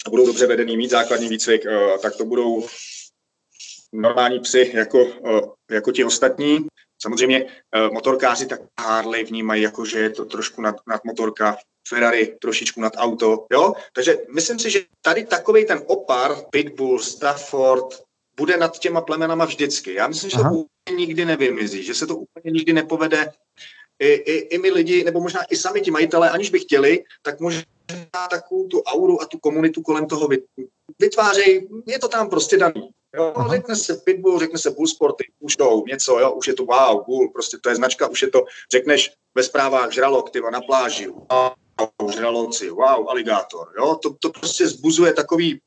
a 0.08 0.10
budou 0.10 0.26
dobře 0.26 0.48
vedený, 0.48 0.78
mít 0.78 0.90
základní 0.90 1.30
výcvik, 1.30 1.66
eh, 1.66 1.98
tak 2.02 2.16
to 2.16 2.26
budou 2.26 2.68
normální 3.94 4.40
psy 4.40 4.72
jako, 4.74 5.08
jako 5.72 5.92
ti 5.92 6.04
ostatní. 6.04 6.68
Samozřejmě 7.02 7.46
eh, 7.46 7.90
motorkáři 7.90 8.46
tak 8.46 8.62
Harley 8.80 9.24
vnímají 9.24 9.64
jako, 9.64 9.86
že 9.86 10.00
je 10.00 10.10
to 10.10 10.26
trošku 10.26 10.62
nad, 10.62 10.76
nad 10.88 11.06
motorka, 11.06 11.58
Ferrari 11.88 12.36
trošičku 12.42 12.82
nad 12.82 12.94
auto, 12.98 13.48
jo? 13.52 13.74
Takže 13.94 14.18
myslím 14.36 14.60
si, 14.60 14.70
že 14.70 14.80
tady 15.02 15.26
takový 15.26 15.66
ten 15.66 15.82
opar, 15.88 16.36
Pitbull, 16.52 17.00
Stafford, 17.00 18.04
bude 18.38 18.58
nad 18.58 18.80
těma 18.80 19.02
plemenama 19.02 19.46
vždycky. 19.46 19.94
Já 19.94 20.08
myslím, 20.08 20.30
že 20.30 20.38
Aha. 20.40 20.50
to 20.50 20.56
úplně 20.56 20.98
nikdy 20.98 21.26
nevymizí, 21.26 21.84
že 21.84 21.96
se 21.96 22.08
to 22.08 22.16
úplně 22.16 22.52
nikdy 22.52 22.74
nepovede. 22.74 23.32
I, 24.00 24.08
i, 24.08 24.34
I 24.34 24.58
my 24.58 24.72
lidi, 24.72 25.04
nebo 25.04 25.22
možná 25.22 25.44
i 25.44 25.56
sami 25.56 25.82
ti 25.82 25.92
majitelé, 25.92 26.30
aniž 26.30 26.50
by 26.50 26.60
chtěli, 26.60 27.04
tak 27.22 27.40
možná 27.40 27.64
takovou 28.30 28.68
tu 28.68 28.82
auru 28.82 29.22
a 29.22 29.26
tu 29.26 29.40
komunitu 29.40 29.82
kolem 29.82 30.08
toho 30.08 30.30
vytvářejí, 31.00 31.68
je 31.88 32.00
to 32.00 32.08
tam 32.08 32.30
prostě 32.30 32.58
daný. 32.58 32.90
Jo, 33.18 33.34
řekne 33.52 33.76
se 33.76 34.02
Pitbull, 34.06 34.40
řekne 34.40 34.60
se 34.60 34.72
Bull 34.72 34.88
Sporty, 34.88 35.32
už 35.40 35.56
to 35.56 35.84
něco, 35.88 36.20
jo, 36.20 36.32
už 36.32 36.48
je 36.48 36.54
to 36.54 36.66
wow, 36.66 37.06
Bull, 37.06 37.30
prostě 37.34 37.58
to 37.58 37.70
je 37.70 37.76
značka, 37.76 38.08
už 38.08 38.22
je 38.22 38.28
to, 38.28 38.46
řekneš 38.72 39.12
ve 39.36 39.44
zprávách 39.44 39.92
žralok, 39.92 40.30
tyva 40.30 40.50
na 40.50 40.62
pláži, 40.62 41.08
wow, 41.08 42.12
žraloci, 42.12 42.70
wow, 42.70 43.10
aligátor, 43.10 43.68
jo, 43.78 44.00
to, 44.04 44.16
to 44.20 44.30
prostě 44.30 44.68
zbuzuje 44.68 45.14
takový 45.14 45.60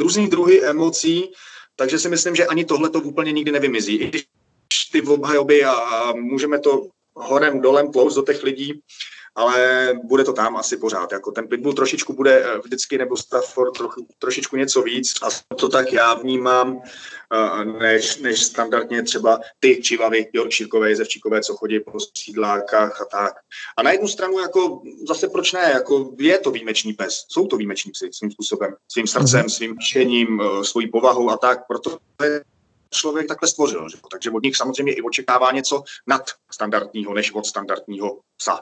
různý 0.00 0.28
druhy 0.28 0.64
emocí, 0.64 1.32
takže 1.76 1.98
si 1.98 2.08
myslím, 2.08 2.34
že 2.34 2.46
ani 2.46 2.64
tohle 2.64 2.90
to 2.90 3.00
úplně 3.00 3.32
nikdy 3.32 3.52
nevymizí. 3.52 3.96
I 3.96 4.08
když 4.08 4.26
ty 4.92 5.02
obhajoby 5.02 5.64
a, 5.64 5.72
a 5.72 6.12
můžeme 6.12 6.58
to 6.58 6.88
horem, 7.14 7.60
dolem 7.60 7.92
tlouct 7.92 8.14
do 8.14 8.22
těch 8.22 8.42
lidí, 8.42 8.80
ale 9.34 9.88
bude 10.04 10.24
to 10.24 10.32
tam 10.32 10.56
asi 10.56 10.76
pořád. 10.76 11.12
Jako 11.12 11.30
ten 11.30 11.48
Pitbull 11.48 11.74
trošičku 11.74 12.12
bude 12.12 12.44
eh, 12.44 12.58
vždycky, 12.58 12.98
nebo 12.98 13.16
Stafford 13.16 13.76
trochu, 13.76 14.06
trošičku 14.18 14.56
něco 14.56 14.82
víc 14.82 15.12
a 15.22 15.54
to 15.54 15.68
tak 15.68 15.92
já 15.92 16.14
vnímám, 16.14 16.82
eh, 17.32 17.64
než, 17.64 18.16
než 18.16 18.42
standardně 18.42 19.02
třeba 19.02 19.40
ty 19.60 19.82
čivavy, 19.82 20.30
Yorkshire, 20.32 20.88
jezevčíkové, 20.88 21.42
co 21.42 21.56
chodí 21.56 21.80
po 21.80 21.98
sídlákách 22.18 23.00
a 23.00 23.04
tak. 23.04 23.34
A 23.76 23.82
na 23.82 23.92
jednu 23.92 24.08
stranu 24.08 24.38
jako 24.38 24.82
zase 25.08 25.28
proč 25.28 25.52
ne, 25.52 25.70
jako 25.74 26.12
je 26.18 26.38
to 26.38 26.50
výjimečný 26.50 26.92
pes, 26.92 27.24
jsou 27.28 27.46
to 27.46 27.56
výjimeční 27.56 27.92
psy 27.92 28.08
svým 28.12 28.30
způsobem, 28.30 28.74
svým 28.88 29.06
srdcem, 29.06 29.40
mhm. 29.40 29.48
svým 29.48 29.76
šením, 29.80 30.40
eh, 30.40 30.64
svojí 30.64 30.90
povahou 30.90 31.30
a 31.30 31.36
tak, 31.36 31.66
proto 31.66 31.98
člověk 32.90 33.28
takhle 33.28 33.48
stvořil. 33.48 33.88
Že? 33.88 33.96
Takže 34.10 34.30
od 34.30 34.42
nich 34.42 34.56
samozřejmě 34.56 34.92
i 34.92 35.02
očekává 35.02 35.52
něco 35.52 35.82
nad 36.06 36.22
standardního, 36.52 37.14
než 37.14 37.32
od 37.32 37.46
standardního 37.46 38.20
psa. 38.36 38.60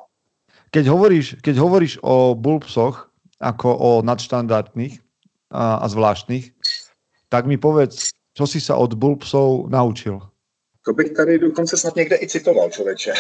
Keď 0.71 0.85
hovoríš, 0.87 1.27
keď 1.43 1.55
hovoríš 1.59 1.99
o 2.03 2.39
bulpsoch 2.39 3.11
ako 3.43 3.69
o 3.75 3.91
nadštandardných 4.07 5.03
a, 5.51 5.83
a 5.83 5.87
zvláštnych, 5.91 6.55
tak 7.27 7.47
mi 7.47 7.59
povedz, 7.59 8.15
co 8.39 8.45
si 8.47 8.63
sa 8.63 8.79
od 8.79 8.95
bulpsov 8.95 9.67
naučil? 9.67 10.23
To 10.87 10.93
bych 10.93 11.13
tady 11.13 11.39
dokonce 11.39 11.77
snad 11.77 11.97
někde 11.97 12.17
i 12.23 12.29
citoval, 12.29 12.71
člověče. 12.71 13.13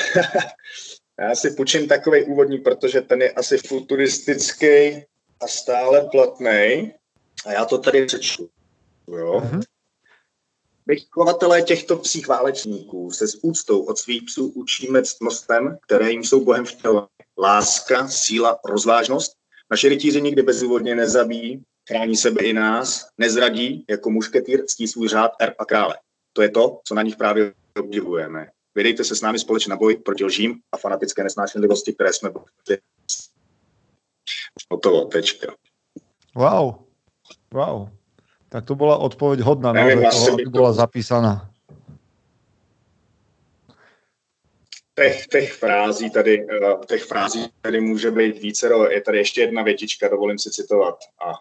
Já 1.20 1.34
si 1.34 1.50
počím 1.50 1.88
takový 1.88 2.24
úvodní, 2.24 2.58
protože 2.58 3.00
ten 3.00 3.22
je 3.22 3.30
asi 3.30 3.58
futuristický 3.58 5.04
a 5.40 5.46
stále 5.46 6.08
platný. 6.10 6.92
A 7.46 7.52
já 7.52 7.64
to 7.64 7.78
tady 7.78 8.06
přečtu. 8.06 8.48
Jo? 9.08 9.32
Uh-huh. 9.32 9.60
Vychovatelé 10.86 11.62
těchto 11.62 11.96
psích 11.96 12.28
válečníků 12.28 13.10
se 13.10 13.28
s 13.28 13.38
úctou 13.42 13.82
od 13.82 13.98
svých 13.98 14.22
psů 14.22 14.48
učíme 14.48 15.02
ctnostem, 15.02 15.78
které 15.86 16.10
jim 16.10 16.24
jsou 16.24 16.44
Bohem 16.44 16.64
vtěleny 16.64 17.06
láska, 17.40 18.08
síla, 18.08 18.58
rozvážnost. 18.64 19.32
Naše 19.70 19.88
rytíři 19.88 20.22
nikdy 20.22 20.42
bezúvodně 20.42 20.94
nezabíjí, 20.94 21.62
chrání 21.88 22.16
sebe 22.16 22.44
i 22.44 22.52
nás, 22.52 23.08
nezradí, 23.18 23.84
jako 23.90 24.10
mušketýr 24.10 24.64
ctí 24.66 24.88
svůj 24.88 25.08
řád, 25.08 25.30
erb 25.40 25.54
a 25.58 25.64
krále. 25.64 25.98
To 26.32 26.42
je 26.42 26.50
to, 26.50 26.80
co 26.84 26.94
na 26.94 27.02
nich 27.02 27.16
právě 27.16 27.52
obdivujeme. 27.78 28.46
Vydejte 28.74 29.04
se 29.04 29.16
s 29.16 29.20
námi 29.20 29.38
společně 29.38 29.70
na 29.70 29.76
boj 29.76 29.96
proti 29.96 30.24
lžím 30.24 30.60
a 30.72 30.76
fanatické 30.76 31.24
nesnášenlivosti, 31.24 31.92
které 31.92 32.12
jsme 32.12 32.30
Hotovo, 34.72 35.04
tečka. 35.04 35.54
Wow, 36.34 36.74
wow. 37.54 37.88
Tak 38.48 38.64
to 38.64 38.74
byla 38.74 38.96
odpověď 38.96 39.40
hodná, 39.40 39.72
Nevím, 39.72 40.10
toho, 40.10 40.32
aby 40.32 40.44
byla 40.44 40.72
zapísaná. 40.72 41.49
Těch, 45.02 45.26
těch 45.26 45.52
frází 45.52 46.10
tady, 46.10 46.46
eh, 46.50 46.86
těch 46.86 47.04
frází 47.04 47.46
tady 47.60 47.80
může 47.80 48.10
být 48.10 48.38
více. 48.38 48.70
Je 48.90 49.00
tady 49.00 49.18
ještě 49.18 49.40
jedna 49.40 49.62
větička, 49.62 50.08
dovolím 50.08 50.38
si 50.38 50.50
citovat. 50.50 50.98
A 51.26 51.32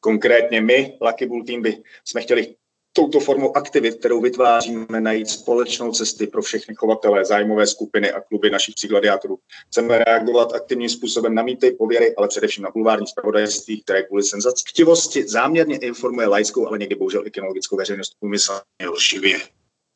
konkrétně 0.00 0.60
my, 0.60 0.98
Lucky 1.00 1.26
Bull 1.26 1.44
Team, 1.44 1.62
by 1.62 1.78
jsme 2.04 2.20
chtěli 2.20 2.54
touto 2.92 3.20
formou 3.20 3.56
aktivit, 3.56 3.98
kterou 3.98 4.20
vytváříme, 4.20 5.00
najít 5.00 5.28
společnou 5.28 5.92
cesty 5.92 6.26
pro 6.26 6.42
všechny 6.42 6.74
chovatele, 6.74 7.24
zájmové 7.24 7.66
skupiny 7.66 8.12
a 8.12 8.20
kluby 8.20 8.50
našich 8.50 8.74
gladiátorů. 8.88 9.38
Chceme 9.66 9.98
reagovat 9.98 10.52
aktivním 10.54 10.88
způsobem 10.88 11.34
na 11.34 11.42
mýty, 11.42 11.70
pověry, 11.70 12.14
ale 12.16 12.28
především 12.28 12.64
na 12.64 12.70
bulvární 12.70 13.06
zpravodajství, 13.06 13.82
které 13.82 14.02
kvůli 14.02 14.22
senzactivosti 14.22 15.28
záměrně 15.28 15.76
informuje 15.76 16.26
laickou, 16.26 16.66
ale 16.66 16.78
někdy 16.78 16.94
bohužel 16.94 17.26
i 17.26 17.30
kinologickou 17.30 17.76
veřejnost 17.76 18.16
úmyslně 18.20 18.88
lživě. 18.90 19.38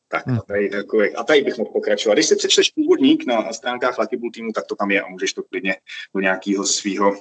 Tak 0.09 0.29
a 0.29 0.41
tady, 0.47 0.71
takové, 0.71 1.09
a 1.09 1.25
tady 1.25 1.41
bych 1.43 1.59
mohl 1.59 1.71
pokračovat. 1.73 2.15
Když 2.15 2.27
si 2.27 2.37
přečteš 2.37 2.71
původník 2.71 3.27
na 3.27 3.53
stránkách 3.53 3.97
Bull 4.19 4.31
týmu, 4.35 4.53
tak 4.53 4.65
to 4.67 4.77
tam 4.77 4.91
je 4.91 5.03
a 5.03 5.09
můžeš 5.09 5.33
to 5.33 5.43
klidně 5.43 5.77
do 6.15 6.21
nějakého 6.21 6.65
svého 6.65 7.17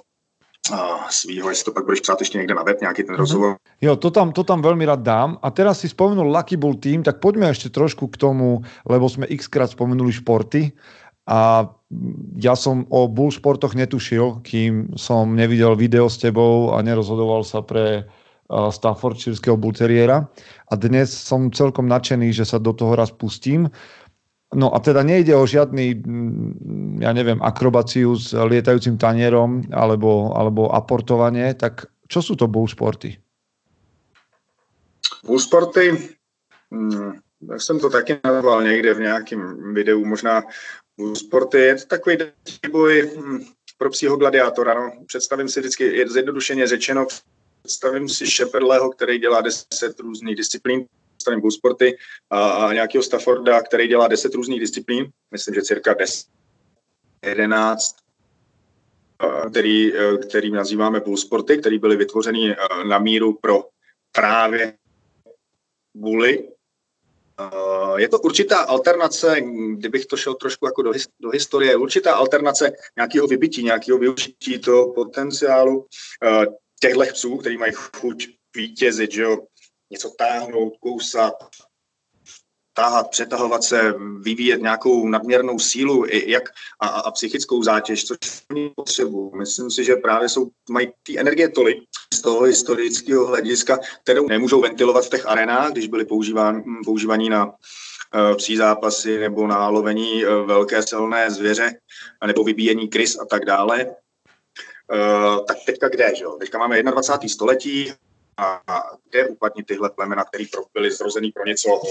svýho, 1.10 1.50
jestli 1.50 1.66
to 1.66 1.72
pak 1.72 1.86
budeš 1.86 2.00
psát 2.00 2.20
ještě 2.20 2.38
někde 2.38 2.54
na 2.54 2.64
web, 2.64 2.82
nějaký 2.82 3.04
ten 3.04 3.16
mhm. 3.16 3.20
rozhovor. 3.20 3.56
Jo, 3.82 3.96
to 3.96 4.12
tam, 4.12 4.32
to 4.32 4.44
tam 4.44 4.62
veľmi 4.62 4.86
rád 4.86 5.00
dám. 5.00 5.30
A 5.42 5.52
teraz 5.52 5.80
si 5.80 5.88
spomenul 5.90 6.28
Lucky 6.28 6.58
Bull 6.58 6.76
Team, 6.76 7.04
tak 7.04 7.22
poďme 7.22 7.50
ešte 7.54 7.70
trošku 7.70 8.10
k 8.10 8.18
tomu, 8.18 8.66
lebo 8.90 9.06
sme 9.08 9.30
x 9.30 9.48
krát 9.48 9.70
spomenuli 9.70 10.12
športy. 10.12 10.74
A 11.28 11.68
ja 12.40 12.56
som 12.56 12.88
o 12.88 13.08
bull 13.08 13.32
športoch 13.32 13.76
netušil, 13.76 14.44
kým 14.44 14.96
som 14.96 15.36
nevidel 15.36 15.76
video 15.76 16.08
s 16.08 16.20
tebou 16.20 16.72
a 16.72 16.80
nerozhodoval 16.80 17.44
sa 17.44 17.60
pre 17.64 18.08
Staffordshireského 18.48 19.60
bulteriera. 19.60 20.28
A 20.72 20.74
dnes 20.80 21.12
som 21.12 21.52
celkom 21.52 21.88
nadšený, 21.92 22.32
že 22.32 22.48
sa 22.48 22.60
do 22.60 22.72
toho 22.72 22.96
raz 22.96 23.12
pustím. 23.12 23.68
No 24.56 24.72
a 24.72 24.80
teda 24.80 25.04
nejde 25.04 25.36
o 25.36 25.44
žiadny, 25.44 26.00
mm, 26.00 27.04
ja 27.04 27.12
neviem, 27.12 27.44
akrobáciu 27.44 28.16
s 28.16 28.32
lietajúcim 28.32 28.96
tanierom 28.96 29.68
alebo, 29.76 30.32
alebo 30.32 30.72
aportovanie, 30.72 31.52
tak 31.52 31.92
čo 32.08 32.24
sú 32.24 32.40
to 32.40 32.48
bull 32.48 32.64
športy? 32.64 33.20
Bull 35.28 35.40
sporty, 35.44 36.16
hmm, 36.72 37.20
jak 37.52 37.62
jsem 37.62 37.80
to 37.80 37.90
taky 37.90 38.20
nazval 38.24 38.64
někde 38.64 38.94
v 38.94 39.00
nějakém 39.00 39.74
videu, 39.74 40.06
možná 40.06 40.44
bull 40.98 41.16
sporty, 41.16 41.58
je 41.58 41.76
to 41.76 41.86
takový 41.86 42.18
boj 42.72 43.12
hmm, 43.18 43.40
pro 43.78 43.90
psího 43.90 44.18
gladiátora. 44.18 44.74
No. 44.74 44.92
Představím 45.06 45.50
si 45.50 45.60
vždycky, 45.60 45.84
je 45.84 46.10
zjednodušeně 46.10 46.68
řečeno, 46.68 47.08
představím 47.68 48.10
si 48.10 48.28
Šeperleho, 48.28 48.90
který 48.90 49.20
dělá 49.20 49.42
10 49.42 50.00
různých 50.00 50.36
disciplín, 50.36 50.86
představím 51.18 51.52
sporty 51.52 51.98
a, 52.30 52.50
a 52.50 52.74
nějakého 52.74 53.04
Stafforda, 53.04 53.62
který 53.62 53.88
dělá 53.88 54.08
10 54.08 54.34
různých 54.34 54.60
disciplín, 54.60 55.12
myslím, 55.32 55.56
že 55.56 55.62
cirka 55.62 55.94
10, 55.94 56.28
11, 57.26 57.96
který, 59.50 59.94
který 60.28 60.52
nazýváme 60.52 61.02
sporty, 61.16 61.58
který 61.58 61.80
byly 61.80 61.96
vytvořeny 61.96 62.56
na 62.88 63.00
míru 63.00 63.34
pro 63.42 63.66
právě 64.12 64.74
buly. 65.96 66.50
Je 67.96 68.10
to 68.10 68.20
určitá 68.20 68.60
alternace, 68.60 69.42
kdybych 69.72 70.06
to 70.06 70.18
šel 70.18 70.34
trošku 70.34 70.66
jako 70.66 70.82
do, 70.82 70.92
do 71.20 71.30
historie, 71.30 71.76
určitá 71.76 72.16
alternace 72.16 72.72
nějakého 72.96 73.28
vybití, 73.28 73.64
nějakého 73.64 73.98
využití 73.98 74.60
toho 74.60 74.94
potenciálu 74.94 75.86
těchto 76.82 77.04
psů, 77.14 77.38
který 77.38 77.58
mají 77.58 77.72
chuť 77.76 78.28
vítězit, 78.56 79.12
že 79.12 79.22
jo, 79.22 79.38
něco 79.92 80.10
táhnout, 80.18 80.74
kousat, 80.78 81.34
táhat, 82.74 83.10
přetahovat 83.10 83.64
se, 83.64 83.94
vyvíjet 84.22 84.62
nějakou 84.62 85.08
nadměrnou 85.08 85.60
sílu 85.60 86.06
i 86.08 86.32
jak 86.32 86.44
a, 86.80 86.88
a 86.88 87.12
psychickou 87.12 87.64
zátěž, 87.64 88.06
což 88.06 88.18
oni 88.52 88.72
potřebují. 88.76 89.32
Myslím 89.38 89.72
si, 89.72 89.84
že 89.84 89.96
právě 89.96 90.30
jsou, 90.30 90.50
mají 90.70 90.92
ty 91.04 91.20
energie 91.20 91.50
tolik 91.50 91.78
z 92.14 92.22
toho 92.22 92.42
historického 92.42 93.26
hlediska, 93.26 93.80
kterou 94.04 94.28
nemůžou 94.28 94.62
ventilovat 94.62 95.06
v 95.06 95.10
těch 95.10 95.26
arenách, 95.26 95.72
když 95.72 95.88
byly 95.88 96.06
používán, 96.06 96.64
používaní 96.86 97.30
na 97.30 97.46
uh, 97.46 97.54
psí 98.38 98.58
zápasy 98.58 99.20
nebo 99.20 99.48
na 99.48 99.70
lovení 99.70 100.26
uh, 100.26 100.48
velké 100.48 100.84
silné 100.84 101.32
zvěře 101.32 101.80
nebo 102.28 102.44
vybíjení 102.44 102.88
krys 102.88 103.20
a 103.20 103.26
tak 103.26 103.46
dále. 103.46 103.96
Uh, 104.94 105.46
tak 105.46 105.58
teďka 105.66 105.90
kde, 105.90 106.16
že 106.16 106.24
jo? 106.24 106.38
Teďka 106.40 106.58
máme 106.58 106.84
21. 106.84 107.30
století, 107.30 107.94
a 108.38 108.62
kde 109.10 109.28
uplatnit 109.28 109.68
tyhle 109.68 109.90
plemena, 109.90 110.24
které 110.24 110.44
byly 110.74 110.92
zrozený 110.92 111.32
pro 111.32 111.46
něco, 111.46 111.82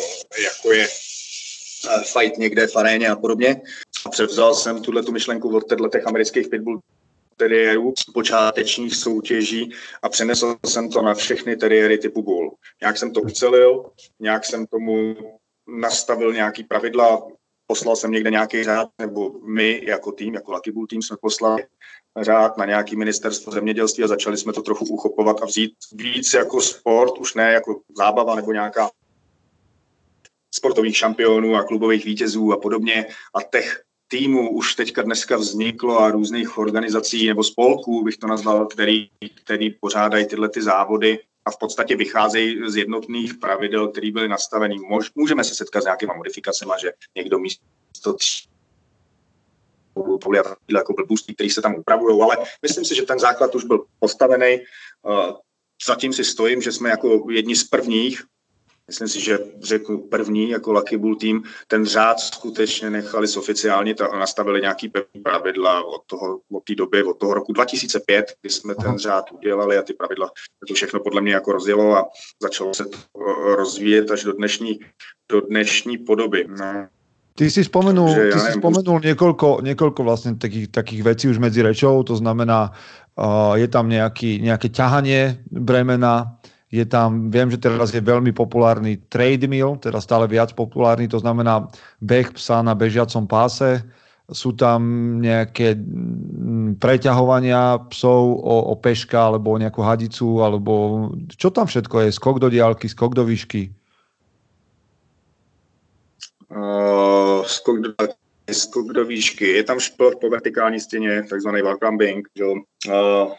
jako 0.44 0.72
je 0.72 0.86
eh, 0.86 2.02
fight 2.12 2.38
někde 2.38 2.66
v 2.66 2.76
aréně 2.76 3.08
a 3.08 3.16
podobně. 3.16 3.60
A 4.06 4.08
převzal 4.08 4.54
jsem 4.54 4.82
tuhle 4.82 5.02
tu 5.02 5.12
myšlenku 5.12 5.56
od 5.56 5.92
těch 5.92 6.06
amerických 6.06 6.48
pitbull 6.48 6.80
teriérů 7.36 7.94
počátečních 8.14 8.96
soutěží 8.96 9.72
a 10.02 10.08
přenesl 10.08 10.56
jsem 10.66 10.90
to 10.90 11.02
na 11.02 11.14
všechny 11.14 11.56
teriéry 11.56 11.98
typu 11.98 12.22
bull. 12.22 12.54
Nějak 12.80 12.98
jsem 12.98 13.12
to 13.12 13.20
ucelil, 13.20 13.90
nějak 14.20 14.44
jsem 14.44 14.66
tomu 14.66 15.16
nastavil 15.66 16.32
nějaký 16.32 16.64
pravidla, 16.64 17.28
poslal 17.66 17.96
jsem 17.96 18.10
někde 18.10 18.30
nějaký 18.30 18.64
řád, 18.64 18.88
nebo 18.98 19.32
my 19.44 19.82
jako 19.86 20.12
tým, 20.12 20.34
jako 20.34 20.52
Lucky 20.52 20.72
Bull 20.72 20.86
tým 20.86 21.02
jsme 21.02 21.16
poslali 21.20 21.66
řád 22.20 22.56
na 22.56 22.64
nějaký 22.64 22.96
ministerstvo 22.96 23.52
zemědělství 23.52 24.04
a 24.04 24.08
začali 24.08 24.36
jsme 24.36 24.52
to 24.52 24.62
trochu 24.62 24.84
uchopovat 24.84 25.42
a 25.42 25.46
vzít 25.46 25.72
víc 25.92 26.34
jako 26.34 26.60
sport, 26.60 27.18
už 27.18 27.34
ne 27.34 27.52
jako 27.52 27.80
zábava 27.96 28.34
nebo 28.34 28.52
nějaká 28.52 28.90
sportových 30.54 30.96
šampionů 30.96 31.56
a 31.56 31.64
klubových 31.64 32.04
vítězů 32.04 32.52
a 32.52 32.56
podobně. 32.56 33.06
A 33.34 33.42
těch 33.42 33.82
týmů 34.08 34.50
už 34.50 34.74
teďka 34.74 35.02
dneska 35.02 35.36
vzniklo 35.36 35.98
a 35.98 36.10
různých 36.10 36.58
organizací 36.58 37.26
nebo 37.26 37.44
spolků, 37.44 38.04
bych 38.04 38.16
to 38.16 38.26
nazval, 38.26 38.66
který, 38.66 39.08
který 39.44 39.70
pořádají 39.70 40.26
tyhle 40.26 40.48
ty 40.48 40.62
závody 40.62 41.18
a 41.46 41.50
v 41.50 41.58
podstatě 41.58 41.96
vycházejí 41.96 42.70
z 42.70 42.76
jednotných 42.76 43.34
pravidel, 43.34 43.88
které 43.88 44.10
byly 44.10 44.28
nastaveny. 44.28 44.76
Můžeme 45.14 45.44
se 45.44 45.54
setkat 45.54 45.80
s 45.80 45.84
nějakýma 45.84 46.14
modifikacemi, 46.14 46.72
že 46.80 46.92
někdo 47.16 47.38
místo 47.38 48.12
tří 48.12 48.48
jako 50.70 50.92
blbůstí, 50.92 51.34
který 51.34 51.50
se 51.50 51.62
tam 51.62 51.74
upravují, 51.74 52.22
ale 52.22 52.36
myslím 52.62 52.84
si, 52.84 52.94
že 52.94 53.02
ten 53.02 53.18
základ 53.18 53.54
už 53.54 53.64
byl 53.64 53.84
postavený. 53.98 54.58
Zatím 55.86 56.12
si 56.12 56.24
stojím, 56.24 56.62
že 56.62 56.72
jsme 56.72 56.90
jako 56.90 57.26
jedni 57.30 57.56
z 57.56 57.64
prvních, 57.64 58.22
myslím 58.88 59.08
si, 59.08 59.20
že 59.20 59.38
řeknu 59.62 59.98
první 59.98 60.50
jako 60.50 60.72
Lucky 60.72 60.96
Bull 60.96 61.16
tým, 61.16 61.42
ten 61.66 61.86
řád 61.86 62.20
skutečně 62.20 62.90
nechali 62.90 63.26
oficiálně 63.36 63.94
a 63.94 64.18
nastavili 64.18 64.60
nějaký 64.60 64.88
pevný 64.88 65.20
pravidla 65.22 65.84
od 65.84 66.02
toho, 66.06 66.40
od 66.52 66.64
té 66.64 66.74
doby, 66.74 67.02
od 67.02 67.18
toho 67.18 67.34
roku 67.34 67.52
2005, 67.52 68.26
kdy 68.40 68.50
jsme 68.50 68.74
ten 68.74 68.98
řád 68.98 69.32
udělali 69.32 69.78
a 69.78 69.82
ty 69.82 69.92
pravidla 69.92 70.30
to 70.68 70.74
všechno 70.74 71.00
podle 71.00 71.20
mě 71.20 71.32
jako 71.32 71.52
rozjelo 71.52 71.96
a 71.96 72.04
začalo 72.42 72.74
se 72.74 72.84
to 72.84 72.98
rozvíjet 73.56 74.10
až 74.10 74.24
do 74.24 74.32
dnešní, 74.32 74.78
do 75.32 75.40
dnešní 75.40 75.98
podoby. 75.98 76.46
No. 76.48 76.86
Ty 77.36 77.50
si 77.50 77.64
spomenul, 77.64 78.32
ty 78.32 78.38
si 78.40 78.56
spomenul 78.56 78.96
niekoľko, 78.96 79.60
niekoľko 79.60 80.00
vlastne 80.08 80.40
takých, 80.40 80.72
takých 80.72 81.04
vecí 81.04 81.24
už 81.28 81.36
medzi 81.36 81.60
rečou, 81.60 82.00
to 82.00 82.16
znamená, 82.16 82.72
uh, 82.72 83.52
je 83.60 83.68
tam 83.68 83.92
nejaký, 83.92 84.40
nejaké 84.40 84.72
ťahanie 84.72 85.44
bremena, 85.52 86.35
je 86.70 86.84
tam, 86.84 87.30
viem, 87.30 87.46
že 87.46 87.62
teraz 87.62 87.94
je 87.94 88.02
veľmi 88.02 88.34
populárny 88.34 88.98
treadmill, 89.06 89.78
teda 89.78 90.02
stále 90.02 90.26
viac 90.26 90.50
populárny, 90.52 91.06
to 91.06 91.22
znamená 91.22 91.70
beh 92.02 92.34
psa 92.34 92.62
na 92.62 92.74
bežiacom 92.74 93.24
páse, 93.30 93.86
sú 94.26 94.50
tam 94.58 94.82
nejaké 95.22 95.78
mm, 95.78 96.82
preťahovania 96.82 97.86
psov 97.94 98.42
o, 98.42 98.56
o 98.70 98.74
peška 98.74 99.30
alebo 99.30 99.54
o 99.54 99.60
nejakú 99.62 99.78
hadicu, 99.86 100.42
alebo 100.42 100.74
čo 101.30 101.54
tam 101.54 101.70
všetko 101.70 102.02
je? 102.02 102.08
Skok 102.10 102.42
do 102.42 102.50
diálky, 102.50 102.90
skok 102.90 103.14
do 103.14 103.22
výšky? 103.22 103.70
uh, 106.50 107.46
skok, 107.46 107.78
do, 107.80 107.90
skok 108.50 108.92
do 108.92 109.04
výšky. 109.04 109.46
Je 109.46 109.64
tam 109.64 109.80
šport 109.80 110.20
po 110.20 110.30
vertikální 110.30 110.80
stěně, 110.80 111.22
takzvaný 111.30 111.62
wall 111.62 111.76
climbing. 111.76 112.28
Uh, 112.88 113.32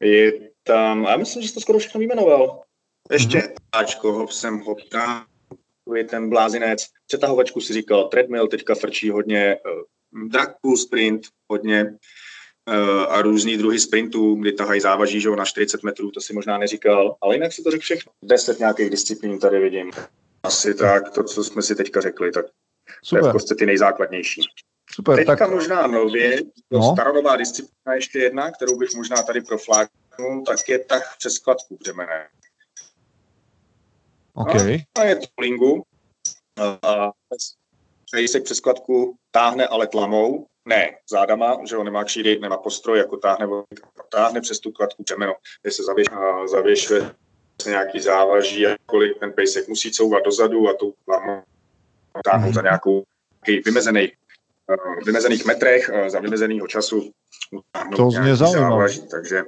je 0.00 0.32
tam, 0.66 1.04
já 1.04 1.16
myslím, 1.16 1.42
že 1.42 1.48
jsi 1.48 1.54
to 1.54 1.60
skoro 1.60 1.78
všechno 1.78 1.98
vyjmenoval. 1.98 2.62
Ještě 3.10 3.38
mm-hmm. 3.38 3.54
Ačko, 3.72 4.12
hop 4.12 4.30
sem, 4.30 4.60
hop 4.60 4.78
tam, 4.90 5.26
je 5.96 6.04
ten 6.04 6.30
blázinec. 6.30 6.86
Přetahovačku 7.06 7.60
si 7.60 7.72
říkal, 7.72 8.08
treadmill 8.08 8.48
teďka 8.48 8.74
frčí 8.74 9.10
hodně, 9.10 9.56
uh, 9.56 10.28
drag 10.28 10.54
pull 10.60 10.76
sprint 10.76 11.22
hodně 11.50 11.84
uh, 11.84 13.02
a 13.08 13.22
různý 13.22 13.56
druhy 13.56 13.80
sprintů, 13.80 14.34
kdy 14.34 14.52
tahají 14.52 14.80
závaží 14.80 15.20
že 15.20 15.30
na 15.30 15.44
40 15.44 15.82
metrů, 15.82 16.10
to 16.10 16.20
si 16.20 16.32
možná 16.32 16.58
neříkal, 16.58 17.16
ale 17.20 17.34
jinak 17.34 17.52
si 17.52 17.62
to 17.62 17.70
řekl 17.70 17.82
všechno. 17.82 18.12
Deset 18.24 18.58
nějakých 18.58 18.90
disciplín 18.90 19.38
tady 19.38 19.60
vidím. 19.60 19.90
Asi 20.42 20.74
tak, 20.74 21.10
to, 21.10 21.24
co 21.24 21.44
jsme 21.44 21.62
si 21.62 21.74
teďka 21.74 22.00
řekli, 22.00 22.32
tak 22.32 22.46
Super. 23.02 23.22
to 23.22 23.26
je 23.26 23.30
v 23.30 23.32
podstatě 23.32 23.58
ty 23.58 23.66
nejzákladnější. 23.66 24.42
Super, 24.90 25.16
Teďka 25.16 25.36
tak... 25.36 25.50
možná 25.50 25.86
nově, 25.86 26.42
no. 26.70 26.92
staronová 26.92 27.36
disciplína 27.36 27.94
ještě 27.94 28.18
jedna, 28.18 28.50
kterou 28.50 28.78
bych 28.78 28.94
možná 28.94 29.22
tady 29.22 29.40
profláknul, 29.40 30.05
tak 30.46 30.68
je 30.68 30.78
tak 30.78 31.02
přes 31.18 31.32
skladku 31.32 31.76
břemene. 31.80 32.28
Okay. 34.34 34.78
No, 34.78 35.02
a 35.02 35.04
je 35.04 35.16
to 35.16 35.26
lingu. 35.40 35.82
A 36.82 37.12
se 38.26 38.40
přes 38.40 38.56
skladku 38.58 39.16
táhne 39.30 39.66
ale 39.66 39.86
tlamou, 39.86 40.46
ne 40.64 40.98
zádama, 41.10 41.58
že 41.68 41.76
on 41.76 41.84
nemá 41.84 42.04
křídy, 42.04 42.38
nemá 42.38 42.56
postroj, 42.56 42.98
jako 42.98 43.16
táhne, 43.16 43.46
táhne 44.08 44.40
přes 44.40 44.60
tu 44.60 44.72
kladku 44.72 45.02
břemeno, 45.02 45.34
kde 45.62 45.72
se 45.72 45.82
zavěšuje 46.50 47.14
nějaký 47.66 48.00
závaží, 48.00 48.60
jakkoliv 48.60 49.18
ten 49.20 49.32
pejsek 49.32 49.68
musí 49.68 49.92
couvat 49.92 50.24
dozadu 50.24 50.68
a 50.68 50.74
tu 50.74 50.94
táhnout 52.24 52.54
za 52.54 52.62
nějakou 52.62 53.04
vymezený, 53.64 54.12
uh, 54.68 55.04
vymezených 55.04 55.44
metrech 55.44 55.90
uh, 55.94 56.08
za 56.08 56.20
vymezeného 56.20 56.66
času. 56.66 57.12
To 57.96 58.10
zně 58.10 58.36
závaží. 58.36 59.08
Takže 59.08 59.44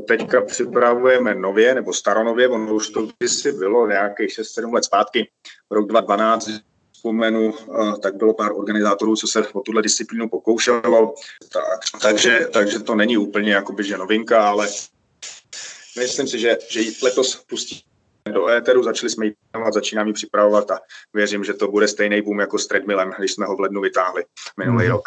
teďka 0.00 0.40
připravujeme 0.40 1.34
nově, 1.34 1.74
nebo 1.74 1.92
staronově, 1.92 2.48
ono 2.48 2.74
už 2.74 2.88
to 2.88 3.08
kdysi 3.18 3.52
bylo 3.52 3.86
nějakých 3.86 4.30
6-7 4.30 4.72
let 4.72 4.84
zpátky, 4.84 5.30
rok 5.70 5.88
2012, 5.88 6.50
vzpomenu, 6.92 7.54
tak 8.02 8.16
bylo 8.16 8.34
pár 8.34 8.52
organizátorů, 8.52 9.16
co 9.16 9.26
se 9.26 9.46
o 9.52 9.60
tuhle 9.60 9.82
disciplínu 9.82 10.28
pokoušelo, 10.28 11.14
tak, 11.52 11.80
takže, 12.02 12.48
takže 12.52 12.78
to 12.78 12.94
není 12.94 13.16
úplně 13.16 13.52
jakoby, 13.52 13.84
že 13.84 13.98
novinka, 13.98 14.48
ale 14.48 14.68
myslím 15.98 16.28
si, 16.28 16.38
že, 16.38 16.58
že 16.70 16.80
letos 17.02 17.44
pustí 17.48 17.84
do 18.32 18.48
éteru, 18.48 18.82
začali 18.82 19.10
jsme 19.10 19.26
ji 19.26 19.32
začínám 19.70 20.06
ji 20.06 20.12
připravovat 20.12 20.70
a 20.70 20.78
věřím, 21.14 21.44
že 21.44 21.54
to 21.54 21.68
bude 21.68 21.88
stejný 21.88 22.22
boom 22.22 22.40
jako 22.40 22.58
s 22.58 22.66
treadmillem, 22.66 23.12
když 23.18 23.32
jsme 23.32 23.46
ho 23.46 23.56
v 23.56 23.60
lednu 23.60 23.80
vytáhli 23.80 24.24
minulý 24.58 24.84
mm. 24.84 24.90
rok. 24.90 25.04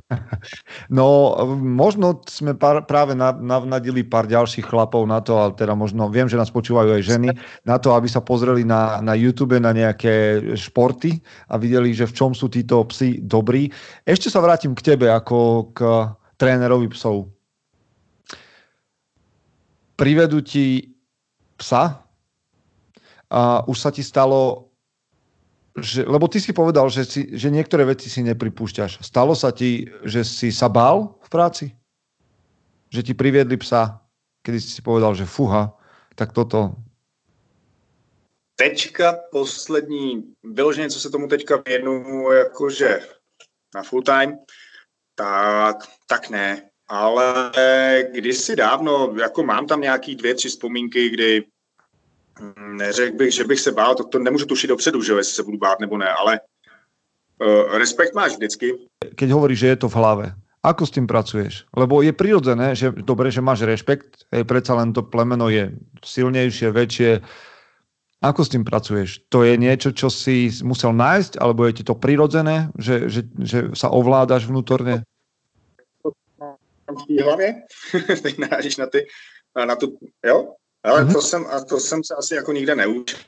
no, 0.90 1.36
možno 1.56 2.20
jsme 2.28 2.54
pár, 2.54 2.84
práve 2.84 3.14
navnadili 3.40 4.02
pár 4.02 4.26
ďalších 4.26 4.64
chlapov 4.64 5.06
na 5.06 5.20
to, 5.20 5.38
ale 5.38 5.52
teda 5.52 5.74
možno, 5.74 6.08
viem, 6.08 6.28
že 6.28 6.38
nás 6.38 6.50
počúvajú 6.50 6.94
aj 6.94 7.02
ženy, 7.02 7.28
na 7.66 7.78
to, 7.78 7.90
aby 7.92 8.06
sa 8.08 8.22
pozreli 8.22 8.62
na, 8.62 9.02
na 9.02 9.18
YouTube 9.18 9.58
na 9.58 9.74
nejaké 9.74 10.40
športy 10.54 11.18
a 11.50 11.58
videli, 11.58 11.90
že 11.90 12.06
v 12.06 12.14
čom 12.14 12.30
sú 12.38 12.46
títo 12.46 12.86
psi 12.86 13.18
dobrí. 13.18 13.66
Ešte 14.06 14.30
sa 14.30 14.38
vrátim 14.38 14.78
k 14.78 14.94
tebe 14.94 15.10
ako 15.10 15.70
k 15.74 16.06
trénerovi 16.38 16.86
psov. 16.94 17.34
Privedú 19.98 20.38
ti 20.38 20.94
psa, 21.58 22.07
a 23.30 23.62
už 23.68 23.76
sa 23.76 23.90
ti 23.92 24.00
stalo, 24.00 24.72
že, 25.76 26.04
lebo 26.04 26.28
ty 26.28 26.40
si 26.40 26.52
povedal, 26.52 26.88
že, 26.88 27.04
si, 27.04 27.28
že 27.36 27.52
niektoré 27.52 27.84
veci 27.84 28.08
si 28.10 28.24
nepripúšťaš. 28.24 29.04
Stalo 29.04 29.36
sa 29.36 29.52
ti, 29.52 29.86
že 30.04 30.24
si 30.24 30.48
sa 30.48 30.68
bál 30.68 31.20
v 31.20 31.28
práci? 31.28 31.66
Že 32.88 33.12
ti 33.12 33.12
priviedli 33.14 33.60
psa, 33.60 34.00
kedy 34.42 34.58
si 34.60 34.70
si 34.72 34.82
povedal, 34.82 35.14
že 35.14 35.28
fuha, 35.28 35.76
tak 36.16 36.32
toto... 36.32 36.72
Teďka 38.58 39.12
poslední, 39.30 40.34
vyloženě, 40.42 40.90
co 40.90 41.00
se 41.00 41.10
tomu 41.10 41.28
teďka 41.28 41.62
věnuju, 41.66 42.30
jakože 42.32 43.00
na 43.74 43.82
full 43.82 44.02
time, 44.02 44.38
tak, 45.14 45.76
tak 46.06 46.30
ne. 46.30 46.70
Ale 46.88 47.52
kdysi 48.12 48.56
dávno, 48.56 49.14
jako 49.20 49.42
mám 49.42 49.66
tam 49.66 49.80
nějaký 49.80 50.16
dvě, 50.16 50.34
tři 50.34 50.48
vzpomínky, 50.48 51.10
kdy 51.10 51.44
Neřekl 52.58 53.16
bych, 53.16 53.32
že 53.34 53.44
bych 53.44 53.60
se 53.60 53.72
bál, 53.72 53.94
to, 53.94 54.04
to 54.04 54.18
nemůžu 54.18 54.46
tušit 54.46 54.66
dopředu, 54.66 55.02
že 55.02 55.12
jestli 55.12 55.34
se 55.34 55.42
budu 55.42 55.58
bát 55.58 55.80
nebo 55.80 55.98
ne, 55.98 56.08
ale 56.08 56.40
uh, 57.40 57.78
respekt 57.78 58.14
máš 58.14 58.32
vždycky. 58.32 58.72
Keď 59.14 59.30
hovoríš, 59.30 59.58
že 59.58 59.66
je 59.66 59.76
to 59.76 59.88
v 59.88 59.98
hlave, 59.98 60.26
ako 60.62 60.86
s 60.86 60.94
tým 60.94 61.06
pracuješ? 61.06 61.66
Lebo 61.70 62.02
je 62.02 62.10
prirodzené, 62.10 62.74
že 62.74 62.90
dobre, 62.90 63.30
že 63.30 63.42
máš 63.42 63.62
rešpekt, 63.62 64.26
hej, 64.34 64.42
predsa 64.42 64.74
len 64.74 64.90
to 64.90 65.06
plemeno 65.06 65.46
je 65.46 65.70
silnejšie, 66.02 66.74
väčšie. 66.74 67.10
Ako 68.18 68.42
s 68.42 68.50
tým 68.50 68.66
pracuješ? 68.66 69.22
To 69.30 69.46
je 69.46 69.54
niečo, 69.54 69.94
čo 69.94 70.10
si 70.10 70.50
musel 70.66 70.90
nájsť, 70.90 71.38
alebo 71.38 71.62
je 71.70 71.78
ti 71.78 71.84
to 71.86 71.94
prirodzené, 71.94 72.74
že, 72.74 73.06
že, 73.06 73.22
že 73.38 73.58
sa 73.78 73.94
ovládaš 73.94 74.50
vnútorne? 74.50 75.06
V 76.88 77.22
hlavě? 77.22 77.62
Teď 78.24 78.38
narážíš 78.38 78.76
na 78.76 78.86
ty, 78.86 79.06
na 79.54 79.76
tu, 79.76 79.98
jo? 80.24 80.56
Ale 80.88 81.04
mm-hmm. 81.04 81.12
to, 81.12 81.22
jsem, 81.22 81.46
a 81.50 81.64
to 81.64 81.80
jsem 81.80 82.04
se 82.04 82.14
asi 82.14 82.34
jako 82.34 82.52
nikde 82.52 82.74
neučil. 82.74 83.18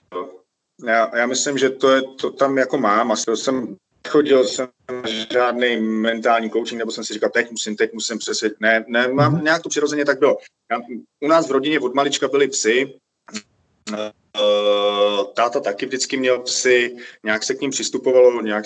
Já, 0.86 1.16
já 1.16 1.26
myslím, 1.26 1.58
že 1.58 1.70
to, 1.70 1.90
je, 1.90 2.02
to 2.02 2.30
tam 2.30 2.58
jako 2.58 2.78
mám. 2.78 3.12
Asi 3.12 3.24
to 3.24 3.36
jsem 3.36 3.76
chodil 4.08 4.44
jsem 4.44 4.68
žádný 5.32 5.76
mentální 5.80 6.50
coaching, 6.50 6.78
nebo 6.78 6.92
jsem 6.92 7.04
si 7.04 7.12
říkal, 7.12 7.30
teď 7.30 7.50
musím, 7.50 7.76
teď 7.76 7.92
musím 7.92 8.18
přesvědčit. 8.18 8.61
Ne, 8.61 8.84
ne, 8.88 9.08
mám, 9.08 9.36
mm-hmm. 9.36 9.42
nějak 9.42 9.62
to 9.62 9.68
přirozeně 9.68 10.04
tak 10.04 10.18
bylo. 10.18 10.36
Já, 10.70 10.80
u 11.20 11.28
nás 11.28 11.48
v 11.48 11.52
rodině 11.52 11.80
od 11.80 11.94
malička 11.94 12.28
byli 12.28 12.48
psy, 12.48 12.94
Uh, 14.40 15.26
táta 15.34 15.61
taky 15.61 15.86
vždycky 15.86 16.16
měl 16.16 16.38
psy, 16.38 16.96
nějak 17.24 17.42
se 17.42 17.54
k 17.54 17.61
ním 17.61 17.70
přistupovalo, 17.70 18.42
nějak 18.42 18.64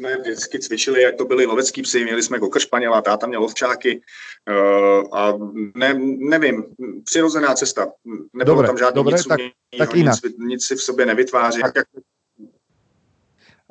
jsme 0.00 0.16
vždycky 0.16 0.58
cvičili, 0.58 1.02
jak 1.02 1.14
to 1.16 1.24
byly 1.24 1.46
lovecký 1.46 1.82
psy, 1.82 2.04
měli 2.04 2.22
jsme 2.22 2.38
kokr 2.38 2.58
španěla, 2.58 3.02
táta 3.02 3.26
měl 3.26 3.44
ovčáky 3.44 4.00
uh, 4.00 5.18
a 5.18 5.32
ne, 5.76 5.94
nevím, 6.18 6.64
přirozená 7.04 7.54
cesta. 7.54 7.92
Nebylo 8.32 8.56
dobre, 8.56 8.66
tam 8.66 8.78
žádný 8.78 8.94
dobre, 8.94 9.16
nic, 9.16 9.26
tak, 9.26 9.40
tak 9.78 9.94
nic, 9.94 10.20
nic 10.38 10.64
si 10.64 10.74
v 10.76 10.82
sobě 10.82 11.06
nevytváří. 11.06 11.60
Tak. 11.60 11.84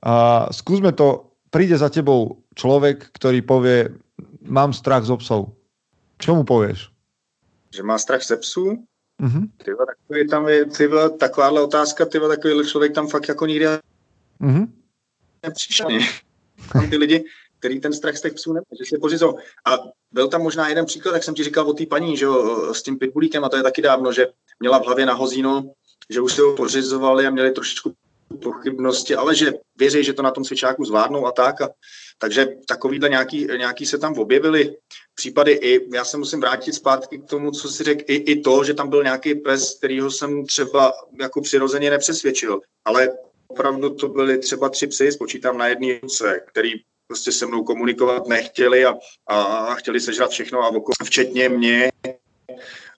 A 0.04 0.48
skúsme 0.54 0.94
to, 0.94 1.34
príde 1.50 1.76
za 1.76 1.90
tebou 1.90 2.46
človek, 2.56 3.10
ktorý 3.12 3.42
povie, 3.42 3.92
mám 4.48 4.72
strach 4.72 5.04
z 5.04 5.12
psov. 5.18 5.52
Čo 6.22 6.40
mu 6.40 6.48
povieš? 6.48 6.88
Že 7.74 7.84
má 7.84 7.98
strach 7.98 8.24
ze 8.24 8.38
psů? 8.38 8.86
Mm-hmm. 9.20 9.44
Tyva, 9.66 9.84
takový 9.86 10.28
tam 10.28 10.48
je, 10.48 10.66
tyva, 10.66 11.10
takováhle 11.10 11.62
otázka, 11.62 12.06
tyva, 12.06 12.28
takovýhle 12.28 12.66
člověk 12.66 12.94
tam 12.94 13.08
fakt 13.08 13.28
jako 13.28 13.46
nikdy 13.46 13.66
mm-hmm 14.40 14.79
nepřišel. 15.44 15.88
Tam 16.74 16.90
ty 16.90 16.98
lidi, 16.98 17.26
který 17.60 17.80
ten 17.80 17.94
strach 17.94 18.18
z 18.18 18.22
těch 18.22 18.34
psů 18.34 18.54
neměl, 18.54 18.78
že 18.80 18.86
si 18.86 18.98
pořizou. 18.98 19.38
A 19.66 19.78
byl 20.12 20.28
tam 20.28 20.42
možná 20.42 20.70
jeden 20.70 20.86
příklad, 20.86 21.14
jak 21.14 21.24
jsem 21.24 21.36
ti 21.36 21.44
říkal 21.44 21.70
o 21.70 21.74
té 21.74 21.86
paní, 21.86 22.18
že 22.18 22.26
jo, 22.26 22.74
s 22.74 22.84
tím 22.84 23.00
pitbulíkem, 23.00 23.44
a 23.44 23.50
to 23.50 23.58
je 23.58 23.64
taky 23.64 23.82
dávno, 23.82 24.14
že 24.14 24.28
měla 24.60 24.80
v 24.80 24.86
hlavě 24.86 25.06
na 25.06 25.14
hozínu, 25.14 25.74
že 26.10 26.22
už 26.22 26.34
si 26.34 26.42
ho 26.42 26.56
pořizovali 26.56 27.28
a 27.28 27.30
měli 27.30 27.52
trošičku 27.52 27.94
pochybnosti, 28.44 29.16
ale 29.16 29.36
že 29.36 29.54
věří, 29.78 30.04
že 30.04 30.14
to 30.14 30.22
na 30.22 30.32
tom 30.32 30.44
cvičáku 30.44 30.86
zvládnou 30.86 31.26
a 31.26 31.32
tak. 31.32 31.62
A, 31.62 31.70
takže 32.18 32.48
takovýhle 32.68 33.10
nějaký, 33.10 33.48
nějaký 33.58 33.86
se 33.86 33.98
tam 33.98 34.14
objevily 34.14 34.78
případy 35.16 35.52
i, 35.52 35.96
já 35.96 36.06
se 36.06 36.18
musím 36.18 36.40
vrátit 36.40 36.74
zpátky 36.74 37.18
k 37.18 37.26
tomu, 37.26 37.52
co 37.52 37.70
si 37.70 37.84
řekl, 37.84 38.04
i, 38.08 38.16
i 38.16 38.42
to, 38.42 38.64
že 38.64 38.74
tam 38.74 38.90
byl 38.90 39.04
nějaký 39.04 39.36
pes, 39.36 39.78
kterýho 39.78 40.12
jsem 40.12 40.46
třeba 40.46 40.94
jako 41.22 41.42
přirozeně 41.42 41.90
nepřesvědčil, 41.90 42.62
ale 42.86 43.10
opravdu 43.50 43.90
to 43.90 44.08
byly 44.08 44.38
třeba 44.38 44.70
tři 44.70 44.88
psy, 44.88 45.12
spočítám 45.12 45.58
na 45.58 45.68
jedné 45.68 46.00
ruce, 46.00 46.42
který 46.48 46.74
prostě 47.08 47.32
se 47.32 47.46
mnou 47.46 47.64
komunikovat 47.64 48.28
nechtěli 48.28 48.86
a, 48.86 48.96
a 49.28 49.76
chtěli 49.76 50.00
sežrat 50.00 50.32
všechno 50.32 50.60
a 50.60 50.68
okolo, 50.68 50.94
včetně 51.04 51.50
mě 51.50 51.92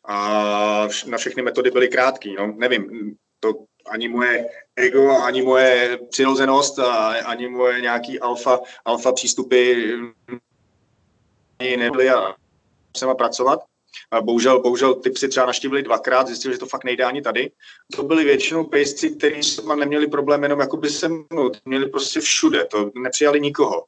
a 0.05 0.87
na 1.07 1.17
všechny 1.17 1.43
metody 1.43 1.71
byly 1.71 1.87
krátký. 1.87 2.35
No, 2.35 2.53
nevím, 2.57 3.15
to 3.39 3.53
ani 3.85 4.07
moje 4.07 4.49
ego, 4.75 5.11
ani 5.11 5.41
moje 5.41 5.99
přirozenost, 6.09 6.79
a 6.79 7.07
ani 7.07 7.49
moje 7.49 7.81
nějaký 7.81 8.19
alfa, 8.19 8.59
alfa 8.85 9.11
přístupy 9.11 9.93
nebyly 11.77 12.09
a 12.09 12.35
jsem 12.97 13.15
pracovat. 13.15 13.70
A 14.11 14.21
bohužel, 14.21 14.61
bohužel 14.61 14.93
ty 14.93 15.09
psy 15.09 15.27
třeba 15.27 15.45
naštívili 15.45 15.83
dvakrát, 15.83 16.27
zjistili, 16.27 16.53
že 16.53 16.59
to 16.59 16.65
fakt 16.65 16.83
nejde 16.83 17.03
ani 17.03 17.21
tady. 17.21 17.51
To 17.95 18.03
byli 18.03 18.23
většinou 18.23 18.63
pejsci, 18.63 19.09
kteří 19.09 19.61
neměli 19.75 20.07
problém 20.07 20.43
jenom 20.43 20.59
jakoby 20.59 20.89
se 20.89 21.07
mnou, 21.07 21.51
měli 21.65 21.89
prostě 21.89 22.19
všude, 22.19 22.65
to 22.65 22.91
nepřijali 22.95 23.41
nikoho. 23.41 23.85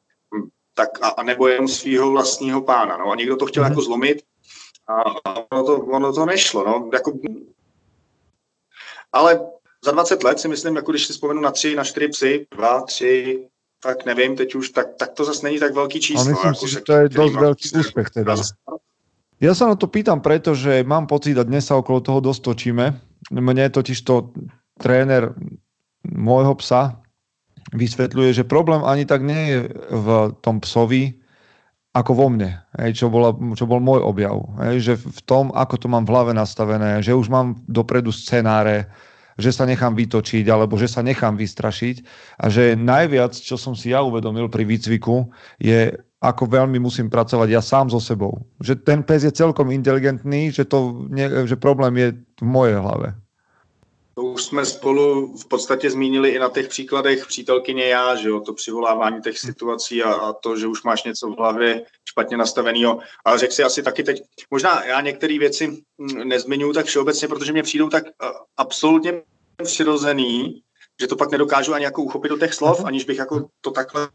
Tak 0.74 0.88
a, 1.02 1.08
a 1.08 1.22
nebo 1.22 1.48
jenom 1.48 1.68
svého 1.68 2.10
vlastního 2.10 2.62
pána, 2.62 2.96
no 2.96 3.10
a 3.10 3.16
někdo 3.16 3.36
to 3.36 3.46
chtěl 3.46 3.64
mm-hmm. 3.64 3.68
jako 3.68 3.82
zlomit 3.82 4.22
a, 4.88 5.02
ono, 5.52 5.64
to, 5.64 5.76
ono 5.76 6.12
to 6.12 6.26
nešlo, 6.26 6.64
no, 6.66 6.90
jako, 6.92 7.12
ale 9.12 9.40
za 9.84 9.90
20 9.90 10.24
let 10.24 10.40
si 10.40 10.48
myslím, 10.48 10.76
jako 10.76 10.90
když 10.90 11.06
si 11.06 11.12
vzpomenu 11.12 11.40
na 11.40 11.50
tři, 11.50 11.76
na 11.76 11.84
čtyři 11.84 12.08
psy, 12.08 12.46
dva, 12.50 12.82
tři, 12.82 13.46
tak 13.82 14.04
nevím, 14.04 14.36
teď 14.36 14.54
už, 14.54 14.70
tak, 14.70 14.94
tak 14.98 15.12
to 15.12 15.24
zase 15.24 15.46
není 15.46 15.58
tak 15.58 15.74
velký 15.74 16.00
číslo. 16.00 16.20
A 16.20 16.28
myslím 16.28 16.48
jako, 16.48 16.66
si, 16.66 16.72
že 16.72 16.80
to 16.80 16.92
je 16.92 17.08
dosť 17.08 17.34
veľký 17.34 17.66
úspech 17.78 18.08
teda. 18.10 18.34
Ja 19.42 19.52
sa 19.52 19.66
na 19.66 19.74
to 19.74 19.90
pýtam 19.90 20.22
preto, 20.22 20.54
že 20.54 20.86
mám 20.86 21.10
pocit, 21.10 21.34
a 21.34 21.46
dnes 21.46 21.66
sa 21.66 21.78
okolo 21.78 21.98
toho 21.98 22.22
dosť 22.22 22.40
točíme. 22.46 22.86
Mne 23.34 23.66
totiž 23.72 23.98
to 24.06 24.30
tréner 24.78 25.34
môjho 26.06 26.54
psa 26.60 27.02
vysvetľuje, 27.74 28.30
že 28.42 28.44
problém 28.46 28.84
ani 28.84 29.08
tak 29.08 29.24
nie 29.24 29.42
je 29.50 29.58
v 29.90 30.06
tom 30.44 30.60
psovi, 30.62 31.18
ako 31.94 32.12
vo 32.14 32.26
mne, 32.26 32.58
čo, 32.90 33.06
bola, 33.06 33.30
čo 33.54 33.70
bol 33.70 33.78
môj 33.78 34.02
objav. 34.02 34.38
Že 34.58 34.98
v 34.98 35.20
tom, 35.26 35.54
ako 35.54 35.74
to 35.78 35.86
mám 35.86 36.04
v 36.06 36.12
hlave 36.14 36.32
nastavené, 36.34 36.98
že 37.02 37.14
už 37.14 37.30
mám 37.30 37.54
dopredu 37.70 38.10
scenáre, 38.10 38.90
že 39.38 39.50
sa 39.50 39.66
nechám 39.66 39.94
vytočiť 39.94 40.46
alebo 40.46 40.78
že 40.78 40.90
sa 40.90 41.02
nechám 41.02 41.34
vystrašiť 41.34 41.96
a 42.38 42.50
že 42.50 42.78
najviac, 42.78 43.34
čo 43.34 43.58
som 43.58 43.74
si 43.74 43.90
ja 43.90 44.02
uvedomil 44.02 44.46
pri 44.46 44.62
výcviku, 44.66 45.30
je 45.58 45.94
ako 46.24 46.48
veľmi 46.48 46.80
musím 46.80 47.12
pracovať 47.12 47.48
ja 47.52 47.60
sám 47.60 47.92
so 47.92 48.00
sebou. 48.00 48.48
Že 48.64 48.80
ten 48.80 49.04
pes 49.04 49.28
je 49.28 49.32
celkom 49.32 49.68
inteligentný, 49.68 50.48
že, 50.48 50.64
to, 50.64 51.04
že 51.44 51.60
problém 51.60 51.96
je 52.00 52.08
v 52.40 52.44
mojej 52.44 52.80
hlave. 52.80 53.12
To 54.14 54.22
už 54.22 54.42
jsme 54.42 54.66
spolu 54.66 55.36
v 55.36 55.48
podstatě 55.48 55.90
zmínili 55.90 56.30
i 56.30 56.38
na 56.38 56.48
těch 56.48 56.68
příkladech 56.68 57.26
přítelkyně 57.26 57.84
já, 57.84 58.16
že 58.16 58.28
jo, 58.28 58.40
to 58.40 58.54
přivolávání 58.54 59.20
těch 59.20 59.38
situací 59.38 60.02
a, 60.02 60.12
a 60.12 60.32
to, 60.32 60.56
že 60.56 60.66
už 60.66 60.82
máš 60.82 61.04
něco 61.04 61.28
v 61.28 61.38
hlavě 61.38 61.82
špatně 62.04 62.36
nastaveného. 62.36 62.98
Ale 63.24 63.38
řekl 63.38 63.52
si 63.52 63.62
asi 63.62 63.82
taky 63.82 64.02
teď, 64.02 64.22
možná 64.50 64.84
já 64.84 65.00
některé 65.00 65.38
věci 65.38 65.66
mm, 65.98 66.28
nezmiňuji 66.28 66.72
tak 66.72 66.86
všeobecně, 66.86 67.28
protože 67.28 67.52
mě 67.52 67.62
přijdou 67.62 67.88
tak 67.88 68.04
absolutně 68.56 69.22
přirozený, 69.62 70.62
že 71.00 71.06
to 71.06 71.16
pak 71.16 71.30
nedokážu 71.30 71.74
ani 71.74 71.84
jako 71.84 72.02
uchopit 72.02 72.28
do 72.28 72.38
těch 72.38 72.54
slov, 72.54 72.84
aniž 72.84 73.04
bych 73.04 73.18
jako 73.18 73.48
to 73.60 73.70
takhle 73.70 74.08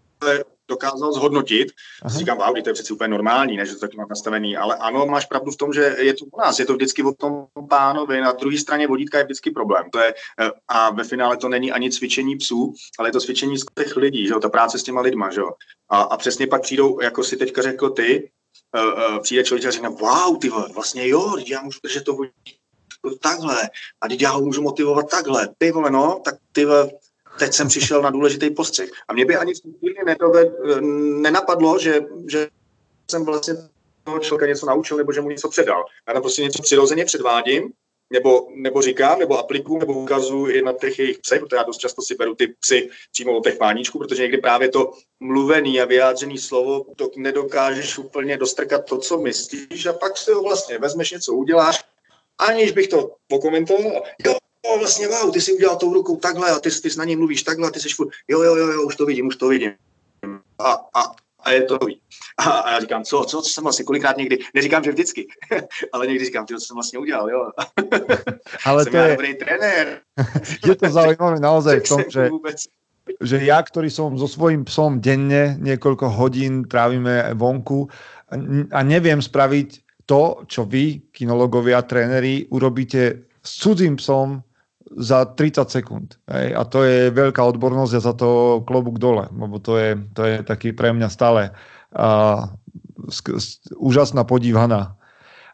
dokázal 0.70 1.14
zhodnotit. 1.14 1.72
Aha. 2.04 2.20
Říkám, 2.20 2.38
wow, 2.38 2.62
to 2.64 2.70
je 2.70 2.74
přeci 2.74 2.94
úplně 2.94 3.08
normální, 3.08 3.58
než 3.58 3.70
to 3.70 3.80
taky 3.80 3.98
mám 3.98 4.10
nastavený, 4.10 4.58
ale 4.58 4.76
ano, 4.76 5.06
máš 5.06 5.26
pravdu 5.26 5.52
v 5.52 5.58
tom, 5.58 5.74
že 5.74 5.96
je 6.00 6.14
to 6.14 6.26
u 6.26 6.40
nás, 6.40 6.60
je 6.60 6.66
to 6.66 6.74
vždycky 6.74 7.04
o 7.04 7.14
tom 7.14 7.48
pánovi, 7.70 8.22
na 8.22 8.32
druhé 8.32 8.58
straně 8.58 8.88
vodítka 8.88 9.18
je 9.18 9.24
vždycky 9.24 9.52
problém. 9.52 9.90
To 9.92 10.00
je, 10.00 10.14
eh, 10.40 10.52
a 10.68 10.92
ve 10.92 11.04
finále 11.04 11.38
to 11.38 11.50
není 11.50 11.72
ani 11.72 11.92
cvičení 11.92 12.38
psů, 12.38 12.74
ale 13.00 13.10
je 13.10 13.14
to 13.14 13.20
cvičení 13.20 13.58
z 13.58 13.66
těch 13.78 13.96
lidí, 13.96 14.28
že 14.28 14.34
jo, 14.34 14.40
ta 14.40 14.50
práce 14.50 14.80
s 14.80 14.84
těma 14.84 15.02
lidma, 15.02 15.32
že 15.32 15.40
jo. 15.40 15.52
A, 15.90 16.02
a 16.02 16.18
přesně 16.18 16.48
pak 16.48 16.62
přijdou, 16.62 17.02
jako 17.02 17.24
si 17.24 17.38
teďka 17.38 17.62
řekl 17.62 17.90
ty, 17.90 18.32
uh, 18.76 19.16
uh, 19.16 19.20
přijde 19.20 19.44
člověk 19.44 19.66
a 19.66 19.72
řekne, 19.72 19.90
wow, 19.90 20.40
ty 20.40 20.50
vole, 20.50 20.68
vlastně 20.74 21.08
jo, 21.08 21.38
já 21.46 21.62
můžu 21.62 21.80
držet 21.84 22.04
to 22.04 22.18
takhle, 23.22 23.70
a 24.02 24.08
teď 24.08 24.22
já 24.22 24.32
ho 24.32 24.42
můžu 24.42 24.62
motivovat 24.62 25.10
takhle, 25.10 25.50
ty 25.58 25.72
vole, 25.72 25.92
no, 25.92 26.22
tak 26.26 26.36
ty 26.52 26.66
teď 27.40 27.54
jsem 27.54 27.68
přišel 27.68 28.02
na 28.02 28.10
důležitý 28.10 28.50
postřeh. 28.50 28.90
A 29.08 29.14
mě 29.14 29.26
by 29.26 29.36
ani 29.36 29.54
v 29.54 29.62
chvíli 29.80 29.96
nenapadlo, 31.22 31.80
že, 31.80 32.02
že 32.28 32.48
jsem 33.12 33.26
vlastně 33.26 33.54
toho 34.04 34.20
člověka 34.20 34.46
něco 34.46 34.66
naučil 34.66 34.98
nebo 34.98 35.14
že 35.14 35.22
mu 35.22 35.30
něco 35.30 35.50
předal. 35.50 35.86
Já 36.08 36.14
tam 36.14 36.22
prostě 36.22 36.42
něco 36.42 36.64
přirozeně 36.64 37.06
předvádím, 37.06 37.72
nebo, 38.10 38.48
nebo 38.56 38.82
říkám, 38.82 39.20
nebo 39.20 39.38
aplikuju, 39.38 39.80
nebo 39.80 39.94
ukazuju 39.94 40.66
na 40.66 40.74
těch 40.74 41.00
jejich 41.00 41.18
psech, 41.20 41.40
protože 41.40 41.56
já 41.56 41.64
dost 41.64 41.78
často 41.78 42.02
si 42.02 42.16
beru 42.16 42.36
ty 42.36 42.48
psy 42.48 42.90
přímo 43.12 43.38
od 43.38 43.44
těch 43.44 43.58
páníčků, 43.58 44.00
protože 44.00 44.24
někdy 44.24 44.38
právě 44.38 44.70
to 44.70 44.94
mluvený 45.20 45.82
a 45.82 45.86
vyjádřený 45.86 46.38
slovo 46.38 46.86
to 46.96 47.10
nedokážeš 47.18 47.98
úplně 47.98 48.38
dostrkat 48.38 48.86
to, 48.86 48.98
co 48.98 49.18
myslíš 49.18 49.86
a 49.86 49.94
pak 49.94 50.18
si 50.18 50.32
ho 50.32 50.44
vlastně 50.44 50.78
vezmeš, 50.78 51.12
něco 51.12 51.34
uděláš, 51.34 51.84
aniž 52.40 52.72
bych 52.72 52.88
to 52.88 53.16
pokomentoval. 53.28 54.04
Jo, 54.26 54.38
vlastně 54.80 55.08
wow, 55.08 55.32
ty 55.32 55.42
si 55.42 55.54
udělal 55.54 55.76
tou 55.76 55.94
rukou 55.94 56.16
takhle 56.16 56.52
a 56.52 56.60
ty, 56.60 56.70
ty 56.72 56.90
na 56.98 57.06
něj 57.06 57.16
mluvíš 57.16 57.44
takhle 57.44 57.68
a 57.68 57.72
ty 57.72 57.80
jsi 57.80 57.90
furt, 57.90 58.10
jo, 58.28 58.42
jo, 58.42 58.56
jo, 58.56 58.68
jo, 58.68 58.86
už 58.86 58.96
to 58.96 59.06
vidím, 59.06 59.28
už 59.28 59.36
to 59.36 59.48
vidím. 59.48 59.72
A, 60.60 60.72
a, 60.72 61.02
a 61.40 61.52
je 61.52 61.64
to 61.64 61.80
a, 62.38 62.50
a 62.50 62.72
já 62.72 62.80
říkám, 62.80 63.04
co, 63.04 63.24
co, 63.28 63.42
co 63.42 63.50
jsem 63.50 63.64
vlastně 63.64 63.86
kolikrát 63.86 64.18
někdy, 64.18 64.40
neříkám, 64.54 64.84
že 64.84 64.92
vždycky, 64.92 65.28
ale 65.94 66.08
někdy 66.08 66.26
říkám, 66.26 66.46
ty, 66.46 66.54
co 66.54 66.60
jsem 66.60 66.76
vlastně 66.76 67.00
udělal, 67.00 67.30
jo. 67.30 67.50
ale 68.66 68.84
jsem 68.84 68.92
to 68.92 68.98
je... 68.98 69.10
dobrý 69.10 69.36
trenér. 69.36 70.02
je 70.68 70.76
to 70.76 70.90
zaujímavé 70.90 71.40
naozaj 71.40 71.80
v 71.80 71.88
tom, 71.88 72.04
že, 72.10 72.30
že 73.24 73.38
ja, 73.42 73.58
ktorý 73.64 73.90
som 73.90 74.14
so 74.22 74.30
svojím 74.30 74.70
psom 74.70 75.02
denne 75.02 75.58
niekoľko 75.58 76.14
hodín 76.14 76.70
trávime 76.70 77.34
vonku 77.34 77.90
a 78.70 78.80
neviem 78.86 79.18
spraviť 79.18 79.89
to, 80.10 80.42
čo 80.50 80.66
vy, 80.66 81.14
kinologovia, 81.14 81.86
tréneri, 81.86 82.50
urobíte 82.50 83.30
s 83.46 83.62
cudzím 83.62 84.02
psom 84.02 84.42
za 84.98 85.30
30 85.38 85.70
sekúnd. 85.70 86.18
Hej? 86.26 86.58
A 86.58 86.66
to 86.66 86.82
je 86.82 87.14
veľká 87.14 87.38
odbornosť 87.46 87.94
a 87.94 88.02
za 88.02 88.14
to 88.18 88.60
klobúk 88.66 88.98
dole, 88.98 89.30
lebo 89.30 89.62
to 89.62 89.78
je, 89.78 89.94
to 90.18 90.26
je 90.26 90.36
taký 90.42 90.74
pre 90.74 90.90
mňa 90.90 91.14
stále 91.14 91.54
a, 91.94 92.10
sk- 93.14 93.38
sk- 93.38 93.70
úžasná 93.78 94.26
podívaná. 94.26 94.98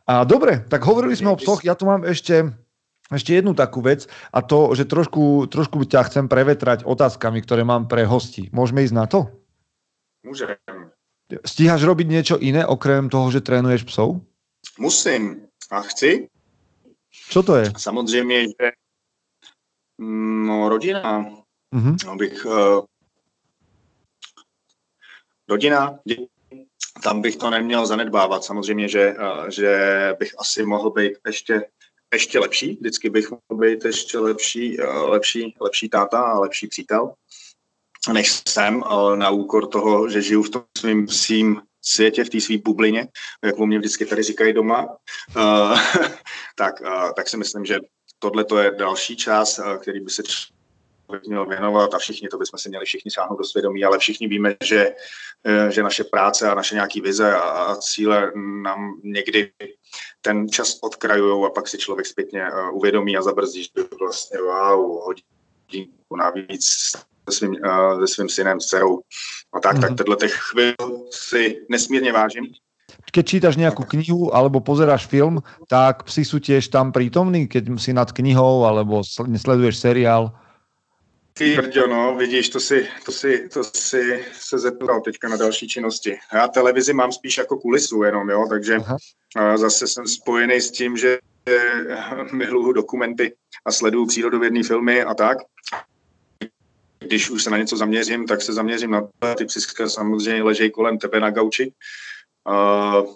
A 0.07 0.23
dobre, 0.23 0.63
tak 0.71 0.87
hovorili 0.87 1.19
sme 1.19 1.35
o 1.35 1.39
psoch, 1.41 1.67
ja 1.67 1.75
tu 1.75 1.83
mám 1.83 2.07
ešte, 2.07 2.47
ešte 3.11 3.35
jednu 3.35 3.51
takú 3.51 3.83
vec 3.83 4.07
a 4.31 4.39
to, 4.39 4.71
že 4.71 4.87
trošku, 4.87 5.51
trošku 5.51 5.83
ťa 5.83 6.07
chcem 6.07 6.31
prevetrať 6.31 6.87
otázkami, 6.87 7.43
ktoré 7.43 7.67
mám 7.67 7.91
pre 7.91 8.07
hosti. 8.07 8.47
Môžeme 8.55 8.87
ísť 8.87 8.95
na 8.95 9.05
to? 9.09 9.27
Môžem. 10.23 10.55
Stíhaš 11.43 11.81
robiť 11.83 12.07
niečo 12.07 12.35
iné, 12.37 12.61
okrem 12.63 13.09
toho, 13.09 13.27
že 13.33 13.41
trénuješ 13.41 13.89
psov? 13.89 14.21
Musím 14.79 15.47
a 15.71 15.81
chci. 15.81 16.29
Co 17.29 17.43
to 17.43 17.55
je? 17.55 17.73
Samozřejmě, 17.77 18.41
že 18.41 18.71
No, 19.99 20.69
rodina. 20.69 21.25
Mm-hmm. 21.75 22.11
Abych, 22.11 22.45
uh, 22.45 22.85
rodina, 25.49 25.99
tam 27.03 27.21
bych 27.21 27.35
to 27.35 27.49
neměl 27.49 27.85
zanedbávat. 27.85 28.43
Samozřejmě, 28.43 28.87
že, 28.87 29.13
uh, 29.13 29.49
že 29.49 30.15
bych 30.19 30.39
asi 30.39 30.65
mohl 30.65 30.91
být 30.91 31.13
ještě, 31.25 31.65
ještě 32.13 32.39
lepší. 32.39 32.75
Vždycky 32.75 33.09
bych 33.09 33.29
mohl 33.31 33.61
být 33.61 33.85
ještě 33.85 34.19
lepší, 34.19 34.79
uh, 34.79 35.09
lepší, 35.09 35.55
lepší 35.61 35.89
táta 35.89 36.21
a 36.21 36.39
lepší 36.39 36.67
přítel, 36.67 37.13
než 38.13 38.41
jsem, 38.49 38.83
na 39.15 39.29
úkor 39.29 39.67
toho, 39.67 40.09
že 40.09 40.21
žiju 40.21 40.43
v 40.43 40.49
tom 40.49 40.63
svým 40.77 41.07
svým 41.07 41.61
světě, 41.87 42.23
v 42.23 42.29
té 42.29 42.41
své 42.41 42.57
bublině, 42.57 43.07
jak 43.43 43.59
o 43.59 43.65
mě 43.65 43.79
vždycky 43.79 44.05
tady 44.05 44.23
říkají 44.23 44.53
doma, 44.53 44.87
uh, 45.35 45.79
tak, 46.55 46.81
uh, 46.81 47.11
tak 47.15 47.29
si 47.29 47.37
myslím, 47.37 47.65
že 47.65 47.79
tohle 48.19 48.43
to 48.43 48.57
je 48.57 48.71
další 48.71 49.15
čas, 49.15 49.59
eh, 49.59 49.77
který 49.77 49.99
by 49.99 50.09
se 50.09 50.23
měl 51.27 51.45
věnovat 51.45 51.93
a 51.93 51.97
všichni, 51.97 52.27
to 52.27 52.37
bychom 52.37 52.59
si 52.59 52.69
měli 52.69 52.85
všichni 52.85 53.11
sáhnout 53.11 53.37
do 53.37 53.43
svědomí, 53.43 53.83
ale 53.83 53.99
všichni 53.99 54.27
víme, 54.27 54.55
že, 54.63 54.95
že 55.69 55.83
naše 55.83 56.03
práce 56.03 56.49
a 56.49 56.55
naše 56.55 56.75
nějaký 56.75 57.01
vize 57.01 57.35
a, 57.35 57.75
cíle 57.75 58.31
nám 58.35 59.01
někdy 59.03 59.51
ten 60.21 60.49
čas 60.49 60.79
odkrajují 60.81 61.45
a 61.45 61.49
pak 61.49 61.67
si 61.67 61.77
člověk 61.77 62.07
zpětně 62.07 62.47
uvědomí 62.71 63.17
a 63.17 63.21
zabrzdí, 63.21 63.63
že 63.63 63.69
vlastně 63.99 64.39
wow, 64.41 65.01
hodinku 65.03 66.15
navíc 66.15 66.95
se 67.29 67.37
svým, 67.37 67.55
se 67.99 68.07
svým 68.07 68.29
synem, 68.29 68.59
s 68.59 68.65
dcerou 68.65 68.99
a 69.53 69.59
tak, 69.59 69.75
mm-hmm. 69.75 69.81
tak 69.81 69.89
mhm. 69.89 69.97
tenhle 69.97 70.15
těch 70.15 70.33
chvíl 70.33 70.75
si 71.11 71.65
nesmírně 71.69 72.11
vážím 72.11 72.45
keď 73.15 73.23
čítaš 73.25 73.55
nejakú 73.55 73.87
knihu 73.87 74.35
alebo 74.35 74.59
pozeráš 74.59 75.07
film, 75.07 75.39
tak 75.71 76.03
psi 76.03 76.27
sú 76.27 76.43
tiež 76.43 76.67
tam 76.67 76.91
prítomní, 76.91 77.47
keď 77.47 77.79
si 77.79 77.95
nad 77.95 78.11
knihou 78.11 78.67
alebo 78.67 79.07
sleduješ 79.39 79.79
seriál? 79.79 80.35
Ty 81.35 81.55
brďo, 81.55 81.87
no, 81.87 82.15
vidíš, 82.15 82.49
to 82.49 82.59
si, 82.59 82.87
to 83.05 83.11
si, 83.11 83.47
to 83.51 83.63
si 83.63 84.23
se 84.31 84.59
zeptal 84.59 85.01
teďka 85.01 85.29
na 85.29 85.37
další 85.37 85.67
činnosti. 85.67 86.15
Já 86.33 86.47
televizi 86.47 86.93
mám 86.93 87.11
spíš 87.11 87.37
jako 87.37 87.57
kulisu 87.57 88.03
jenom, 88.03 88.29
jo, 88.29 88.45
takže 88.49 88.75
Aha. 88.75 88.97
zase 89.57 89.87
jsem 89.87 90.07
spojený 90.07 90.61
s 90.61 90.71
tím, 90.71 90.97
že 90.97 91.17
miluju 92.31 92.73
dokumenty 92.73 93.33
a 93.65 93.71
sleduju 93.71 94.07
přírodovědné 94.07 94.63
filmy 94.63 95.03
a 95.03 95.13
tak. 95.13 95.37
Když 97.05 97.29
už 97.29 97.43
se 97.43 97.49
na 97.49 97.57
něco 97.57 97.77
zaměřím, 97.77 98.27
tak 98.27 98.41
se 98.41 98.53
zaměřím 98.53 98.91
na 98.91 99.01
to. 99.01 99.35
Ty 99.37 99.45
psi 99.45 99.59
samozřejmě 99.87 100.43
ležejí 100.43 100.71
kolem 100.71 100.97
tebe 100.97 101.19
na 101.19 101.29
gauči 101.29 101.73
uh, 102.47 103.15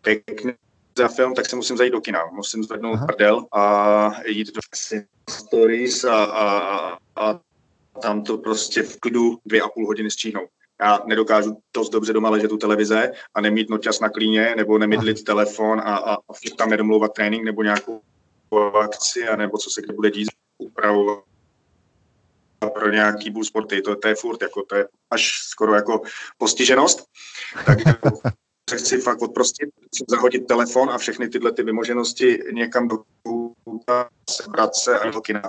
pěkný 0.00 0.52
za 0.98 1.08
film, 1.08 1.34
tak 1.34 1.46
se 1.46 1.56
musím 1.56 1.76
zajít 1.76 1.92
do 1.92 2.00
kina. 2.00 2.26
Musím 2.32 2.64
zvednout 2.64 2.94
Aha. 2.94 3.06
prdel 3.06 3.46
a 3.52 4.10
jít 4.26 4.54
do 4.54 4.60
stories 5.30 6.04
a, 6.04 6.24
a, 6.24 6.98
a 7.16 7.40
tam 8.02 8.22
to 8.22 8.38
prostě 8.38 8.82
v 8.82 9.00
klidu 9.00 9.38
dvě 9.46 9.62
a 9.62 9.68
půl 9.68 9.86
hodiny 9.86 10.10
stříhnout. 10.10 10.48
Já 10.80 11.02
nedokážu 11.06 11.58
dost 11.74 11.90
dobře 11.90 12.12
doma 12.12 12.30
ležet 12.30 12.52
u 12.52 12.56
televize 12.56 13.12
a 13.34 13.40
nemít 13.40 13.70
noťas 13.70 14.00
na 14.00 14.08
klíně, 14.08 14.54
nebo 14.56 14.78
nemydlit 14.78 15.24
telefon 15.24 15.80
a, 15.80 15.96
a, 15.96 16.14
a 16.14 16.16
tam 16.58 16.70
nedomlouvat 16.70 17.12
trénink 17.12 17.44
nebo 17.44 17.62
nějakou 17.62 18.00
akci, 18.80 19.28
a 19.28 19.36
nebo 19.36 19.58
co 19.58 19.70
se 19.70 19.82
kdy 19.82 19.94
bude 19.94 20.10
dít, 20.10 20.28
upravovat 20.58 21.24
pro 22.74 22.90
nějaký 22.90 23.30
bull 23.30 23.44
sporty, 23.44 23.82
to, 23.82 23.96
to 23.96 24.08
je 24.08 24.14
furt, 24.14 24.42
jako, 24.42 24.62
to 24.62 24.76
je 24.76 24.88
až 25.10 25.38
skoro 25.48 25.74
jako 25.74 26.02
postiženost, 26.38 27.04
tak 27.66 27.78
se 28.70 28.76
chci 28.76 28.98
fakt 28.98 29.22
odprostit, 29.22 29.68
zahodit 30.10 30.46
telefon 30.46 30.90
a 30.90 30.98
všechny 30.98 31.28
tyhle 31.28 31.52
ty 31.52 31.62
vymoženosti 31.62 32.38
někam 32.52 32.88
do 32.88 32.98
se 34.72 34.98
a 34.98 35.10
do 35.10 35.20
kina 35.20 35.42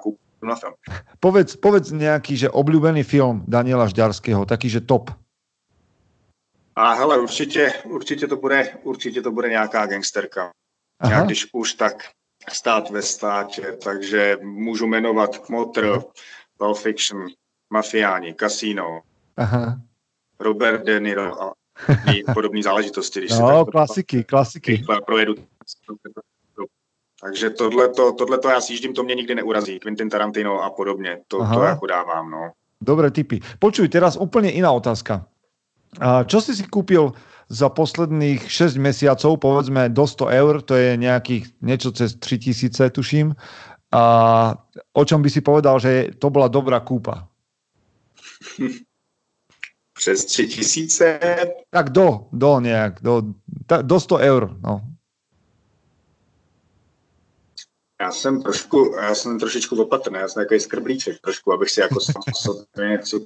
na 0.44 0.56
film. 0.56 0.74
Povedz, 1.20 1.56
povedz 1.56 1.92
nějaký, 1.92 2.38
že 2.38 2.50
oblíbený 2.50 3.04
film 3.04 3.44
Daniela 3.48 3.88
Žďarského, 3.88 4.46
taký, 4.46 4.70
že 4.70 4.82
top. 4.82 5.10
A 6.76 6.94
hele, 6.94 7.20
určitě, 7.20 7.74
určitě, 7.86 8.28
to 8.28 8.36
bude, 8.36 8.78
určitě 8.84 9.22
to 9.22 9.32
bude 9.32 9.50
nějaká 9.50 9.86
gangsterka. 9.86 10.52
Aha. 11.00 11.14
Já 11.14 11.26
když 11.26 11.48
už 11.54 11.74
tak 11.74 12.04
stát 12.50 12.90
ve 12.90 13.02
státě, 13.02 13.78
takže 13.84 14.38
můžu 14.42 14.88
jmenovat 14.88 15.50
Motr, 15.50 16.02
Pulp 16.58 16.78
Fiction, 16.78 17.28
Mafiáni, 17.70 18.34
Casino, 18.34 19.02
Aha. 19.38 19.80
Robert 20.40 20.86
De 20.86 21.00
Niro 21.00 21.44
a 21.44 21.54
podobné 22.34 22.64
záležitosti. 22.64 23.20
Když 23.20 23.32
no, 23.40 23.66
si 23.66 23.72
klasiky, 23.72 24.24
klasiky. 24.24 24.84
Projedu. 25.06 25.36
Takže 27.22 27.50
tohle 27.50 28.38
to 28.42 28.50
já 28.50 28.62
sjíždím, 28.62 28.94
to 28.94 29.04
mě 29.04 29.16
nikdy 29.16 29.36
neurazí. 29.36 29.80
Quentin 29.80 30.10
Tarantino 30.10 30.64
a 30.64 30.70
podobně, 30.70 31.20
to, 31.28 31.38
to 31.54 31.64
jako 31.64 31.86
dávám, 31.86 32.32
no. 32.32 32.52
Dobré 32.82 33.12
tipy. 33.12 33.40
Počuj, 33.60 33.90
teraz 33.90 34.18
úplně 34.18 34.50
jiná 34.50 34.72
otázka. 34.72 35.26
Čo 36.26 36.42
si 36.42 36.54
si 36.54 36.64
kúpil 36.68 37.16
za 37.50 37.72
posledných 37.72 38.44
6 38.52 38.78
mesiacov, 38.78 39.40
povedzme 39.40 39.90
do 39.90 40.04
100 40.04 40.28
eur, 40.30 40.62
to 40.62 40.76
je 40.76 41.00
nejakých 41.00 41.48
niečo 41.64 41.96
cez 41.96 42.20
3000, 42.20 42.92
tuším, 42.92 43.34
a 43.92 44.04
o 44.94 45.06
čom 45.06 45.22
by 45.22 45.30
si 45.30 45.42
povedal, 45.42 45.80
že 45.80 46.08
to 46.20 46.30
bola 46.30 46.48
dobrá 46.48 46.80
kúpa? 46.80 47.28
Přes 49.94 50.26
tři 50.26 50.48
tisíce? 50.48 51.20
Tak 51.70 51.90
do, 51.90 52.28
do 52.32 52.60
nějak, 52.60 53.02
do, 53.02 53.24
do 53.82 54.00
100 54.00 54.18
eur, 54.18 54.58
no. 54.64 54.82
Já 58.02 58.12
jsem 58.12 58.42
trošku, 58.42 58.96
já 59.02 59.16
jsem 59.16 59.40
trošičku 59.40 59.82
opatrný, 59.82 60.20
já 60.20 60.28
jsem 60.28 60.44
takový 60.44 60.60
skrblíček 60.60 61.20
trošku, 61.22 61.54
abych 61.54 61.70
si 61.70 61.80
jako 61.80 62.00
něco 62.92 63.20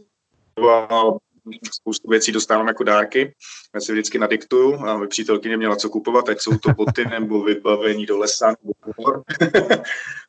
spoustu 1.74 2.10
věcí 2.10 2.32
dostávám 2.32 2.68
jako 2.68 2.84
dárky. 2.84 3.36
Já 3.76 3.82
si 3.82 3.92
vždycky 3.92 4.20
nadiktuju 4.20 4.76
a 4.76 5.08
přítelkyně 5.08 5.58
měla 5.58 5.76
co 5.76 5.90
kupovat, 5.90 6.30
ať 6.30 6.42
jsou 6.42 6.58
to 6.58 6.74
boty 6.74 7.06
nebo 7.06 7.44
vybavení 7.44 8.06
do 8.06 8.18
lesa 8.18 8.56
nebo 8.64 9.24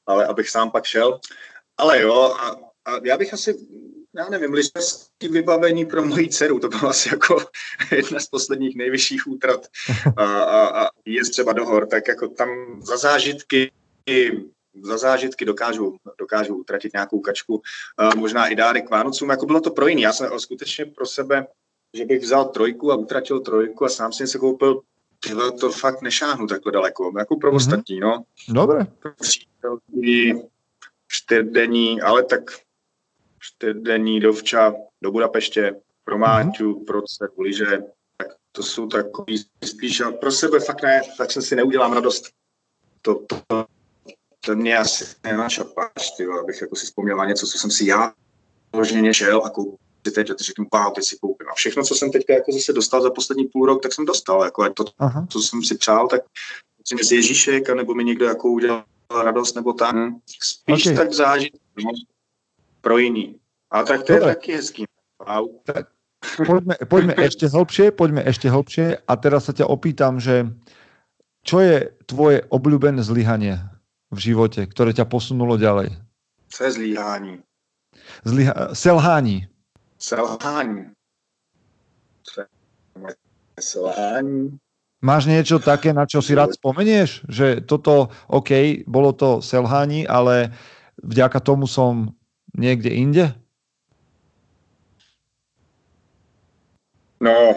ale 0.07 0.27
abych 0.27 0.51
sám 0.51 0.71
pak 0.71 0.85
šel. 0.85 1.21
Ale 1.77 2.03
jo, 2.03 2.35
a, 2.41 2.51
a 2.85 3.01
já 3.05 3.17
bych 3.17 3.35
asi 3.35 3.59
já 4.17 4.29
nevím, 4.29 4.53
lyžařský 4.53 5.29
vybavení 5.29 5.87
pro 5.87 6.05
moji 6.05 6.29
dceru, 6.29 6.59
to 6.59 6.69
bylo 6.69 6.89
asi 6.89 7.09
jako 7.13 7.45
jedna 7.97 8.21
z 8.21 8.27
posledních 8.27 8.77
nejvyšších 8.77 9.27
útrat 9.27 9.67
a, 10.17 10.25
a, 10.25 10.85
a 10.85 10.89
je 11.05 11.23
třeba 11.31 11.53
do 11.53 11.65
hor, 11.65 11.87
tak 11.87 12.09
jako 12.09 12.29
tam 12.29 12.49
za 12.83 12.97
zážitky 12.97 13.73
za 14.83 14.99
zážitky 14.99 15.45
dokážu, 15.45 15.97
dokážu 16.19 16.57
utratit 16.57 16.93
nějakou 16.93 17.21
kačku, 17.21 17.63
a 17.99 18.15
možná 18.15 18.47
i 18.47 18.55
dárek 18.55 18.91
Vánocům, 18.91 19.31
jako 19.31 19.47
bylo 19.47 19.61
to 19.61 19.71
pro 19.71 19.87
jiný. 19.87 20.03
Já 20.03 20.13
jsem 20.13 20.41
skutečně 20.41 20.87
pro 20.87 21.07
sebe, 21.07 21.47
že 21.95 22.05
bych 22.05 22.23
vzal 22.23 22.45
trojku 22.45 22.93
a 22.93 22.97
utratil 22.97 23.41
trojku 23.41 23.85
a 23.85 23.89
sám 23.89 24.13
jsem 24.13 24.27
si 24.27 24.39
koupil 24.39 24.81
tyhle, 25.21 25.53
to 25.53 25.71
fakt 25.71 26.03
nešáhnu 26.03 26.47
takhle 26.47 26.73
daleko, 26.73 27.13
jako 27.19 27.37
pro 27.37 27.51
mm-hmm. 27.51 27.57
ostatní, 27.57 28.01
no. 28.01 28.25
Dobré. 28.49 28.87
Čtyřdenní, 31.09 32.03
ale 32.03 32.25
tak 32.25 32.41
čtyřdenní 33.39 34.21
dovča 34.21 34.75
do 35.03 35.11
Budapeště, 35.11 35.81
pro 36.05 36.19
Máťu, 36.19 36.75
mm-hmm. 36.75 36.85
pro 36.85 37.01
liže, 37.39 37.83
tak 38.17 38.29
to 38.53 38.63
jsou 38.63 38.87
takový 38.87 39.45
spíš, 39.65 40.03
pro 40.21 40.33
sebe 40.33 40.61
fakt 40.61 40.83
ne, 40.83 41.03
tak 41.19 41.31
jsem 41.31 41.43
si 41.43 41.57
neudělám 41.57 41.93
radost. 41.93 42.31
To, 43.03 43.15
to, 43.15 43.65
to 44.45 44.57
mě 44.57 44.77
asi 44.77 45.05
nenačapáš, 45.25 46.11
ty, 46.17 46.27
abych 46.43 46.61
jako 46.61 46.77
si 46.77 46.87
vzpomněl 46.87 47.17
na 47.17 47.25
něco, 47.25 47.47
co 47.47 47.59
jsem 47.59 47.71
si 47.71 47.87
já 47.87 48.13
vloženě 48.73 49.15
šel 49.15 49.43
a 49.45 49.51
koupil 49.51 49.79
si 50.07 50.13
teď, 50.13 50.31
a 50.31 50.35
teď 50.35 50.47
řeknu, 50.47 50.67
wow, 50.73 50.93
teď 50.93 51.05
si 51.05 51.17
koupím. 51.17 51.49
A 51.49 51.55
všechno, 51.55 51.83
co 51.83 51.95
jsem 51.95 52.11
teďka 52.11 52.33
jako 52.35 52.53
zase 52.53 52.73
dostal 52.73 53.03
za 53.03 53.11
poslední 53.11 53.45
půl 53.45 53.67
rok, 53.67 53.83
tak 53.83 53.93
jsem 53.93 54.05
dostal. 54.05 54.45
Jako 54.45 54.71
to, 54.71 54.85
Aha. 54.99 55.27
co 55.31 55.41
jsem 55.41 55.63
si 55.63 55.79
přál, 55.79 56.09
tak 56.09 56.23
myslím, 56.79 56.99
že 56.99 57.17
Ježíšek, 57.17 57.69
nebo 57.69 57.95
mi 57.95 58.05
někdo 58.05 58.25
jako 58.25 58.49
udělal 58.49 58.85
radost, 59.25 59.55
nebo 59.55 59.73
tak. 59.73 59.95
Hmm. 59.95 60.19
Spíš 60.43 60.87
okay. 60.87 60.97
tak 60.97 61.13
zážit 61.13 61.53
no, 61.85 61.91
pro 62.81 62.99
jiný. 62.99 63.37
A 63.71 63.83
tak 63.83 64.03
to 64.03 64.13
Dobre. 64.13 64.31
je 64.31 64.35
taky 64.35 64.53
hezký. 64.53 64.85
Wow. 65.27 65.49
Tak, 65.65 65.87
poďme, 66.47 66.75
poďme 66.89 67.15
ešte 67.29 67.47
hlbšie, 67.49 67.91
poďme 67.95 68.23
ešte 68.27 68.51
hlbšie 68.51 68.87
a 69.07 69.13
teraz 69.17 69.47
sa 69.47 69.53
ťa 69.55 69.71
opýtam, 69.71 70.21
že 70.21 70.51
čo 71.47 71.63
je 71.63 71.95
tvoje 72.07 72.43
obľúbené 72.51 73.03
zlyhanie 73.03 73.72
v 74.13 74.19
živote, 74.21 74.69
ktoré 74.69 74.93
ťa 74.93 75.09
posunulo 75.09 75.57
ďalej? 75.57 75.97
Co 76.53 76.65
je 76.65 76.71
zlíhání? 76.73 77.35
Zlyha- 78.25 78.75
selhání. 78.75 79.49
Selhání. 79.99 80.93
Selhání. 83.61 84.59
Máš 85.03 85.27
niečo 85.27 85.59
také, 85.59 85.91
na 85.91 86.07
čo 86.07 86.23
si 86.23 86.31
rád 86.31 86.55
spomenieš? 86.55 87.27
Že 87.27 87.67
toto, 87.67 88.15
OK, 88.31 88.87
bolo 88.87 89.11
to 89.11 89.43
selhání, 89.43 90.07
ale 90.07 90.55
vďaka 91.03 91.43
tomu 91.43 91.67
som 91.67 92.15
niekde 92.55 92.95
inde? 92.95 93.35
No, 97.19 97.55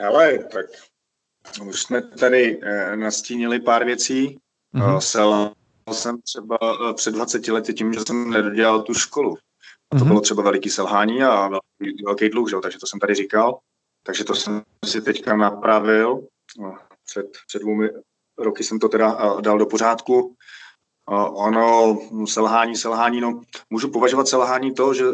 ale 0.00 0.38
tak 0.38 0.66
už 1.60 1.82
jsme 1.82 2.02
tady 2.02 2.60
eh, 2.62 2.96
nastínili 2.96 3.60
pár 3.60 3.84
věcí. 3.84 4.38
Mm-hmm. 4.74 4.98
Selhal 4.98 5.52
jsem 5.90 6.22
třeba 6.22 6.58
eh, 6.62 6.94
před 6.94 7.14
20 7.14 7.48
lety 7.48 7.74
tím, 7.74 7.92
že 7.92 8.00
jsem 8.06 8.30
nedodělal 8.30 8.82
tu 8.82 8.94
školu. 8.94 9.36
A 9.36 9.38
to 9.96 9.96
mm-hmm. 9.96 10.08
bylo 10.08 10.20
třeba 10.20 10.42
veliký 10.42 10.70
selhání 10.70 11.22
a 11.22 11.48
velký, 11.48 12.02
velký 12.04 12.28
dluh, 12.28 12.50
že? 12.50 12.56
takže 12.62 12.78
to 12.78 12.86
jsem 12.86 13.00
tady 13.00 13.14
říkal. 13.14 13.58
Takže 14.02 14.24
to 14.24 14.34
jsem 14.34 14.62
si 14.84 15.02
teďka 15.02 15.36
napravil. 15.36 16.26
No, 16.58 16.76
před, 17.06 17.26
před 17.46 17.62
dvoumi 17.62 17.90
roky 18.38 18.64
jsem 18.64 18.78
to 18.78 18.88
teda 18.88 19.18
eh, 19.20 19.42
dal 19.42 19.58
do 19.58 19.66
pořádku. 19.66 20.36
Ono, 21.30 21.98
selhání, 22.26 22.76
selhání, 22.76 23.20
no, 23.20 23.40
můžu 23.70 23.90
považovat 23.90 24.28
selhání 24.28 24.74
to, 24.74 24.94
že, 24.94 25.04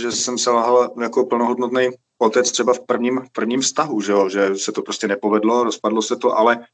že 0.00 0.12
jsem 0.12 0.38
selhal 0.38 0.94
jako 1.00 1.26
plnohodnotný 1.26 1.88
otec 2.18 2.52
třeba 2.52 2.74
v 2.74 2.80
prvním, 2.80 3.20
prvním 3.32 3.60
vztahu, 3.60 4.00
že, 4.00 4.12
jo? 4.12 4.28
že 4.28 4.56
se 4.56 4.72
to 4.72 4.82
prostě 4.82 5.08
nepovedlo, 5.08 5.64
rozpadlo 5.64 6.02
se 6.02 6.16
to, 6.16 6.38
ale 6.38 6.66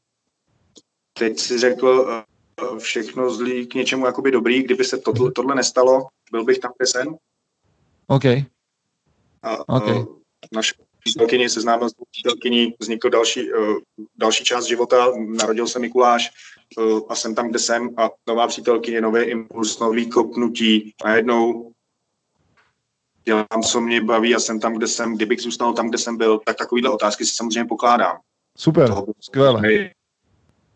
teď 1.13 1.39
si 1.39 1.59
řekl, 1.59 2.23
všechno 2.79 3.29
zlý 3.29 3.67
k 3.67 3.73
něčemu 3.73 4.05
jakoby 4.05 4.31
dobrý. 4.31 4.63
Kdyby 4.63 4.83
se 4.83 4.97
tohle, 4.97 5.31
tohle 5.31 5.55
nestalo, 5.55 6.07
byl 6.31 6.43
bych 6.43 6.59
tam, 6.59 6.71
kde 6.77 6.87
jsem. 6.87 7.15
OK. 8.07 8.25
A, 9.43 9.69
okay. 9.69 9.97
A 9.97 10.05
naše 10.51 10.73
přítelkyni 10.99 11.49
seznámil 11.49 11.89
s 11.89 11.93
přítelkyní, 12.11 12.73
vznikl 12.79 13.09
další, 13.09 13.53
uh, 13.53 13.77
další 14.17 14.43
část 14.43 14.65
života, 14.65 15.11
narodil 15.17 15.67
se 15.67 15.79
Mikuláš 15.79 16.31
uh, 16.77 16.99
a 17.09 17.15
jsem 17.15 17.35
tam, 17.35 17.49
kde 17.49 17.59
jsem 17.59 17.89
a 17.97 18.09
nová 18.27 18.47
přítelkyně, 18.47 19.01
nový 19.01 19.21
impuls, 19.21 19.79
nový 19.79 20.09
kopnutí 20.09 20.93
a 21.03 21.11
jednou 21.11 21.71
dělám, 23.25 23.63
co 23.71 23.81
mě 23.81 24.01
baví 24.01 24.35
a 24.35 24.39
jsem 24.39 24.59
tam, 24.59 24.73
kde 24.73 24.87
jsem, 24.87 25.15
kdybych 25.15 25.41
zůstal 25.41 25.73
tam, 25.73 25.89
kde 25.89 25.97
jsem 25.97 26.17
byl, 26.17 26.39
tak 26.45 26.57
takovýhle 26.57 26.89
otázky 26.89 27.25
si 27.25 27.35
samozřejmě 27.35 27.65
pokládám. 27.65 28.17
Super, 28.57 28.93
skvěle 29.19 29.61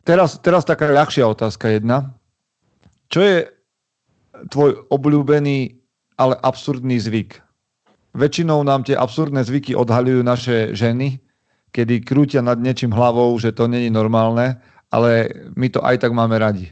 teraz, 0.08 0.40
teraz 0.40 0.64
taká 0.64 0.88
ľahšia 0.88 1.28
otázka 1.28 1.68
jedna. 1.68 2.16
Čo 3.12 3.20
je 3.20 3.38
tvoj 4.48 4.88
obľúbený, 4.88 5.76
ale 6.16 6.40
absurdný 6.40 6.96
zvyk? 7.04 7.44
Väčšinou 8.16 8.64
nám 8.64 8.88
tie 8.88 8.96
absurdné 8.96 9.44
zvyky 9.44 9.76
odhalujú 9.76 10.24
naše 10.24 10.72
ženy, 10.72 11.20
kedy 11.76 12.02
krútia 12.02 12.40
nad 12.40 12.58
niečím 12.58 12.96
hlavou, 12.96 13.36
že 13.38 13.52
to 13.52 13.68
není 13.68 13.92
normálne, 13.92 14.58
ale 14.90 15.30
my 15.60 15.68
to 15.70 15.84
aj 15.84 16.00
tak 16.02 16.16
máme 16.16 16.40
radi. 16.40 16.72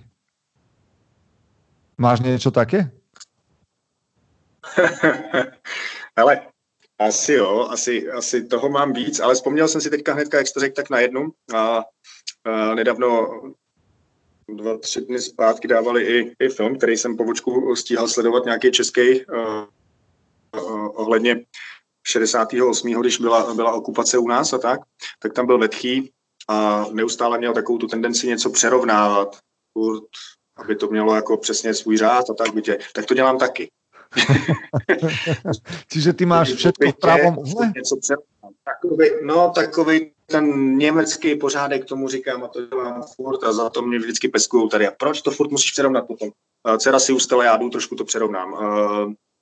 Máš 1.99 2.23
niečo 2.23 2.49
také? 2.49 2.89
ale 6.19 6.41
asi 6.99 7.33
jo, 7.33 7.67
asi, 7.71 8.09
asi 8.11 8.43
toho 8.47 8.69
mám 8.69 8.93
víc, 8.93 9.19
ale 9.19 9.35
vzpomněl 9.35 9.67
jsem 9.67 9.81
si 9.81 9.89
teďka 9.89 10.13
hnedka, 10.13 10.37
jak 10.37 10.47
jsi 10.47 10.53
to 10.53 10.59
řekl, 10.59 10.75
tak 10.75 10.89
na 10.89 10.99
jednu. 10.99 11.31
A 11.55 11.83
nedávno 12.75 13.41
dva, 14.47 14.77
tři 14.77 15.01
dny 15.01 15.19
zpátky 15.19 15.67
dávali 15.67 16.03
i, 16.03 16.35
i 16.39 16.49
film, 16.49 16.77
který 16.77 16.97
jsem 16.97 17.17
po 17.17 17.23
vočku 17.23 17.75
stíhal 17.75 18.07
sledovat 18.07 18.45
nějaký 18.45 18.71
český 18.71 19.25
uh, 19.25 19.65
uh, 20.61 20.89
ohledně 20.93 21.45
68. 22.07 23.01
když 23.01 23.17
byla, 23.17 23.53
byla 23.53 23.73
okupace 23.73 24.17
u 24.17 24.27
nás 24.27 24.53
a 24.53 24.57
tak, 24.57 24.79
tak 25.19 25.33
tam 25.33 25.45
byl 25.45 25.57
Vetchý 25.57 26.11
a 26.47 26.85
neustále 26.91 27.37
měl 27.37 27.53
takovou 27.53 27.77
tu 27.77 27.87
tendenci 27.87 28.27
něco 28.27 28.49
přerovnávat, 28.49 29.39
furt, 29.73 30.03
aby 30.57 30.75
to 30.75 30.87
mělo 30.87 31.15
jako 31.15 31.37
přesně 31.37 31.73
svůj 31.73 31.97
řád 31.97 32.29
a 32.29 32.33
tak, 32.33 32.53
bytě. 32.53 32.77
tak 32.93 33.05
to 33.05 33.13
dělám 33.13 33.37
taky. 33.37 33.71
Čiže 35.91 36.13
ty 36.13 36.25
máš 36.25 36.53
všechno 36.53 36.91
v 36.91 36.99
pravom 36.99 37.37
uhle? 37.37 37.71
Něco 37.75 37.95
takový, 38.63 39.09
no, 39.23 39.51
takový 39.55 40.11
ten 40.25 40.77
německý 40.77 41.35
pořádek 41.35 41.85
tomu 41.85 42.07
říkám 42.07 42.43
a 42.43 42.47
to 42.47 42.65
dělám 42.65 43.03
furt 43.15 43.43
a 43.43 43.53
za 43.53 43.69
to 43.69 43.81
mě 43.81 43.99
vždycky 43.99 44.27
peskují 44.27 44.69
tady. 44.69 44.87
A 44.87 44.91
proč 44.91 45.21
to 45.21 45.31
furt 45.31 45.51
musíš 45.51 45.71
přerovnat 45.71 46.07
potom? 46.07 46.29
Dcera 46.77 46.99
si 46.99 47.13
ustala, 47.13 47.43
já 47.43 47.57
jdu, 47.57 47.69
trošku 47.69 47.95
to 47.95 48.05
přerovnám. 48.05 48.57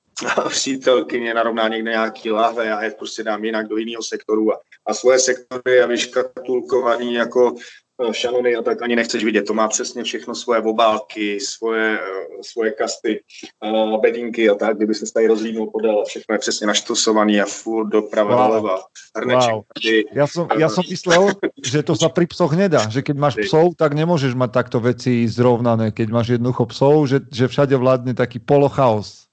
přítelkyně 0.48 1.34
narovná 1.34 1.68
někde 1.68 1.90
nějaký 1.90 2.30
lahve, 2.30 2.66
já 2.66 2.82
je 2.82 2.90
prostě 2.90 3.22
dám 3.22 3.44
jinak 3.44 3.68
do 3.68 3.76
jiného 3.76 4.02
sektoru 4.02 4.52
a, 4.52 4.60
a 4.86 4.94
svoje 4.94 5.18
sektory 5.18 5.82
a 5.82 5.86
vyškatulkovaný 5.86 7.14
jako 7.14 7.56
Eh, 7.56 7.83
šanony 8.12 8.56
a 8.56 8.62
tak 8.62 8.82
ani 8.82 8.96
nechceš 8.96 9.24
vidět. 9.24 9.42
To 9.42 9.54
má 9.54 9.68
přesně 9.68 10.04
všechno 10.04 10.34
svoje 10.34 10.60
obálky, 10.60 11.40
svoje, 11.40 11.98
eh, 11.98 12.42
svoje 12.42 12.70
kasty, 12.70 13.20
uh, 13.64 14.00
bedinky 14.00 14.50
a 14.50 14.54
tak, 14.54 14.76
kdyby 14.76 14.94
se 14.94 15.12
tady 15.14 15.26
rozlínul 15.26 15.70
podél, 15.70 16.04
všechno 16.04 16.34
je 16.34 16.38
přesně 16.38 16.66
naštosovaný 16.66 17.40
a 17.40 17.46
furt 17.46 17.88
doprava, 17.88 18.36
wow. 18.36 18.46
doleva, 18.46 18.76
hrneček. 19.16 19.52
Wow. 19.52 19.62
Ja, 20.12 20.26
som, 20.26 20.44
ja 20.58 20.68
som 20.68 20.84
myslel, 20.90 21.22
že 21.62 21.82
to 21.86 21.94
sa 21.94 22.10
pri 22.10 22.26
psoch 22.26 22.52
nedá, 22.58 22.90
že 22.90 23.02
keď 23.02 23.16
máš 23.16 23.34
psov, 23.38 23.78
tak 23.78 23.94
nemôžeš 23.94 24.34
mať 24.34 24.50
takto 24.50 24.78
veci 24.82 25.26
zrovnané. 25.30 25.94
Keď 25.94 26.08
máš 26.10 26.34
jednoducho 26.34 26.66
psov, 26.74 27.06
že, 27.06 27.22
že 27.30 27.46
všade 27.46 27.76
vládne 27.78 28.14
taký 28.14 28.42
polochaos. 28.42 29.30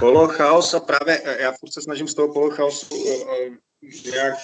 Polochaos 0.00 0.74
a 0.74 0.80
právě 0.80 1.22
já 1.40 1.52
se 1.70 1.82
snažím 1.82 2.08
z 2.08 2.14
toho 2.14 2.32
polochaosu 2.32 2.86
nějak 4.12 4.34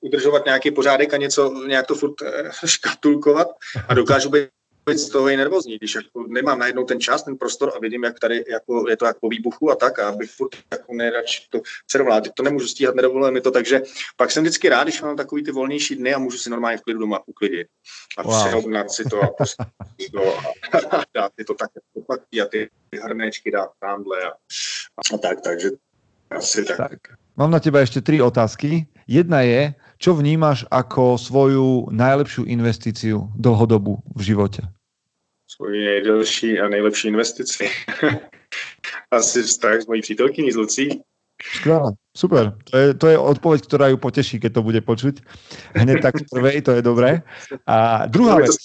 udržovat 0.00 0.44
nějaký 0.44 0.70
pořádek 0.70 1.14
a 1.14 1.16
něco, 1.16 1.54
nějak 1.66 1.86
to 1.86 1.94
furt 1.94 2.22
eh, 2.22 2.50
škatulkovat 2.66 3.48
a 3.88 3.94
dokážu 3.94 4.30
být 4.30 4.48
z 4.94 5.08
toho 5.08 5.28
i 5.28 5.36
nervózní, 5.36 5.76
když 5.76 5.94
jako 5.94 6.26
nemám 6.28 6.58
najednou 6.58 6.84
ten 6.84 7.00
čas, 7.00 7.22
ten 7.22 7.36
prostor 7.36 7.72
a 7.76 7.78
vidím, 7.78 8.04
jak 8.04 8.20
tady 8.20 8.44
jako, 8.48 8.88
je 8.88 8.96
to 8.96 9.06
jako 9.06 9.18
po 9.20 9.28
výbuchu 9.28 9.70
a 9.70 9.74
tak 9.74 9.98
a 9.98 10.08
abych 10.08 10.30
furt 10.30 10.56
jako 10.72 10.94
nejradši 10.94 11.46
to 11.50 11.60
přerovnal. 11.86 12.20
To 12.34 12.42
nemůžu 12.42 12.66
stíhat, 12.66 12.94
nedovoluje 12.94 13.30
mi 13.30 13.40
to, 13.40 13.50
takže 13.50 13.82
pak 14.16 14.30
jsem 14.30 14.42
vždycky 14.42 14.68
rád, 14.68 14.82
když 14.82 15.02
mám 15.02 15.16
takový 15.16 15.44
ty 15.44 15.52
volnější 15.52 15.96
dny 15.96 16.14
a 16.14 16.18
můžu 16.18 16.38
si 16.38 16.50
normálně 16.50 16.78
v 16.78 16.82
klidu 16.82 17.00
doma 17.00 17.20
uklidit 17.26 17.66
a 18.18 18.22
wow. 18.22 18.40
přerovnat 18.40 18.90
si 18.90 19.04
to 19.04 19.22
a 19.22 19.26
prostě 19.26 19.64
to 20.12 20.38
a, 20.38 20.42
dát 21.14 21.32
si 21.38 21.44
to 21.44 21.54
tak 21.54 21.70
a 22.42 22.46
ty 22.46 22.70
hrnečky 23.02 23.50
dát 23.50 23.70
tamhle 23.80 24.22
a, 24.22 24.30
a 25.14 25.18
tak, 25.18 25.40
takže 25.40 25.70
Asi 26.30 26.64
tak. 26.64 26.76
tak. 26.76 27.00
Mám 27.36 27.50
na 27.50 27.60
teba 27.60 27.84
ešte 27.84 28.00
tri 28.02 28.18
otázky. 28.18 28.88
Jedna 29.06 29.44
je, 29.46 29.76
čo 29.96 30.12
vnímaš 30.14 30.68
ako 30.68 31.16
svoju 31.16 31.88
najlepšiu 31.92 32.44
investíciu 32.44 33.32
dlhodobu 33.36 34.04
v 34.16 34.20
živote? 34.22 34.62
Svoji 35.48 35.84
nejdelší 35.84 36.60
a 36.60 36.68
nejlepší 36.68 37.08
investici. 37.08 37.68
Asi 39.10 39.42
vztah 39.42 39.80
s 39.82 39.86
mojí 39.86 40.02
přítelkyní 40.02 40.52
z 40.52 40.56
Lucí. 40.56 40.86
Skvelé, 41.54 41.92
super. 42.16 42.56
To 42.70 42.76
je, 42.76 42.94
to 42.94 43.06
je 43.08 43.18
odpoveď, 43.18 43.60
ktorá 43.68 43.86
ju 43.92 44.00
poteší, 44.00 44.40
keď 44.40 44.52
to 44.56 44.62
bude 44.64 44.80
počuť. 44.80 45.20
Hneď 45.76 46.00
tak 46.00 46.14
prvej, 46.32 46.64
to 46.64 46.72
je 46.72 46.82
dobré. 46.82 47.20
A 47.68 48.06
druhá 48.08 48.40
vec. 48.40 48.56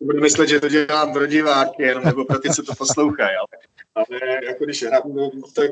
Budu 0.00 0.20
myslet, 0.20 0.48
že 0.48 0.60
to 0.60 0.68
dělám 0.68 1.12
pro 1.12 1.26
diváky, 1.26 1.82
jenom 1.82 2.04
nebo 2.04 2.24
pro 2.24 2.38
ty, 2.38 2.48
co 2.50 2.62
to 2.62 2.74
poslouchají, 2.74 3.36
ale, 3.36 3.54
ale 3.94 4.44
jako 4.44 4.64
když 4.64 4.84
no, 5.14 5.30
tak 5.54 5.70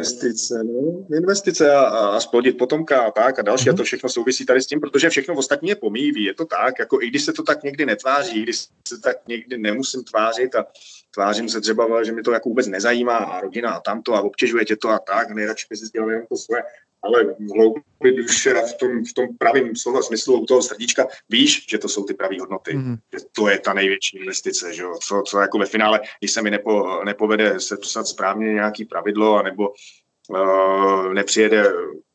investice, 0.00 0.64
no, 0.64 1.06
investice 1.16 1.74
a, 1.74 1.82
a 1.82 2.20
splodit 2.20 2.58
potomka 2.58 3.00
a 3.00 3.10
tak 3.10 3.38
a 3.38 3.42
další 3.42 3.64
mm-hmm. 3.64 3.74
a 3.74 3.76
to 3.76 3.84
všechno 3.84 4.08
souvisí 4.08 4.46
tady 4.46 4.62
s 4.62 4.66
tím, 4.66 4.80
protože 4.80 5.10
všechno 5.10 5.34
ostatní 5.34 5.68
je 5.68 5.76
pomíjí, 5.76 6.24
je 6.24 6.34
to 6.34 6.44
tak, 6.44 6.78
jako 6.78 7.02
i 7.02 7.08
když 7.08 7.24
se 7.24 7.32
to 7.32 7.42
tak 7.42 7.62
někdy 7.62 7.86
netváří, 7.86 8.40
i 8.40 8.42
když 8.42 8.66
se 8.88 9.00
tak 9.00 9.16
někdy 9.28 9.58
nemusím 9.58 10.04
tvářit 10.04 10.54
a 10.54 10.66
tvářím 11.14 11.48
se 11.48 11.60
třeba, 11.60 12.04
že 12.04 12.12
mi 12.12 12.22
to 12.22 12.32
jako 12.32 12.48
vůbec 12.48 12.66
nezajímá 12.66 13.16
a 13.16 13.40
rodina 13.40 13.70
a 13.70 13.80
tamto 13.80 14.14
a 14.14 14.20
obtěžuje 14.20 14.64
tě 14.64 14.76
to 14.76 14.88
a 14.88 14.98
tak, 14.98 15.30
nejradši 15.30 15.66
by 15.70 15.76
si 15.76 15.86
dělal 15.92 16.10
jenom 16.10 16.26
to 16.26 16.36
svoje, 16.36 16.62
ale 17.02 17.24
v 17.24 17.50
hloubi 17.54 18.12
duše 18.16 18.54
v 18.54 18.74
tom, 18.74 19.04
v 19.04 19.12
tom 19.12 19.26
pravém 19.38 19.76
slova 19.76 20.02
smyslu 20.02 20.40
u 20.40 20.46
toho 20.46 20.62
srdíčka 20.62 21.06
víš, 21.28 21.66
že 21.70 21.78
to 21.78 21.88
jsou 21.88 22.04
ty 22.04 22.14
pravé 22.14 22.36
hodnoty, 22.40 22.74
mm. 22.74 22.96
že 23.12 23.18
to 23.32 23.48
je 23.48 23.58
ta 23.58 23.72
největší 23.72 24.18
investice, 24.18 24.74
že 24.74 24.82
jo? 24.82 24.94
Co, 25.02 25.22
co 25.26 25.40
jako 25.40 25.58
ve 25.58 25.66
finále, 25.66 26.00
když 26.18 26.32
se 26.32 26.42
mi 26.42 26.50
nepo, 26.50 27.04
nepovede 27.04 27.60
se 27.60 27.76
psat 27.76 28.06
správně 28.06 28.52
nějaký 28.52 28.84
pravidlo, 28.84 29.36
anebo 29.36 29.72
uh, 30.28 31.14
nepřijede 31.14 31.64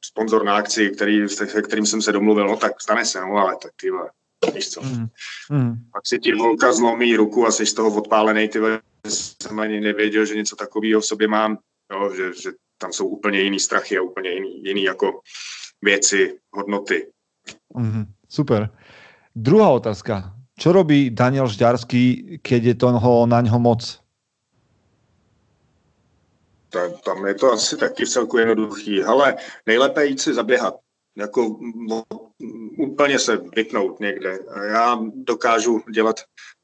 sponzor 0.05 0.43
na 0.43 0.55
akci, 0.55 0.89
který, 0.89 1.29
se 1.29 1.61
kterým 1.61 1.85
jsem 1.85 2.01
se 2.01 2.11
domluvil, 2.11 2.47
no 2.47 2.57
tak 2.57 2.81
stane 2.81 3.05
se, 3.05 3.21
no 3.21 3.37
ale 3.37 3.57
tak 3.61 3.71
ty 3.75 3.91
víš 4.51 4.69
co. 4.69 4.81
Mm. 4.81 5.07
Mm. 5.51 5.75
Pak 5.93 6.07
si 6.07 6.19
ti 6.19 6.31
holka 6.31 6.73
zlomí 6.73 7.15
ruku 7.15 7.47
a 7.47 7.51
jsi 7.51 7.65
z 7.65 7.73
toho 7.73 7.95
odpálený, 7.95 8.47
ty 8.47 8.59
jsem 9.07 9.59
ani 9.59 9.79
nevěděl, 9.79 10.25
že 10.25 10.35
něco 10.35 10.55
takového 10.55 11.01
v 11.01 11.05
sobě 11.05 11.27
mám, 11.27 11.57
jo, 11.91 12.13
že, 12.15 12.33
že 12.43 12.51
tam 12.77 12.93
jsou 12.93 13.07
úplně 13.07 13.39
jiný 13.39 13.59
strachy 13.59 13.97
a 13.97 14.01
úplně 14.01 14.29
jiný, 14.29 14.63
jiný 14.63 14.83
jako 14.83 15.19
věci, 15.81 16.39
hodnoty. 16.51 17.07
Mm, 17.75 18.05
super. 18.29 18.69
Druhá 19.35 19.69
otázka. 19.69 20.33
Čo 20.53 20.71
robí 20.71 21.09
Daniel 21.09 21.49
Žďarský, 21.49 22.37
keď 22.41 22.63
je 22.63 22.75
toho 22.75 23.25
na 23.25 23.41
něho 23.41 23.59
moc? 23.59 23.99
Tam, 26.69 26.91
tam 27.05 27.25
je 27.25 27.33
to 27.33 27.51
asi 27.51 27.77
taky 27.77 28.07
celku 28.07 28.37
jednoduchý. 28.37 29.03
Ale 29.03 29.35
nejlépe 29.65 30.05
jít 30.05 30.21
si 30.21 30.33
zaběhat. 30.33 30.75
Jako 31.17 31.59
úplně 32.77 33.19
se 33.19 33.37
vypnout 33.55 33.99
někde. 33.99 34.39
Já 34.67 34.99
dokážu 35.15 35.81
dělat 35.93 36.15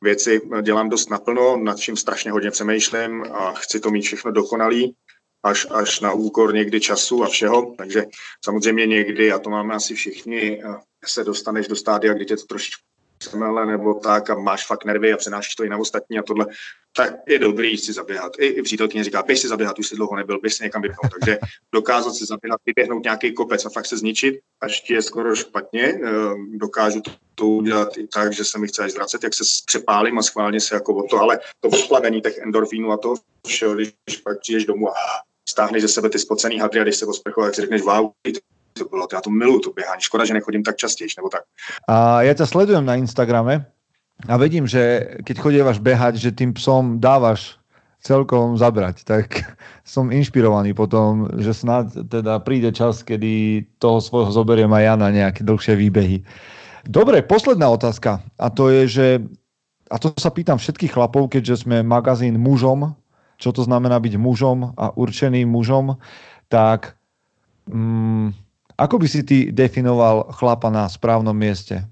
věci, 0.03 0.41
dělám 0.61 0.89
dost 0.89 1.09
naplno, 1.09 1.57
nad 1.57 1.79
čím 1.79 1.97
strašně 1.97 2.31
hodně 2.31 2.51
přemýšlím 2.51 3.23
a 3.31 3.53
chci 3.53 3.79
to 3.79 3.91
mít 3.91 4.01
všechno 4.01 4.31
dokonalý 4.31 4.95
až, 5.43 5.67
až 5.71 5.99
na 5.99 6.13
úkor 6.13 6.53
někdy 6.53 6.79
času 6.79 7.23
a 7.23 7.27
všeho. 7.27 7.75
Takže 7.77 8.05
samozřejmě 8.45 8.85
někdy, 8.85 9.31
a 9.31 9.39
to 9.39 9.49
máme 9.49 9.75
asi 9.75 9.95
všichni, 9.95 10.61
se 11.05 11.23
dostaneš 11.23 11.67
do 11.67 11.75
stádia, 11.75 12.13
kdy 12.13 12.25
tě 12.25 12.37
to 12.37 12.45
trošičku 12.45 12.88
semele 13.23 13.65
nebo 13.65 13.93
tak 13.93 14.29
a 14.29 14.35
máš 14.35 14.67
fakt 14.67 14.85
nervy 14.85 15.13
a 15.13 15.17
přenášíš 15.17 15.55
to 15.55 15.63
i 15.63 15.69
na 15.69 15.77
ostatní 15.77 16.19
a 16.19 16.23
tohle, 16.23 16.45
tak 16.95 17.13
je 17.27 17.39
dobrý 17.39 17.77
si 17.77 17.93
zaběhat. 17.93 18.31
I, 18.39 18.45
i 18.45 18.61
přítelkyně 18.61 19.03
říká, 19.03 19.23
běž 19.23 19.39
si 19.39 19.47
zaběhat, 19.47 19.79
už 19.79 19.87
si 19.87 19.95
dlouho 19.95 20.15
nebyl, 20.15 20.39
běž 20.39 20.53
si 20.53 20.63
někam 20.63 20.81
vypnout. 20.81 21.11
Takže 21.19 21.39
dokázat 21.73 22.13
si 22.13 22.25
zaběhat, 22.25 22.59
vyběhnout 22.65 23.03
nějaký 23.03 23.33
kopec 23.33 23.65
a 23.65 23.69
fakt 23.69 23.85
se 23.85 23.97
zničit, 23.97 24.39
až 24.61 24.81
ti 24.81 24.93
je 24.93 25.01
skoro 25.01 25.35
špatně. 25.35 25.83
Ehm, 25.83 26.57
dokážu 26.57 27.01
to, 27.01 27.11
to 27.35 27.47
udělat 27.47 27.97
i 27.97 28.07
tak, 28.07 28.33
že 28.33 28.45
se 28.45 28.59
mi 28.59 28.67
chce 28.67 28.83
až 28.83 28.91
zvracet, 28.91 29.23
jak 29.23 29.33
se 29.33 29.43
přepálím 29.65 30.19
a 30.19 30.23
schválně 30.23 30.61
se 30.61 30.75
jako 30.75 30.95
o 30.95 31.07
to, 31.07 31.17
ale 31.17 31.39
to 31.59 31.69
odplavení 31.69 32.21
těch 32.21 32.37
endorfínů 32.37 32.91
a 32.91 32.97
to 32.97 33.13
všeho, 33.47 33.75
když 33.75 33.93
pak 34.23 34.39
přijdeš 34.39 34.65
domů 34.65 34.89
a 34.89 34.93
stáhneš 35.49 35.81
ze 35.81 35.87
sebe 35.87 36.09
ty 36.09 36.19
spocený 36.19 36.59
hadry 36.59 36.79
a 36.79 36.83
když 36.83 36.95
se 36.95 37.05
posprchou, 37.05 37.41
tak 37.41 37.55
si 37.55 37.61
řekneš, 37.61 37.81
wow, 37.81 38.11
to 38.79 38.85
bylo, 38.85 39.07
já 39.13 39.21
to 39.21 39.29
miluju, 39.29 39.59
to 39.59 39.71
běhání, 39.71 40.01
škoda, 40.01 40.25
že 40.25 40.33
nechodím 40.33 40.63
tak 40.63 40.75
častěji, 40.75 41.09
nebo 41.17 41.29
tak. 41.29 41.43
A 41.87 42.21
já 42.21 42.33
tě 42.33 42.45
sledujem 42.45 42.85
na 42.85 42.95
Instagrame 42.95 43.65
a 44.27 44.37
vidím, 44.37 44.67
že 44.67 45.15
keď 45.23 45.35
chodívaš 45.39 45.79
behať, 45.79 46.15
že 46.15 46.31
tým 46.31 46.51
psom 46.53 46.99
dávaš 46.99 47.59
celkom 47.99 48.55
zabrať, 48.55 49.03
tak 49.03 49.43
som 49.93 50.11
inšpirovaný 50.11 50.73
potom, 50.73 51.27
že 51.39 51.53
snad 51.53 51.91
teda 52.07 52.39
príde 52.39 52.71
čas, 52.71 53.03
kedy 53.03 53.63
toho 53.79 53.99
svojho 53.99 54.31
zoberiem 54.31 54.71
aj 54.71 54.83
ja 54.83 54.95
na 54.95 55.09
nejaké 55.11 55.43
dlhšie 55.43 55.75
výbehy. 55.75 56.23
Dobre, 56.87 57.21
posledná 57.21 57.67
otázka 57.69 58.23
a 58.39 58.47
to 58.49 58.71
je, 58.71 58.83
že 58.87 59.07
a 59.89 59.97
to 59.97 60.13
sa 60.15 60.29
pýtam 60.29 60.61
všetkých 60.61 60.93
chlapov, 60.93 61.33
keďže 61.33 61.65
sme 61.65 61.81
magazín 61.81 62.37
mužom, 62.37 62.93
čo 63.41 63.49
to 63.49 63.65
znamená 63.65 63.97
byť 63.97 64.21
mužom 64.21 64.77
a 64.77 64.93
určeným 64.93 65.49
mužom, 65.49 65.97
tak 66.45 66.93
mm, 67.65 68.48
ako 68.79 68.95
by 68.97 69.07
si 69.07 69.23
ty 69.23 69.37
definoval 69.51 70.31
chlapa 70.31 70.69
na 70.69 70.89
správnom 70.89 71.37
mieste? 71.37 71.83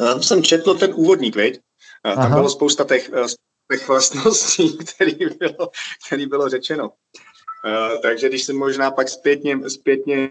Já 0.00 0.20
jsem 0.20 0.42
četl 0.42 0.74
ten 0.74 0.92
úvodník, 0.94 1.36
veď? 1.36 1.60
Tam 2.02 2.18
Aha. 2.18 2.36
bylo 2.36 2.50
spousta 2.50 2.84
těch, 2.84 3.10
těch 3.72 3.88
vlastností, 3.88 4.78
který 4.94 5.16
bylo, 5.38 5.70
který 6.06 6.26
bylo 6.26 6.48
řečeno. 6.48 6.88
Uh, 6.88 8.00
takže 8.02 8.28
když 8.28 8.44
se 8.44 8.52
možná 8.52 8.90
pak 8.90 9.08
zpětně, 9.08 9.70
zpětně 9.70 10.30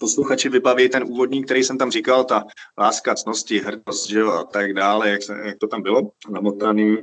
posluchači 0.00 0.48
vybaví 0.48 0.88
ten 0.88 1.04
úvodník, 1.04 1.44
který 1.44 1.64
jsem 1.64 1.78
tam 1.78 1.90
říkal, 1.90 2.24
ta 2.24 2.44
láska, 2.78 3.14
cnosti, 3.14 3.58
hrdost, 3.58 4.08
že 4.08 4.18
jo, 4.18 4.32
a 4.32 4.44
tak 4.44 4.72
dále, 4.74 5.10
jak, 5.10 5.22
se, 5.22 5.40
jak 5.44 5.58
to 5.58 5.66
tam 5.66 5.82
bylo 5.82 6.10
namotaný. 6.30 6.96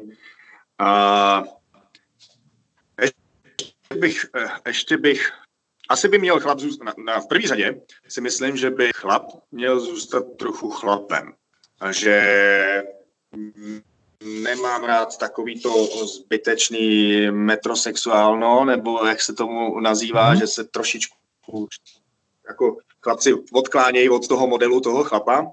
A 0.79 1.43
bych, 3.93 4.25
eh, 4.35 4.49
ještě 4.67 4.97
bych 4.97 5.31
asi 5.89 6.07
by 6.07 6.17
měl 6.17 6.39
chlap 6.39 6.59
zůstat, 6.59 6.83
na, 6.83 6.93
na, 7.05 7.19
v 7.19 7.27
první 7.27 7.47
řadě 7.47 7.81
si 8.07 8.21
myslím, 8.21 8.57
že 8.57 8.69
by 8.69 8.91
chlap 8.95 9.25
měl 9.51 9.79
zůstat 9.79 10.25
trochu 10.37 10.69
chlapem. 10.69 11.33
A 11.79 11.91
že 11.91 12.83
nemám 14.41 14.83
rád 14.83 15.17
takový 15.17 15.61
to 15.61 15.87
zbytečný 16.07 17.31
metrosexuálno, 17.31 18.65
nebo 18.65 19.05
jak 19.05 19.21
se 19.21 19.33
tomu 19.33 19.79
nazývá, 19.79 20.31
mm. 20.31 20.39
že 20.39 20.47
se 20.47 20.63
trošičku 20.63 21.17
jako 22.47 22.77
chlapci 23.01 23.33
odklánějí 23.53 24.09
od 24.09 24.27
toho 24.27 24.47
modelu 24.47 24.81
toho 24.81 25.03
chlapa. 25.03 25.51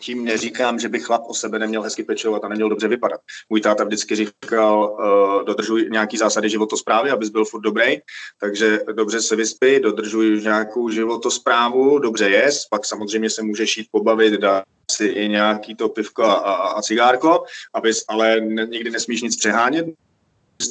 Tím 0.00 0.24
neříkám, 0.24 0.78
že 0.78 0.88
by 0.88 1.00
chlap 1.00 1.22
o 1.26 1.34
sebe 1.34 1.58
neměl 1.58 1.82
hezky 1.82 2.02
pečovat 2.04 2.44
a 2.44 2.48
neměl 2.48 2.68
dobře 2.68 2.88
vypadat. 2.88 3.20
Můj 3.50 3.60
táta 3.60 3.84
vždycky 3.84 4.16
říkal, 4.16 4.96
uh, 4.98 5.44
dodržuj 5.44 5.88
nějaký 5.90 6.16
zásady 6.16 6.50
životosprávy, 6.50 7.10
abys 7.10 7.28
byl 7.28 7.44
furt 7.44 7.60
dobrý, 7.60 7.98
takže 8.40 8.80
dobře 8.92 9.20
se 9.20 9.36
vyspí, 9.36 9.80
dodržuj 9.80 10.40
nějakou 10.42 10.90
životosprávu, 10.90 11.98
dobře 11.98 12.30
jest, 12.30 12.68
pak 12.70 12.86
samozřejmě 12.86 13.30
se 13.30 13.42
může 13.42 13.66
šít 13.66 13.86
pobavit, 13.90 14.34
dá 14.34 14.62
si 14.90 15.06
i 15.06 15.28
nějaký 15.28 15.74
to 15.74 15.88
pivko 15.88 16.22
a, 16.24 16.34
a, 16.34 16.52
a 16.52 16.82
cigárko, 16.82 17.44
abys, 17.74 18.04
ale 18.08 18.40
ne, 18.40 18.66
nikdy 18.66 18.90
nesmíš 18.90 19.22
nic 19.22 19.36
přehánět, 19.36 19.86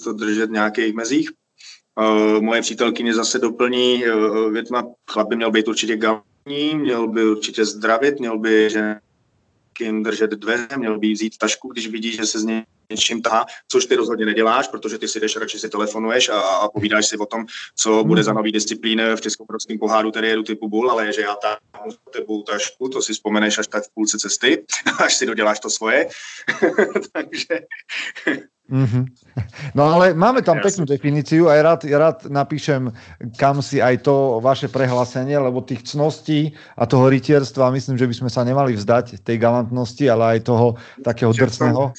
to 0.03 0.13
držet 0.13 0.49
nějakých 0.49 0.93
mezích. 0.93 1.29
Uh, 1.99 2.41
moje 2.41 2.61
přítelkyně 2.61 3.13
zase 3.13 3.39
doplní 3.39 4.03
uh, 4.05 4.51
větma, 4.51 4.83
chlap 5.11 5.27
by 5.27 5.35
měl 5.35 5.51
být 5.51 5.67
určitě 5.67 5.97
galní, 5.97 6.21
měl 6.75 7.07
by 7.07 7.25
určitě 7.25 7.65
zdravit, 7.65 8.19
měl 8.19 8.39
by 8.39 8.69
že 8.69 8.95
kým 9.73 10.03
držet 10.03 10.31
dveře, 10.31 10.67
měl 10.77 10.99
by 10.99 11.11
vzít 11.11 11.37
tašku, 11.37 11.71
když 11.71 11.87
vidí, 11.87 12.11
že 12.11 12.25
se 12.25 12.39
z 12.39 12.45
něčím 12.91 13.21
tahá, 13.21 13.45
což 13.67 13.85
ty 13.85 13.95
rozhodně 13.95 14.25
neděláš, 14.25 14.67
protože 14.67 14.97
ty 14.97 15.07
si 15.07 15.19
jdeš 15.19 15.35
radši 15.35 15.59
si 15.59 15.69
telefonuješ 15.69 16.29
a, 16.29 16.39
a 16.39 16.67
povídáš 16.69 17.05
si 17.05 17.17
o 17.17 17.25
tom, 17.25 17.45
co 17.75 18.03
bude 18.03 18.23
za 18.23 18.33
nový 18.33 18.51
disciplín 18.51 19.01
v 19.15 19.21
českomoravském 19.21 19.79
pohádu 19.79 20.11
jedu 20.21 20.43
typu 20.43 20.69
bull, 20.69 20.91
ale 20.91 21.13
že 21.13 21.21
já 21.21 21.35
tam 21.35 21.57
tebu 22.13 22.43
tašku, 22.43 22.89
to 22.89 23.01
si 23.01 23.13
vzpomeneš 23.13 23.57
až 23.57 23.67
tak 23.67 23.83
v 23.83 23.93
půlce 23.93 24.19
cesty, 24.19 24.65
až 24.99 25.15
si 25.15 25.25
doděláš 25.25 25.59
to 25.59 25.69
svoje. 25.69 26.09
Takže 27.13 27.59
Mm-hmm. 28.67 29.03
No 29.79 29.95
ale 29.95 30.11
máme 30.11 30.43
tam 30.43 30.59
peknú 30.59 30.83
definíciu 30.83 31.47
a 31.47 31.55
ja 31.55 31.63
rád, 31.63 31.87
ja 31.87 31.97
rád 32.03 32.27
napíšem 32.27 32.91
kam 33.39 33.63
si 33.63 33.79
aj 33.79 34.03
to 34.03 34.43
vaše 34.43 34.67
prehlásenie, 34.67 35.39
lebo 35.39 35.63
tých 35.63 35.87
cností 35.87 36.51
a 36.75 36.83
toho 36.83 37.07
rytierstva 37.07 37.71
myslím, 37.71 37.95
že 37.95 38.07
by 38.11 38.15
sme 38.19 38.29
sa 38.29 38.43
nemali 38.43 38.75
vzdať 38.75 39.23
tej 39.23 39.37
galantnosti, 39.39 40.03
ale 40.11 40.35
aj 40.35 40.39
toho 40.51 40.75
takého 40.99 41.31
drsného. 41.31 41.95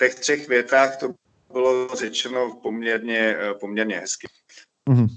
Těch 0.00 0.14
třech 0.14 0.48
větách 0.48 0.96
to 0.96 1.06
bylo 1.52 1.88
řečeno 1.96 2.56
poměrně, 2.62 3.36
poměrně 3.60 3.96
hezky. 4.00 4.26
Mm-hmm. 4.88 5.08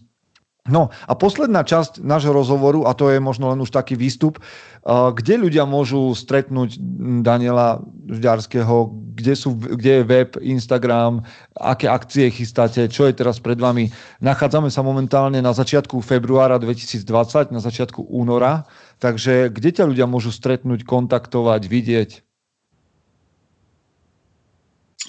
No 0.64 0.88
a 1.08 1.12
posledná 1.20 1.68
časť 1.68 2.00
nášho 2.00 2.32
rozhovoru, 2.32 2.88
a 2.88 2.96
to 2.96 3.12
je 3.12 3.20
možno 3.20 3.52
len 3.52 3.60
už 3.60 3.68
taký 3.68 4.00
výstup, 4.00 4.40
kde 4.88 5.36
ľudia 5.36 5.68
môžu 5.68 6.16
stretnúť 6.16 6.80
Daniela 7.20 7.84
Žďarského, 8.08 8.96
kde, 9.12 9.34
sú, 9.36 9.60
kde 9.60 10.00
je 10.00 10.04
web, 10.08 10.32
Instagram, 10.40 11.28
aké 11.60 11.92
akcie 11.92 12.32
chystáte, 12.32 12.88
čo 12.88 13.12
je 13.12 13.14
teraz 13.14 13.44
pred 13.44 13.60
vami. 13.60 13.92
Nachádzame 14.24 14.72
sa 14.72 14.88
momentálne 14.88 15.44
na 15.44 15.52
začiatku 15.52 16.00
februára 16.00 16.56
2020, 16.56 17.52
na 17.52 17.60
začiatku 17.60 18.08
února, 18.08 18.64
takže 19.04 19.52
kde 19.52 19.68
ťa 19.68 19.84
ľudia 19.84 20.08
môžu 20.08 20.32
stretnúť, 20.32 20.88
kontaktovať, 20.88 21.68
vidieť? 21.68 22.24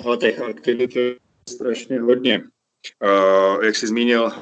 O 0.05 0.17
těch 0.17 0.41
aktivit 0.41 0.97
je 0.97 1.17
strašně 1.49 2.01
hodně. 2.01 2.43
Uh, 3.05 3.65
jak 3.65 3.77
jsi 3.77 3.87
zmínil, 3.87 4.33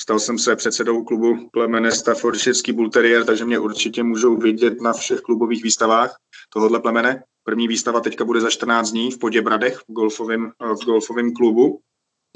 Stal 0.00 0.18
jsem 0.18 0.38
se 0.38 0.56
předsedou 0.56 1.04
klubu 1.04 1.48
plemene 1.52 1.92
Staffordshireský 1.92 2.72
Bull 2.72 2.90
Terrier, 2.90 3.24
takže 3.24 3.44
mě 3.44 3.58
určitě 3.58 4.02
můžou 4.02 4.36
vidět 4.36 4.80
na 4.80 4.92
všech 4.92 5.20
klubových 5.20 5.62
výstavách 5.62 6.16
tohohle 6.48 6.80
plemene. 6.80 7.22
První 7.44 7.68
výstava 7.68 8.00
teďka 8.00 8.24
bude 8.24 8.40
za 8.40 8.50
14 8.50 8.90
dní 8.90 9.10
v 9.10 9.18
Poděbradech 9.18 9.78
v 9.78 9.92
golfovém, 9.92 10.52
v 10.60 10.84
golfovém 10.84 11.32
klubu. 11.32 11.80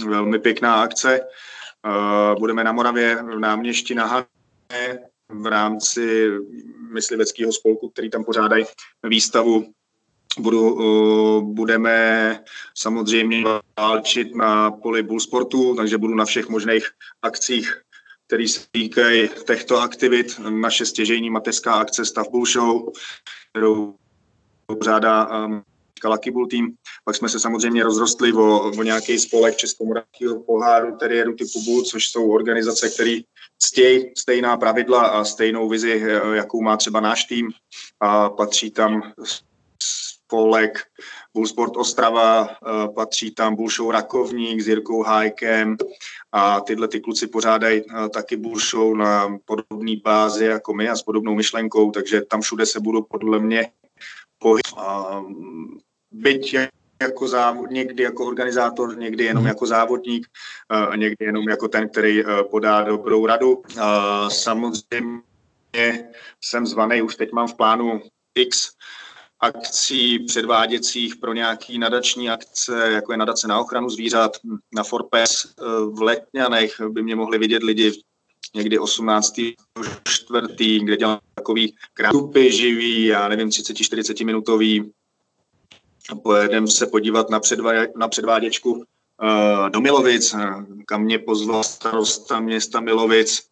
Velmi 0.07 0.39
pěkná 0.39 0.83
akce. 0.83 1.21
Budeme 2.39 2.65
na 2.65 2.73
Moravě 2.73 3.17
v 3.17 3.39
náměšti 3.39 3.95
na 3.95 4.07
Hané 4.07 4.99
v 5.29 5.47
rámci 5.47 6.29
mysliveckého 6.93 7.53
spolku, 7.53 7.89
který 7.89 8.11
tam 8.11 8.25
pořádají 8.25 8.65
výstavu 9.05 9.73
Budu, 10.39 10.75
uh, 10.75 11.43
budeme 11.43 12.41
samozřejmě 12.75 13.45
válčit 13.79 14.35
na 14.35 14.71
poli 14.71 15.03
bullsportu, 15.03 15.75
takže 15.75 15.99
budu 15.99 16.15
na 16.15 16.25
všech 16.25 16.49
možných 16.49 16.91
akcích, 17.23 17.83
které 18.27 18.49
se 18.49 18.61
týkají 18.71 19.29
těchto 19.47 19.81
aktivit. 19.81 20.41
Naše 20.49 20.87
stěžejní 20.87 21.31
mateřská 21.31 21.75
akce 21.75 22.05
Stav 22.05 22.31
Bull 22.31 22.47
Show, 22.47 22.89
kterou 23.53 23.95
pořádá 24.67 25.45
um, 25.47 25.63
Lucky 26.05 26.31
Bull 26.31 26.47
Team. 26.47 26.73
Pak 27.05 27.17
jsme 27.17 27.29
se 27.29 27.41
samozřejmě 27.41 27.85
rozrostli 27.85 28.33
o, 28.33 28.71
o 28.79 28.83
nějaký 28.83 29.19
spolek 29.19 29.57
Českomoravského 29.57 30.41
poháru 30.41 30.97
teriéru 30.97 31.35
typu 31.35 31.65
Bull, 31.65 31.83
což 31.83 32.09
jsou 32.09 32.31
organizace, 32.31 32.91
které 32.91 33.21
ctějí 33.59 34.13
stejná 34.19 34.57
pravidla 34.57 35.07
a 35.07 35.25
stejnou 35.25 35.69
vizi, 35.69 36.03
jakou 36.33 36.63
má 36.63 36.77
třeba 36.77 37.01
náš 37.01 37.25
tým. 37.25 37.51
A 38.01 38.31
patří 38.31 38.71
tam 38.71 39.03
spolek 40.31 40.79
Bullsport 41.35 41.77
Ostrava, 41.77 42.49
eh, 42.49 42.89
patří 42.95 43.31
tam 43.31 43.57
Bullshow 43.57 43.91
Rakovník 43.91 44.61
s 44.61 44.69
Jirkou 44.69 45.03
Hájkem 45.03 45.77
a 46.33 46.61
tyhle 46.61 46.89
ty 46.89 47.01
kluci 47.01 47.27
pořádají 47.27 47.83
eh, 47.83 48.09
taky 48.09 48.37
Bullshow 48.37 48.97
na 48.97 49.39
podobné 49.45 49.97
bázi 50.05 50.45
jako 50.45 50.75
my 50.75 50.89
a 50.89 50.97
s 50.97 51.03
podobnou 51.03 51.35
myšlenkou, 51.35 51.91
takže 51.91 52.23
tam 52.23 52.41
všude 52.41 52.67
se 52.67 52.81
budu 52.81 53.03
podle 53.03 53.39
mě 53.39 53.71
pohyb. 54.39 54.67
Byť 56.13 56.57
jako 57.03 57.29
závod, 57.29 57.71
někdy 57.71 58.03
jako 58.03 58.27
organizátor, 58.27 58.99
někdy 58.99 59.25
jenom 59.25 59.47
jako 59.47 59.67
závodník, 59.67 60.27
eh, 60.71 60.97
někdy 60.97 61.25
jenom 61.25 61.49
jako 61.49 61.69
ten, 61.69 61.89
který 61.89 62.23
podá 62.51 62.83
dobrou 62.83 63.27
radu. 63.27 63.63
Samozřejmě 64.29 66.09
jsem 66.45 66.67
zvaný, 66.67 67.03
už 67.03 67.17
teď 67.17 67.33
mám 67.33 67.49
v 67.49 67.55
plánu 67.55 68.03
X 68.35 68.71
akcí 69.41 70.19
předváděcích 70.19 71.17
pro 71.17 71.33
nějaký 71.33 71.79
nadační 71.79 72.31
akce, 72.31 72.91
jako 72.93 73.13
je 73.13 73.19
nadace 73.19 73.49
na 73.49 73.61
ochranu 73.61 73.91
zvířat 73.91 74.37
na 74.75 74.85
Forpes 74.85 75.45
eh, 75.45 75.63
v 75.93 76.03
Letňanech 76.03 76.81
by 76.89 77.03
mě 77.03 77.17
mohli 77.17 77.39
vidět 77.39 77.63
lidi 77.63 77.93
někdy 78.55 78.79
18. 78.79 79.35
čtvrtý, 80.05 80.81
kde 80.81 80.97
dělám 80.97 81.19
takový 81.35 81.75
krátupy 81.95 82.53
živý, 82.53 83.05
já 83.05 83.29
nevím, 83.29 83.49
30-40 83.49 84.27
minutový. 84.27 84.93
Pojedeme 86.23 86.67
se 86.67 86.87
podívat 86.87 87.31
na, 87.31 87.41
předvá, 87.41 87.73
na 87.97 88.09
předváděčku 88.09 88.73
uh, 88.73 89.71
do 89.71 89.81
Milovic, 89.81 90.35
kam 90.87 91.03
mě 91.03 91.19
pozval 91.19 91.65
starosta 91.65 92.41
města 92.41 92.81
Milovic 92.81 93.43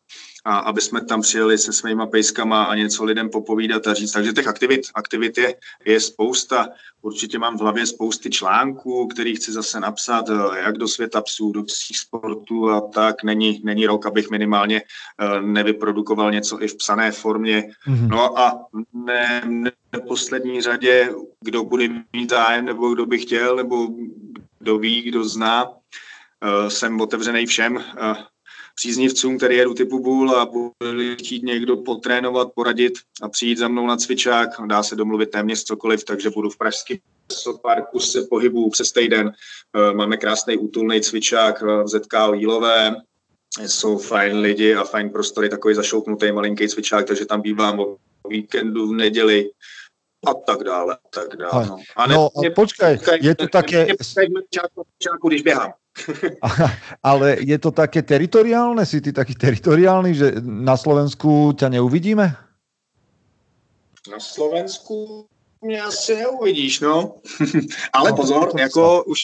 a 0.48 0.58
aby 0.58 0.80
jsme 0.80 1.04
tam 1.04 1.20
přijeli 1.20 1.58
se 1.58 1.72
svýma 1.72 2.06
pejskama 2.06 2.64
a 2.64 2.74
něco 2.74 3.04
lidem 3.04 3.30
popovídat 3.30 3.86
a 3.86 3.94
říct. 3.94 4.12
Takže 4.12 4.32
těch 4.32 4.46
aktivit, 4.46 4.80
aktivit 4.94 5.38
je, 5.38 5.54
je 5.84 6.00
spousta. 6.00 6.68
Určitě 7.02 7.38
mám 7.38 7.58
v 7.58 7.60
hlavě 7.60 7.86
spousty 7.86 8.30
článků, 8.30 9.06
který 9.06 9.36
chci 9.36 9.52
zase 9.52 9.80
napsat, 9.80 10.24
eh, 10.28 10.58
jak 10.58 10.78
do 10.78 10.88
světa 10.88 11.20
psů, 11.20 11.52
do 11.52 11.62
psích 11.62 11.98
sportů 11.98 12.70
a 12.70 12.80
tak. 12.80 13.24
Není, 13.24 13.60
není 13.64 13.86
rok, 13.86 14.06
abych 14.06 14.30
minimálně 14.30 14.82
eh, 14.82 15.42
nevyprodukoval 15.42 16.32
něco 16.32 16.62
i 16.62 16.68
v 16.68 16.76
psané 16.76 17.12
formě. 17.12 17.68
Mm-hmm. 17.88 18.08
No 18.08 18.38
a 18.38 18.66
ne, 18.92 19.42
ne 19.46 19.72
poslední 20.08 20.60
řadě, 20.60 21.12
kdo 21.44 21.64
bude 21.64 21.88
mít 22.12 22.30
zájem, 22.30 22.64
nebo 22.64 22.94
kdo 22.94 23.06
by 23.06 23.18
chtěl, 23.18 23.56
nebo 23.56 23.88
kdo 24.58 24.78
ví, 24.78 25.02
kdo 25.02 25.24
zná, 25.24 25.66
eh, 25.68 26.70
jsem 26.70 27.00
otevřený 27.00 27.46
všem 27.46 27.84
příznivcům 28.78 29.38
kariéru 29.38 29.74
typu 29.74 29.98
Bull 29.98 30.30
a 30.30 30.46
bude 30.46 31.16
chtít 31.16 31.42
někdo 31.42 31.76
potrénovat, 31.76 32.48
poradit 32.54 32.92
a 33.22 33.28
přijít 33.28 33.58
za 33.58 33.68
mnou 33.68 33.86
na 33.86 33.96
cvičák. 33.96 34.50
Dá 34.66 34.82
se 34.82 34.96
domluvit 34.96 35.30
téměř 35.30 35.64
cokoliv, 35.64 36.04
takže 36.04 36.30
budu 36.30 36.50
v 36.50 36.58
pražském 36.58 36.98
parku 37.62 38.00
se 38.00 38.22
pohybu 38.30 38.70
přes 38.70 38.92
týden. 38.92 39.32
Eh, 39.76 39.92
máme 39.94 40.16
krásný 40.16 40.56
útulný 40.56 41.00
cvičák 41.00 41.62
v 41.62 41.88
ZK 41.88 42.14
Jílové, 42.34 42.96
jsou 43.66 43.98
fajn 43.98 44.38
lidi 44.38 44.74
a 44.74 44.84
fajn 44.84 45.10
prostory, 45.10 45.48
takový 45.48 45.74
zašoupnutý 45.74 46.32
malinký 46.32 46.68
cvičák, 46.68 47.06
takže 47.06 47.26
tam 47.26 47.40
bývám 47.40 47.80
o 47.80 47.96
víkendu 48.28 48.88
v 48.88 48.92
neděli 48.92 49.50
a 50.26 50.34
tak 50.34 50.64
dále. 50.64 50.98
Tak 51.14 51.36
dále 51.36 51.66
no. 51.66 51.76
A 51.96 52.06
ne, 52.06 52.14
no, 52.14 52.28
počkej, 52.54 52.98
je 53.20 53.34
to 53.34 53.48
také... 53.48 53.86
Když 55.22 55.42
běhám. 55.42 55.72
Ale 57.02 57.36
je 57.40 57.58
to 57.58 57.70
také 57.70 58.02
teritoriálne? 58.02 58.86
Si 58.86 59.00
ty 59.00 59.12
taký 59.12 59.34
teritoriálny, 59.34 60.10
že 60.14 60.26
na 60.44 60.76
Slovensku 60.76 61.52
ťa 61.52 61.68
neuvidíme? 61.68 62.26
Na 64.10 64.20
Slovensku 64.20 65.26
mě 65.60 65.82
asi 65.82 66.16
neuvidíš, 66.16 66.80
no. 66.80 67.14
Ale 67.92 68.10
no, 68.10 68.16
pozor, 68.16 68.50
to 68.50 68.58
jako 68.58 69.04
už 69.04 69.20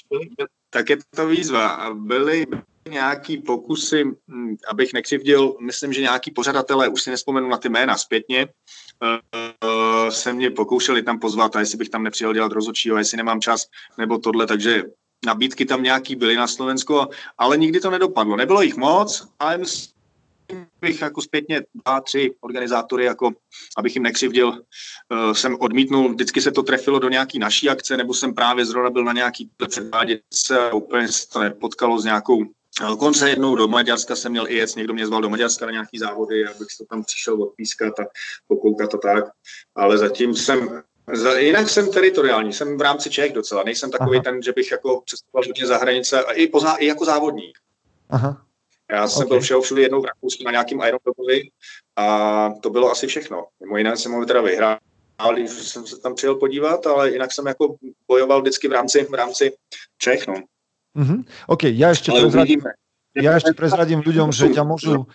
tak 0.70 0.91
je 0.91 0.97
to 1.16 1.27
výzva. 1.27 1.95
Byly 1.95 2.47
nějaký 2.89 3.39
pokusy, 3.39 4.05
abych 4.68 4.93
nekřivdil, 4.93 5.57
myslím, 5.61 5.93
že 5.93 6.01
nějaký 6.01 6.31
pořadatelé, 6.31 6.89
už 6.89 7.03
si 7.03 7.11
nespomenu 7.11 7.49
na 7.49 7.57
ty 7.57 7.68
jména 7.68 7.97
zpětně, 7.97 8.49
uh, 9.03 10.11
se 10.11 10.33
mě 10.33 10.51
pokoušeli 10.51 11.03
tam 11.03 11.18
pozvat 11.18 11.57
a 11.57 11.61
jestli 11.61 11.79
bych 11.79 11.89
tam 11.89 12.03
nepřijel 12.03 12.35
dělat 12.35 12.53
rozhodčího, 12.53 12.99
jestli 12.99 13.16
nemám 13.16 13.41
čas, 13.41 13.66
nebo 13.99 14.18
tohle, 14.18 14.47
takže 14.47 14.83
nabídky 15.25 15.64
tam 15.64 15.83
nějaký 15.83 16.16
byly 16.16 16.37
na 16.37 16.47
Slovensku, 16.47 17.01
ale 17.39 17.57
nikdy 17.57 17.81
to 17.81 17.91
nedopadlo. 17.91 18.37
Nebylo 18.37 18.62
jich 18.62 18.77
moc, 18.77 19.29
ale 19.39 19.59
bych 20.81 21.01
jako 21.01 21.22
zpětně 21.22 21.62
dva, 21.75 22.01
tři 22.01 22.35
organizátory, 22.41 23.05
jako 23.05 23.31
abych 23.77 23.97
jim 23.97 24.03
nekřivdil, 24.03 24.49
uh, 24.49 25.33
jsem 25.33 25.57
odmítnul, 25.61 26.12
vždycky 26.12 26.41
se 26.41 26.53
to 26.53 26.62
trefilo 26.62 26.99
do 26.99 27.09
nějaký 27.09 27.39
naší 27.39 27.68
akce, 27.68 27.97
nebo 27.97 28.14
jsem 28.14 28.35
právě 28.35 28.66
zrovna 28.66 28.91
byl 28.91 29.05
na 29.05 29.12
nějaký 29.12 29.51
předváděce 29.68 30.70
a 30.70 30.75
úplně 30.75 31.09
se 31.09 31.29
to 31.29 31.41
nepotkalo 31.41 32.01
s 32.01 32.05
nějakou 32.05 32.45
Dokonce 32.81 33.31
jednou 33.31 33.57
do 33.57 33.68
Maďarska 33.68 34.16
jsem 34.16 34.33
měl 34.33 34.49
i 34.49 34.57
jet, 34.57 34.77
někdo 34.77 34.95
mě 34.95 35.07
zval 35.07 35.22
do 35.22 35.31
Maďarska 35.31 35.66
na 35.66 35.72
nějaký 35.72 35.99
závody, 35.99 36.47
abych 36.47 36.68
to 36.79 36.85
tam 36.85 37.05
přišel 37.05 37.43
odpískat 37.43 38.01
a 38.01 38.05
pokoukat 38.47 38.95
a 38.95 38.99
tak. 38.99 39.25
Ale 39.75 39.99
zatím 39.99 40.35
jsem 40.35 40.83
Jinak 41.39 41.69
jsem 41.69 41.93
teritoriální, 41.93 42.53
jsem 42.53 42.79
v 42.79 42.81
rámci 42.81 43.11
Čech 43.11 43.33
docela. 43.33 43.63
Nejsem 43.63 43.91
takový 43.91 44.17
Aha. 44.17 44.23
ten, 44.25 44.43
že 44.43 44.53
bych 44.53 44.71
jako 44.71 45.03
přestupoval 45.05 45.45
hodně 45.47 45.67
za 45.67 45.77
hranice, 45.77 46.25
a 46.25 46.33
i, 46.33 46.47
pozá, 46.47 46.75
i 46.75 46.87
jako 46.87 47.05
závodník. 47.05 47.59
Aha. 48.11 48.43
Já 48.91 49.09
jsem 49.09 49.27
okay. 49.27 49.29
byl 49.29 49.41
všeho 49.41 49.61
všude 49.61 49.83
jednou 49.83 50.01
v 50.03 50.05
Rakousku 50.05 50.45
na 50.45 50.51
nějakým 50.51 50.81
Irontopovi 50.83 51.43
a 51.97 52.07
to 52.63 52.71
bylo 52.71 52.91
asi 52.91 53.07
všechno. 53.07 53.47
Mimo 53.61 53.77
jiné 53.77 53.97
jsem 53.97 54.13
ho 54.13 54.25
teda 54.25 54.41
vyhrál, 54.41 54.79
když 55.33 55.51
jsem 55.51 55.87
se 55.87 56.01
tam 56.01 56.15
přijel 56.15 56.35
podívat, 56.35 56.87
ale 56.87 57.11
jinak 57.11 57.33
jsem 57.33 57.47
jako 57.47 57.77
bojoval 58.09 58.41
vždycky 58.41 58.69
v 58.69 58.73
rámci, 58.73 59.05
v 59.05 59.15
rámci 59.15 59.53
Čech. 59.99 60.27
No. 60.27 60.35
Mm-hmm. 60.97 61.25
OK, 61.47 61.63
já 61.63 61.89
ještě 61.89 62.13
prezradím, 62.13 62.63
já 63.23 63.35
ještě 63.35 63.53
prezradím 63.53 64.01
ľuďom, 64.03 64.35
že 64.35 64.51
ťa 64.51 64.67
môžu, 64.67 65.07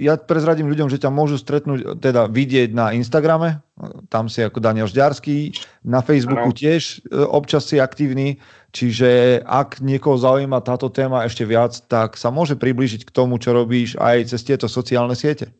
ja 0.00 0.16
prezradím 0.16 0.72
ľuďom, 0.72 0.88
že 0.88 0.96
ťa 0.96 1.12
môžu 1.12 1.36
stretnúť, 1.36 2.00
teda 2.00 2.24
vidieť 2.26 2.72
na 2.72 2.96
Instagrame, 2.96 3.60
tam 4.08 4.32
si 4.32 4.40
ako 4.40 4.58
Daniel 4.58 4.88
Žďarský, 4.88 5.52
na 5.84 6.00
Facebooku 6.00 6.50
ano. 6.50 6.56
tiež 6.56 7.04
e, 7.04 7.20
občas 7.28 7.68
si 7.68 7.76
aktívny, 7.76 8.40
čiže 8.72 9.40
ak 9.44 9.84
niekoho 9.84 10.16
zaujíma 10.16 10.64
táto 10.64 10.88
téma 10.88 11.28
ešte 11.28 11.44
viac, 11.44 11.76
tak 11.92 12.16
sa 12.16 12.32
môže 12.32 12.56
priblížiť 12.56 13.04
k 13.04 13.14
tomu, 13.14 13.36
čo 13.36 13.52
robíš 13.52 14.00
aj 14.00 14.32
cez 14.32 14.40
tieto 14.40 14.66
sociálne 14.66 15.12
siete. 15.12 15.52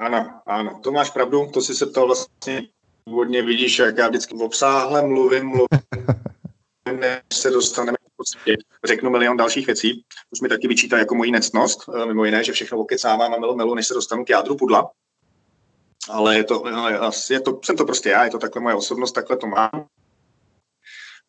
Ano, 0.00 0.40
ano, 0.48 0.80
to 0.80 0.88
máš 0.88 1.10
pravdu, 1.10 1.50
to 1.52 1.60
si 1.60 1.74
se 1.74 1.86
ptal 1.86 2.06
vlastně 2.06 2.62
původně 3.04 3.42
vidíš, 3.42 3.78
jak 3.78 3.98
já 3.98 4.08
vždycky 4.08 4.34
obsáhle 4.34 5.02
mluvím, 5.02 5.46
mluvím 5.46 5.80
než 6.92 7.22
se 7.32 7.50
dostaneme 7.50 7.98
podstatě 8.18 8.56
řeknu 8.84 9.10
milion 9.10 9.36
dalších 9.36 9.66
věcí. 9.66 10.04
Už 10.30 10.40
mi 10.40 10.48
taky 10.48 10.68
vyčítá 10.68 10.98
jako 10.98 11.14
moji 11.14 11.30
necnost, 11.30 11.80
eh, 11.88 12.06
mimo 12.06 12.24
jiné, 12.24 12.44
že 12.44 12.52
všechno 12.52 12.78
okecávám 12.78 13.34
a 13.34 13.38
melo 13.38 13.56
melu, 13.56 13.74
než 13.74 13.86
se 13.86 13.94
dostanu 13.94 14.24
k 14.24 14.28
jádru 14.28 14.56
pudla. 14.56 14.90
Ale 16.10 16.36
je 16.36 16.44
to, 16.44 16.62
no, 16.70 16.88
je 17.30 17.40
to, 17.40 17.60
jsem 17.64 17.76
to 17.76 17.84
prostě 17.84 18.08
já, 18.08 18.24
je 18.24 18.30
to 18.30 18.38
takhle 18.38 18.62
moje 18.62 18.74
osobnost, 18.74 19.12
takhle 19.12 19.36
to 19.36 19.46
mám. 19.46 19.86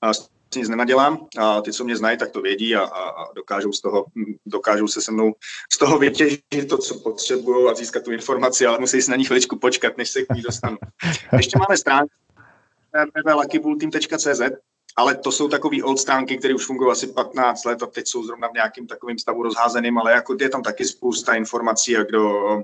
A 0.01 0.12
nic 0.55 0.70
nenadělám 0.70 1.28
a 1.38 1.62
ty, 1.62 1.74
co 1.74 1.84
mě 1.84 1.97
znají, 1.97 2.18
tak 2.18 2.32
to 2.32 2.41
vědí 2.41 2.76
a, 2.76 2.82
a, 2.82 3.10
a 3.10 3.34
dokážou, 3.34 3.74
z 3.74 3.82
toho, 3.82 4.05
dokážou 4.45 4.88
se 4.88 5.01
se 5.01 5.12
mnou 5.12 5.34
z 5.72 5.78
toho 5.78 5.99
vytěžit 5.99 6.70
to, 6.70 6.78
co 6.78 6.99
potřebují 6.99 7.72
a 7.72 7.76
získat 7.76 8.03
tu 8.03 8.12
informaci, 8.12 8.66
ale 8.66 8.80
musí 8.80 9.01
si 9.01 9.12
na 9.12 9.18
ní 9.18 9.26
chviličku 9.26 9.60
počkat, 9.60 9.97
než 9.97 10.10
se 10.10 10.22
k 10.22 10.34
ní 10.36 10.41
dostanu. 10.41 10.78
Ještě 11.38 11.60
máme 11.60 11.78
stránku 11.78 12.14
www.luckybullteam.cz 12.93 14.41
ale 14.99 15.15
to 15.15 15.31
jsou 15.31 15.47
takové 15.47 15.83
old 15.83 15.99
stránky, 15.99 16.37
které 16.37 16.55
už 16.55 16.65
fungují 16.65 16.91
asi 16.91 17.07
15 17.07 17.65
let 17.65 17.83
a 17.83 17.85
teď 17.85 18.07
jsou 18.07 18.23
zrovna 18.23 18.47
v 18.47 18.53
nějakém 18.53 18.87
takovém 18.87 19.19
stavu 19.19 19.43
rozházeným, 19.43 19.97
ale 19.97 20.11
jako 20.11 20.35
je 20.39 20.49
tam 20.49 20.63
taky 20.63 20.85
spousta 20.85 21.35
informací 21.35 21.97
a 21.97 22.03
kdo 22.03 22.63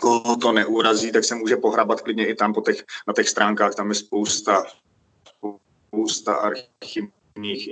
koho 0.00 0.36
to 0.36 0.52
neurazí, 0.52 1.12
tak 1.12 1.24
se 1.24 1.34
může 1.34 1.56
pohrabat 1.56 2.00
klidně 2.00 2.26
i 2.26 2.34
tam 2.34 2.54
po 2.54 2.60
těch, 2.60 2.84
na 3.08 3.14
těch 3.14 3.28
stránkách, 3.28 3.74
tam 3.74 3.88
je 3.88 3.94
spousta, 3.94 4.64
spousta 5.88 6.34
archivních 6.34 7.68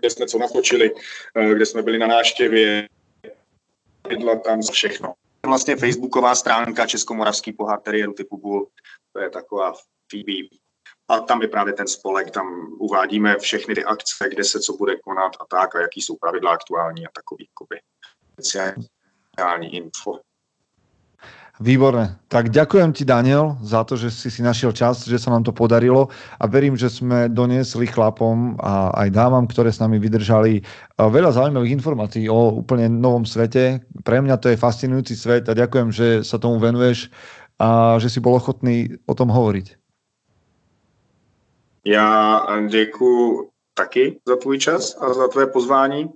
kde 0.00 0.10
jsme 0.10 0.26
co 0.26 0.38
natočili, 0.38 0.94
eh, 1.34 1.54
kde 1.54 1.66
jsme 1.66 1.82
byli 1.82 1.98
na 1.98 2.06
náštěvě, 2.06 2.88
tam 4.44 4.62
všechno. 4.72 5.14
Vlastně 5.46 5.76
facebooková 5.76 6.34
stránka 6.34 6.86
Českomoravský 6.86 7.52
pohár 7.52 7.80
teriéru 7.80 8.12
typu 8.12 8.36
Bull, 8.36 8.68
to 9.12 9.20
je 9.20 9.30
taková 9.30 9.74
Phoebe 10.10 10.48
a 11.08 11.20
tam 11.20 11.42
je 11.42 11.48
právě 11.48 11.72
ten 11.72 11.86
spolek, 11.86 12.30
tam 12.30 12.46
uvádíme 12.78 13.36
všechny 13.38 13.74
ty 13.74 13.84
akce, 13.84 14.28
kde 14.30 14.44
se 14.44 14.60
co 14.60 14.72
bude 14.76 14.96
konat 14.96 15.32
a 15.40 15.44
tak, 15.50 15.76
a 15.76 15.80
jaký 15.80 16.02
jsou 16.02 16.16
pravidla 16.16 16.52
aktuální 16.52 17.06
a 17.06 17.10
takový 17.14 17.48
koby, 17.54 17.76
speciální 18.32 19.76
info. 19.76 20.20
Výborné. 21.58 22.22
Tak 22.30 22.54
ďakujem 22.54 22.94
ti, 22.94 23.02
Daniel, 23.02 23.58
za 23.66 23.82
to, 23.82 23.98
že 23.98 24.14
si 24.14 24.30
si 24.30 24.46
našiel 24.46 24.70
čas, 24.70 25.02
že 25.02 25.18
sa 25.18 25.34
nám 25.34 25.42
to 25.42 25.50
podarilo 25.50 26.06
a 26.38 26.46
verím, 26.46 26.78
že 26.78 26.86
sme 26.86 27.26
doniesli 27.26 27.90
chlapom 27.90 28.54
a 28.62 28.94
aj 28.94 29.10
dámam, 29.10 29.42
ktoré 29.50 29.74
s 29.74 29.82
nami 29.82 29.98
vydržali 29.98 30.62
veľa 30.94 31.34
zaujímavých 31.34 31.74
informácií 31.82 32.30
o 32.30 32.62
úplne 32.62 32.86
novom 32.86 33.26
svete. 33.26 33.82
Pre 34.06 34.18
mňa 34.22 34.38
to 34.38 34.54
je 34.54 34.62
fascinujúci 34.62 35.18
svet 35.18 35.50
a 35.50 35.58
ďakujem, 35.58 35.90
že 35.90 36.22
sa 36.22 36.38
tomu 36.38 36.62
venuješ 36.62 37.10
a 37.58 37.98
že 37.98 38.06
si 38.06 38.22
bol 38.22 38.38
ochotný 38.38 38.94
o 39.10 39.18
tom 39.18 39.26
hovoriť. 39.34 39.77
Já 41.88 42.46
děkuji 42.68 43.50
taky 43.74 44.20
za 44.26 44.36
tvůj 44.36 44.58
čas 44.58 44.96
a 45.00 45.14
za 45.14 45.28
tvé 45.28 45.46
pozvání. 45.46 46.12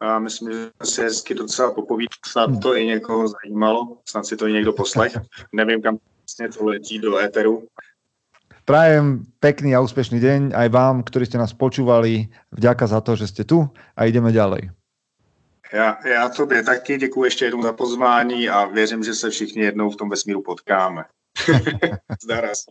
A 0.00 0.18
myslím, 0.18 0.52
že 0.52 0.70
si 0.84 1.02
hezky 1.02 1.34
docela 1.34 1.72
popovídat. 1.72 2.18
Snad 2.26 2.50
to 2.62 2.76
i 2.76 2.86
někoho 2.86 3.28
zajímalo, 3.28 3.98
snad 4.08 4.26
si 4.26 4.36
to 4.36 4.46
i 4.46 4.52
někdo 4.52 4.72
poslech. 4.72 5.12
Nevím, 5.52 5.82
kam 5.82 5.98
vlastně 6.20 6.48
to 6.48 6.64
letí 6.64 6.98
do 6.98 7.18
éteru. 7.18 7.66
Prajem 8.64 9.24
pekný 9.40 9.72
a 9.72 9.80
úspešný 9.80 10.20
deň 10.20 10.52
aj 10.52 10.68
vám, 10.68 11.00
ktorí 11.00 11.24
ste 11.24 11.40
nás 11.40 11.56
počúvali. 11.56 12.28
Vďaka 12.52 12.84
za 12.84 13.00
to, 13.00 13.16
že 13.16 13.32
ste 13.32 13.48
tu 13.48 13.64
a 13.96 14.04
ideme 14.04 14.28
ďalej. 14.28 14.68
Já, 15.72 15.96
já 16.08 16.28
tobě 16.28 16.62
taky 16.62 16.98
děkuji 16.98 17.24
ještě 17.24 17.44
jednou 17.44 17.62
za 17.62 17.72
pozvání 17.72 18.48
a 18.48 18.64
věřím, 18.64 19.04
že 19.04 19.14
se 19.14 19.30
všichni 19.30 19.62
jednou 19.62 19.90
v 19.90 19.96
tom 19.96 20.08
vesmíru 20.08 20.42
potkáme. 20.42 21.04
Zdara 22.22 22.54
se. 22.54 22.68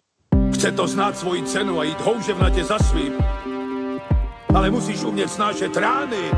Chce 0.57 0.71
to 0.71 0.87
znát 0.87 1.17
svoji 1.17 1.43
cenu 1.43 1.79
a 1.79 1.83
jít 1.83 2.01
houževnatě 2.01 2.63
za 2.63 2.79
svým. 2.79 3.13
Ale 4.55 4.69
musíš 4.69 5.03
umět 5.03 5.31
snášet 5.31 5.77
rány. 5.77 6.31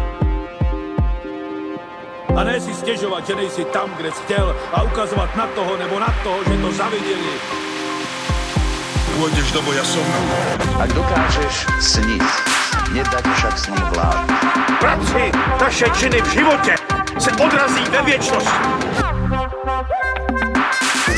A 2.36 2.43
ne 2.43 2.59
si 2.61 2.74
stěžovat, 2.74 3.28
že 3.28 3.36
nejsi 3.36 3.65
tam, 3.65 3.89
kde 3.97 4.11
jsi 4.11 4.22
chtěl 4.24 4.55
a 4.74 4.84
ukazovat 4.84 5.36
na 5.36 5.47
toho 5.47 5.78
nebo 5.78 5.99
na 5.99 6.15
toho, 6.24 6.38
že 6.43 6.61
to 6.61 6.72
zaviděli. 6.72 7.34
Pôjdeš 9.15 9.51
do 9.51 9.61
boja 9.63 9.84
som. 9.84 10.03
Ak 10.80 10.91
dokážeš 10.95 11.67
sniť, 11.80 12.24
nedať 12.95 13.24
však 13.24 13.55
sním 13.59 13.86
vlád. 13.95 14.28
Práci, 14.80 15.32
taše 15.59 15.88
činy 15.95 16.22
v 16.22 16.30
životě 16.32 16.76
se 17.20 17.32
odrazí 17.32 17.84
ve 17.91 18.01
věčnosti. 18.03 18.67